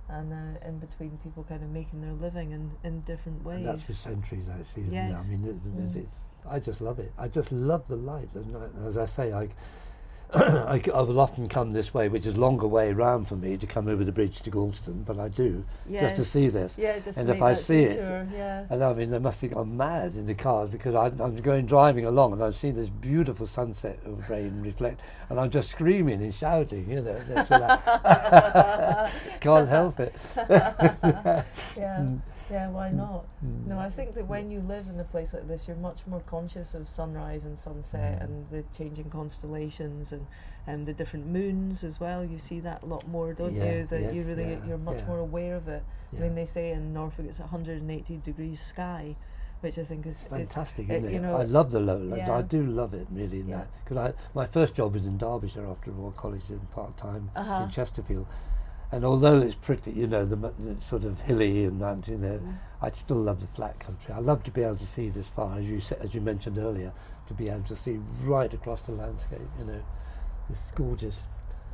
and 0.10 0.32
uh, 0.34 0.68
in 0.68 0.80
between 0.80 1.18
people 1.24 1.44
kind 1.48 1.64
of 1.64 1.70
making 1.70 2.02
their 2.02 2.14
living 2.14 2.52
in 2.52 2.72
in 2.84 3.02
different 3.02 3.44
ways. 3.44 3.58
And 3.58 3.66
that's 3.66 3.88
for 3.88 3.94
centuries, 3.94 4.48
actually. 4.50 4.84
Yes. 4.92 5.26
I 5.26 5.30
mean, 5.30 5.44
it, 5.46 5.56
it's, 5.84 5.96
Mm. 5.96 6.04
it's, 6.04 6.18
I 6.48 6.60
just 6.60 6.80
love 6.82 7.00
it. 7.00 7.12
I 7.18 7.28
just 7.28 7.52
love 7.52 7.88
the 7.88 7.96
light. 7.96 8.30
And 8.36 8.56
I, 8.56 8.88
as 8.88 8.98
I 8.98 9.06
say, 9.06 9.34
I, 9.34 9.50
I, 10.34 10.82
I 10.94 11.02
will 11.02 11.20
often 11.20 11.48
come 11.48 11.72
this 11.74 11.94
way, 11.94 12.10
which 12.10 12.26
is 12.26 12.36
a 12.36 12.40
longer 12.40 12.68
way 12.68 12.92
round 12.94 13.28
for 13.28 13.36
me 13.36 13.58
to 13.58 13.68
come 13.68 13.88
over 13.88 14.04
the 14.04 14.12
bridge 14.12 14.42
to 14.42 14.52
Gorleston, 14.52 15.06
but 15.06 15.20
I 15.20 15.28
do 15.30 15.64
just 15.90 16.16
to 16.16 16.26
see 16.26 16.48
this. 16.50 16.76
Yeah, 16.78 17.00
just 17.00 17.18
and 17.18 17.30
if 17.30 17.42
I 17.42 17.54
see 17.54 17.84
it, 17.84 18.00
yeah. 18.34 18.66
And 18.70 18.84
I 18.84 18.94
mean, 18.94 19.12
they 19.12 19.20
must 19.20 19.42
have 19.42 19.52
gone 19.52 19.78
mad 19.78 20.16
in 20.16 20.26
the 20.26 20.34
cars 20.34 20.70
because 20.70 20.96
I, 20.96 21.06
I'm 21.24 21.36
going 21.38 21.66
driving 21.66 22.06
along 22.06 22.34
and 22.34 22.44
I've 22.44 22.56
seen 22.56 22.76
this 22.76 22.90
beautiful 22.90 23.46
sunset 23.48 24.00
of 24.06 24.30
rain 24.30 24.62
reflect, 24.62 25.02
and 25.30 25.40
I'm 25.40 25.50
just 25.50 25.70
screaming 25.70 26.22
and 26.22 26.34
shouting, 26.34 26.90
you 26.90 27.02
know. 27.02 27.20
That's 27.28 27.50
what 27.50 27.62
I 27.64 29.12
can't 29.40 29.70
help 29.70 30.00
it. 30.00 30.14
yeah, 31.78 32.06
Mm. 32.06 32.20
Yeah. 32.52 32.70
Why 32.70 32.90
not? 32.92 33.26
Mm. 33.44 33.68
No, 33.68 33.80
I 33.80 33.90
think 33.90 34.16
that 34.16 34.28
when 34.28 34.52
you 34.52 34.60
live 34.62 34.88
in 34.88 35.00
a 35.00 35.04
place 35.04 35.34
like 35.34 35.48
this, 35.48 35.68
you're 35.68 35.78
much 35.78 36.06
more 36.08 36.22
conscious 36.22 36.74
of 36.74 36.88
sunrise 36.90 37.44
and 37.44 37.58
sunset 37.58 38.20
Mm. 38.20 38.24
and 38.24 38.50
the 38.50 38.64
changing 38.78 39.10
constellations 39.10 40.12
and 40.12 40.26
um, 40.68 40.86
the 40.86 40.94
different 40.94 41.28
moons 41.28 41.84
as 41.84 42.00
well. 42.00 42.24
You 42.26 42.40
see 42.40 42.60
that 42.62 42.84
a 42.84 42.86
lot 42.86 43.08
more, 43.08 43.34
don't 43.34 43.54
Yeah, 43.54 43.72
you? 43.74 43.86
That 43.88 44.14
you 44.14 44.24
really 44.24 44.52
yeah, 44.52 44.66
you're 44.68 44.78
much 44.78 45.00
yeah. 45.00 45.06
more 45.08 45.20
aware 45.20 45.56
of 45.56 45.68
it. 45.68 45.84
I 46.16 46.20
mean, 46.20 46.36
they 46.36 46.46
say 46.46 46.72
in 46.72 46.94
Norfolk 46.94 47.26
it's 47.28 47.40
180 47.40 48.18
degrees 48.24 48.62
sky, 48.62 49.16
which 49.62 49.78
I 49.78 49.84
think 49.84 50.06
is 50.06 50.24
It's 50.24 50.24
is 50.24 50.30
fantastic, 50.54 50.90
it- 50.90 50.94
isn't 51.04 51.10
it? 51.10 51.14
you 51.14 51.20
know, 51.20 51.36
I 51.36 51.44
love 51.44 51.72
the 51.72 51.80
lowlands. 51.80 52.30
I 52.30 52.42
do 52.42 52.64
love 52.66 52.94
it 52.94 53.08
really. 53.12 53.42
In 53.42 53.50
that 53.50 53.68
because 53.84 53.98
I 53.98 54.14
my 54.34 54.46
first 54.46 54.76
job 54.76 54.94
was 54.94 55.06
in 55.06 55.18
Derbyshire 55.18 55.66
after 55.68 55.92
Royal 55.92 56.12
College 56.12 56.50
in 56.50 56.60
part 56.74 56.96
time 56.98 57.32
Uh-huh. 57.36 57.64
in 57.64 57.70
Chesterfield, 57.70 58.28
and 58.96 59.04
although 59.04 59.38
it's 59.40 59.56
pretty, 59.56 59.92
you 59.92 60.08
know, 60.08 60.24
the, 60.26 60.36
the 60.38 60.82
sort 60.82 61.04
of 61.04 61.20
hilly 61.22 61.66
and 61.66 61.82
that, 61.82 62.08
you 62.08 62.18
know, 62.18 62.38
Mm. 62.40 62.54
I 62.82 62.90
still 62.92 63.18
love 63.18 63.40
the 63.42 63.48
flat 63.48 63.80
country. 63.80 64.14
I 64.14 64.20
love 64.20 64.44
to 64.44 64.52
be 64.52 64.62
able 64.64 64.76
to 64.78 64.86
see 64.86 65.10
this 65.10 65.28
far, 65.28 65.58
as 65.60 65.66
you 65.66 65.80
sa- 65.80 65.96
as 66.02 66.14
you 66.16 66.22
mentioned 66.22 66.58
earlier, 66.58 66.92
to 67.28 67.34
be 67.34 67.50
able 67.50 67.64
to 67.64 67.76
see 67.76 68.00
right 68.24 68.54
across 68.54 68.82
the 68.84 68.92
landscape. 68.92 69.50
You 69.60 69.66
know, 69.66 69.82
it's 70.50 70.72
gorgeous. 70.72 71.24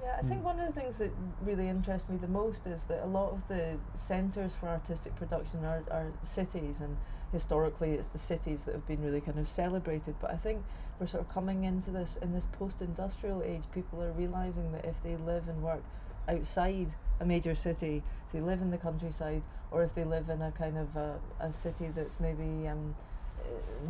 Yeah, 0.04 0.16
I 0.18 0.24
think 0.24 0.42
Mm. 0.42 0.46
one 0.52 0.60
of 0.60 0.68
the 0.74 0.80
things 0.82 0.98
that 1.00 1.12
really 1.50 1.68
interests 1.68 2.08
me 2.10 2.18
the 2.18 2.28
most 2.42 2.66
is 2.66 2.86
that 2.86 3.04
a 3.04 3.08
lot 3.20 3.30
of 3.34 3.48
the 3.48 3.78
centres 3.94 4.54
for 4.60 4.68
artistic 4.70 5.16
production 5.16 5.66
are, 5.66 5.84
are 5.92 6.12
cities, 6.24 6.80
and 6.82 6.98
historically 7.32 7.92
it's 7.92 8.08
the 8.10 8.20
cities 8.20 8.66
that 8.66 8.74
have 8.74 8.88
been 8.88 9.04
really 9.04 9.22
kind 9.22 9.38
of 9.40 9.48
celebrated. 9.48 10.16
But 10.22 10.32
I 10.32 10.38
think 10.38 10.64
we're 11.00 11.08
sort 11.08 11.24
of 11.26 11.30
coming 11.34 11.64
into 11.66 11.92
this 11.92 12.16
in 12.18 12.32
this 12.34 12.48
post-industrial 12.60 13.42
age. 13.44 13.64
People 13.74 14.02
are 14.02 14.12
realizing 14.12 14.72
that 14.72 14.86
if 14.86 15.02
they 15.04 15.16
live 15.18 15.48
and 15.50 15.62
work 15.62 15.84
outside 16.28 16.90
a 17.20 17.26
major 17.26 17.56
city, 17.56 18.04
if 18.28 18.34
they 18.34 18.42
live 18.42 18.62
in 18.62 18.72
the 18.72 18.78
countryside, 18.78 19.44
or 19.70 19.84
if 19.84 19.94
they 19.96 20.04
live 20.04 20.30
in 20.30 20.42
a 20.42 20.52
kind 20.52 20.78
of 20.78 20.96
a, 20.96 21.20
a 21.40 21.52
city 21.52 21.90
that's 21.96 22.20
maybe 22.20 22.68
um, 22.68 22.96
uh, 23.40 23.44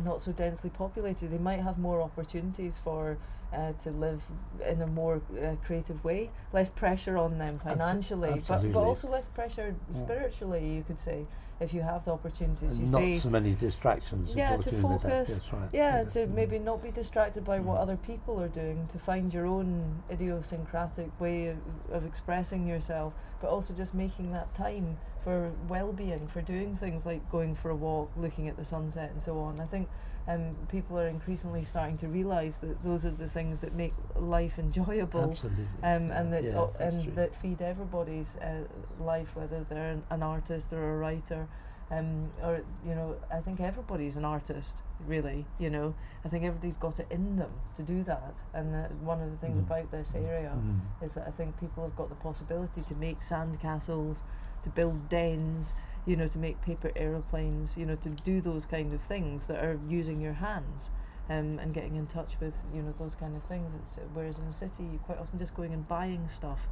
not 0.04 0.20
so 0.20 0.32
densely 0.32 0.70
populated, 0.70 1.30
they 1.30 1.38
might 1.38 1.60
have 1.60 1.78
more 1.78 2.00
opportunities 2.02 2.78
for 2.78 3.18
uh, 3.52 3.72
to 3.72 3.90
live 3.90 4.22
in 4.66 4.80
a 4.80 4.86
more 4.86 5.20
uh, 5.42 5.56
creative 5.64 6.02
way, 6.04 6.30
less 6.52 6.70
pressure 6.70 7.18
on 7.18 7.38
them 7.38 7.58
financially, 7.58 8.42
but, 8.48 8.72
but 8.72 8.80
also 8.80 9.08
less 9.10 9.28
pressure 9.28 9.74
spiritually. 9.92 10.66
You 10.74 10.82
could 10.82 10.98
say 10.98 11.26
if 11.62 11.72
you 11.72 11.80
have 11.82 12.04
the 12.04 12.12
opportunities, 12.12 12.76
you 12.76 12.86
not 12.86 13.00
say 13.00 13.18
so 13.18 13.30
many 13.30 13.54
distractions. 13.54 14.34
Yeah, 14.34 14.56
to 14.56 14.68
in 14.74 14.82
with 14.82 15.02
that. 15.02 15.26
focus. 15.28 15.52
Right. 15.52 15.68
yeah, 15.72 16.02
to 16.02 16.26
Mm. 16.26 16.34
maybe 16.34 16.58
not 16.58 16.82
be 16.82 16.90
distracted 16.90 17.44
by 17.44 17.60
what 17.60 17.78
Mm. 17.78 17.82
other 17.82 17.96
people 17.96 18.40
are 18.42 18.48
doing, 18.48 18.86
to 18.88 18.98
find 18.98 19.32
your 19.32 19.46
own 19.46 20.02
idiosyncratic 20.10 21.10
way 21.20 21.46
of, 21.48 21.56
of 21.90 22.04
expressing 22.04 22.66
yourself, 22.66 23.12
but 23.40 23.48
also 23.50 23.74
just 23.74 23.94
making 23.94 24.32
that 24.32 24.54
time 24.54 24.98
for 25.24 25.52
well-being, 25.68 26.26
for 26.28 26.42
doing 26.42 26.76
things 26.76 27.06
like 27.06 27.30
going 27.30 27.54
for 27.54 27.70
a 27.70 27.76
walk, 27.76 28.10
looking 28.16 28.48
at 28.48 28.56
the 28.56 28.64
sunset, 28.64 29.10
and 29.12 29.22
so 29.22 29.38
on. 29.38 29.60
I 29.60 29.66
think 29.66 29.88
um, 30.28 30.54
people 30.70 30.98
are 30.98 31.08
increasingly 31.08 31.64
starting 31.64 31.98
to 31.98 32.08
realise 32.08 32.58
that 32.58 32.82
those 32.84 33.04
are 33.04 33.10
the 33.10 33.28
things 33.28 33.60
that 33.60 33.74
make 33.74 33.92
life 34.16 34.58
enjoyable. 34.58 35.30
Absolutely. 35.30 35.64
Um, 35.82 36.10
and 36.10 36.32
that 36.32 36.44
Yeah, 36.44 36.58
o- 36.58 36.74
and 36.78 37.02
true. 37.04 37.12
that 37.14 37.34
feed 37.34 37.60
everybody's 37.62 38.36
uh, 38.36 38.64
life, 39.00 39.34
whether 39.34 39.64
they're 39.68 39.90
an, 39.92 40.02
an 40.10 40.22
artist 40.22 40.72
or 40.72 40.94
a 40.94 40.96
writer, 40.98 41.48
um, 41.90 42.30
or 42.42 42.62
you 42.86 42.94
know, 42.94 43.16
I 43.30 43.40
think 43.40 43.60
everybody's 43.60 44.16
an 44.16 44.24
artist, 44.24 44.78
really. 45.06 45.44
You 45.58 45.70
know, 45.70 45.94
I 46.24 46.28
think 46.28 46.44
everybody's 46.44 46.76
got 46.76 47.00
it 47.00 47.08
in 47.10 47.36
them 47.36 47.50
to 47.74 47.82
do 47.82 48.02
that. 48.04 48.36
And 48.54 48.74
uh, 48.74 48.88
one 49.04 49.20
of 49.20 49.30
the 49.30 49.36
things 49.38 49.58
Mm. 49.58 49.66
about 49.66 49.90
this 49.90 50.14
area 50.14 50.52
Mm. 50.56 50.80
is 51.04 51.12
that 51.14 51.26
I 51.26 51.32
think 51.32 51.58
people 51.60 51.82
have 51.82 51.96
got 51.96 52.08
the 52.08 52.14
possibility 52.14 52.80
to 52.82 52.94
make 52.94 53.22
sand 53.22 53.60
castles, 53.60 54.22
to 54.62 54.70
build 54.70 55.08
dens, 55.08 55.74
you 56.06 56.16
know, 56.16 56.26
to 56.26 56.38
make 56.38 56.60
paper 56.62 56.90
aeroplanes, 56.96 57.76
you 57.76 57.86
know, 57.86 57.94
to 57.96 58.08
do 58.10 58.40
those 58.40 58.66
kind 58.66 58.92
of 58.92 59.00
things 59.00 59.46
that 59.46 59.62
are 59.64 59.78
using 59.88 60.20
your 60.20 60.34
hands. 60.34 60.90
Um, 61.30 61.60
and 61.60 61.72
getting 61.72 61.94
in 61.94 62.08
touch 62.08 62.32
with 62.40 62.52
you 62.74 62.82
know 62.82 62.92
those 62.98 63.14
kind 63.14 63.36
of 63.36 63.44
things. 63.44 63.70
It's, 63.80 63.96
whereas 64.12 64.40
in 64.40 64.46
the 64.46 64.52
city, 64.52 64.82
you're 64.82 64.98
quite 65.06 65.18
often 65.18 65.38
just 65.38 65.54
going 65.54 65.72
and 65.72 65.86
buying 65.86 66.26
stuff 66.28 66.66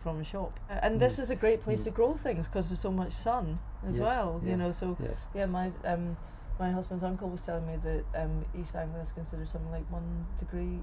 from 0.00 0.18
a 0.18 0.24
shop. 0.24 0.58
Uh, 0.70 0.78
and 0.82 0.98
this 0.98 1.18
Mm. 1.18 1.20
is 1.20 1.30
a 1.30 1.36
great 1.36 1.62
place 1.62 1.82
Mm. 1.82 1.84
to 1.84 1.90
grow 1.90 2.14
things 2.14 2.48
because 2.48 2.70
there's 2.70 2.80
so 2.80 2.90
much 2.90 3.12
sun 3.12 3.58
as 3.86 3.98
Yes, 3.98 4.00
well. 4.00 4.40
You 4.42 4.56
know, 4.56 4.72
so 4.72 4.96
yes. 4.98 5.26
yeah, 5.34 5.44
my 5.44 5.70
um, 5.84 6.16
my 6.58 6.70
husband's 6.72 7.04
uncle 7.04 7.28
was 7.28 7.42
telling 7.42 7.66
me 7.66 7.76
that 7.84 8.04
um, 8.24 8.46
East 8.58 8.74
Anglia 8.74 9.02
is 9.02 9.12
considered 9.12 9.48
something 9.50 9.70
like 9.70 9.84
one 9.92 10.26
degree 10.38 10.80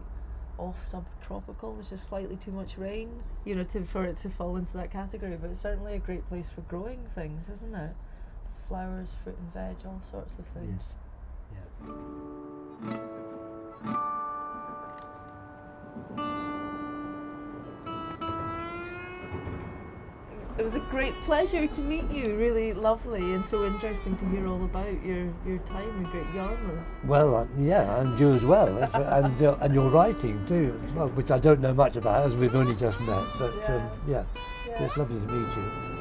off 0.59 0.85
subtropical. 0.85 1.73
There's 1.73 1.89
just 1.89 2.07
slightly 2.07 2.35
too 2.35 2.51
much 2.51 2.77
rain, 2.77 3.23
you 3.45 3.55
know, 3.55 3.63
to 3.65 3.83
for 3.83 4.03
it 4.03 4.17
to 4.17 4.29
fall 4.29 4.55
into 4.57 4.73
that 4.77 4.91
category. 4.91 5.37
But 5.39 5.51
it's 5.51 5.59
certainly 5.61 5.95
a 5.95 5.99
great 5.99 6.27
place 6.27 6.49
for 6.49 6.61
growing 6.61 7.07
things, 7.15 7.49
isn't 7.49 7.73
it? 7.73 7.95
Flowers, 8.67 9.15
fruit 9.23 9.37
and 9.37 9.53
veg, 9.53 9.77
all 9.85 10.01
sorts 10.01 10.37
of 10.37 10.45
things. 10.47 10.81
Yes. 11.51 11.91
Yeah. 13.85 14.05
It 20.59 20.63
was 20.63 20.75
a 20.75 20.81
great 20.91 21.13
pleasure 21.21 21.67
to 21.67 21.81
meet 21.81 22.11
you. 22.11 22.35
Really 22.35 22.73
lovely 22.73 23.33
and 23.33 23.45
so 23.45 23.65
interesting 23.65 24.17
to 24.17 24.25
hear 24.25 24.45
all 24.45 24.61
about 24.65 24.91
your, 25.05 25.33
your 25.47 25.57
time 25.59 25.87
in 25.97 26.03
Great 26.03 26.25
Yarmouth. 26.35 26.85
Well, 27.05 27.33
uh, 27.33 27.47
yeah, 27.57 28.01
and 28.01 28.19
you 28.19 28.33
as 28.33 28.43
well, 28.43 28.77
and 28.77 29.39
your, 29.39 29.57
and 29.61 29.73
your 29.73 29.89
writing 29.89 30.45
too, 30.45 30.77
as 30.83 30.91
well, 30.91 31.07
which 31.11 31.31
I 31.31 31.37
don't 31.39 31.61
know 31.61 31.73
much 31.73 31.95
about, 31.95 32.27
as 32.27 32.35
we've 32.35 32.53
only 32.53 32.75
just 32.75 32.99
met. 32.99 33.23
But 33.39 33.55
Yeah. 33.55 33.75
um, 33.75 33.89
yeah, 34.05 34.23
Yeah. 34.67 34.83
it's 34.83 34.97
lovely 34.97 35.21
to 35.21 35.33
meet 35.33 35.55
you. 35.55 35.98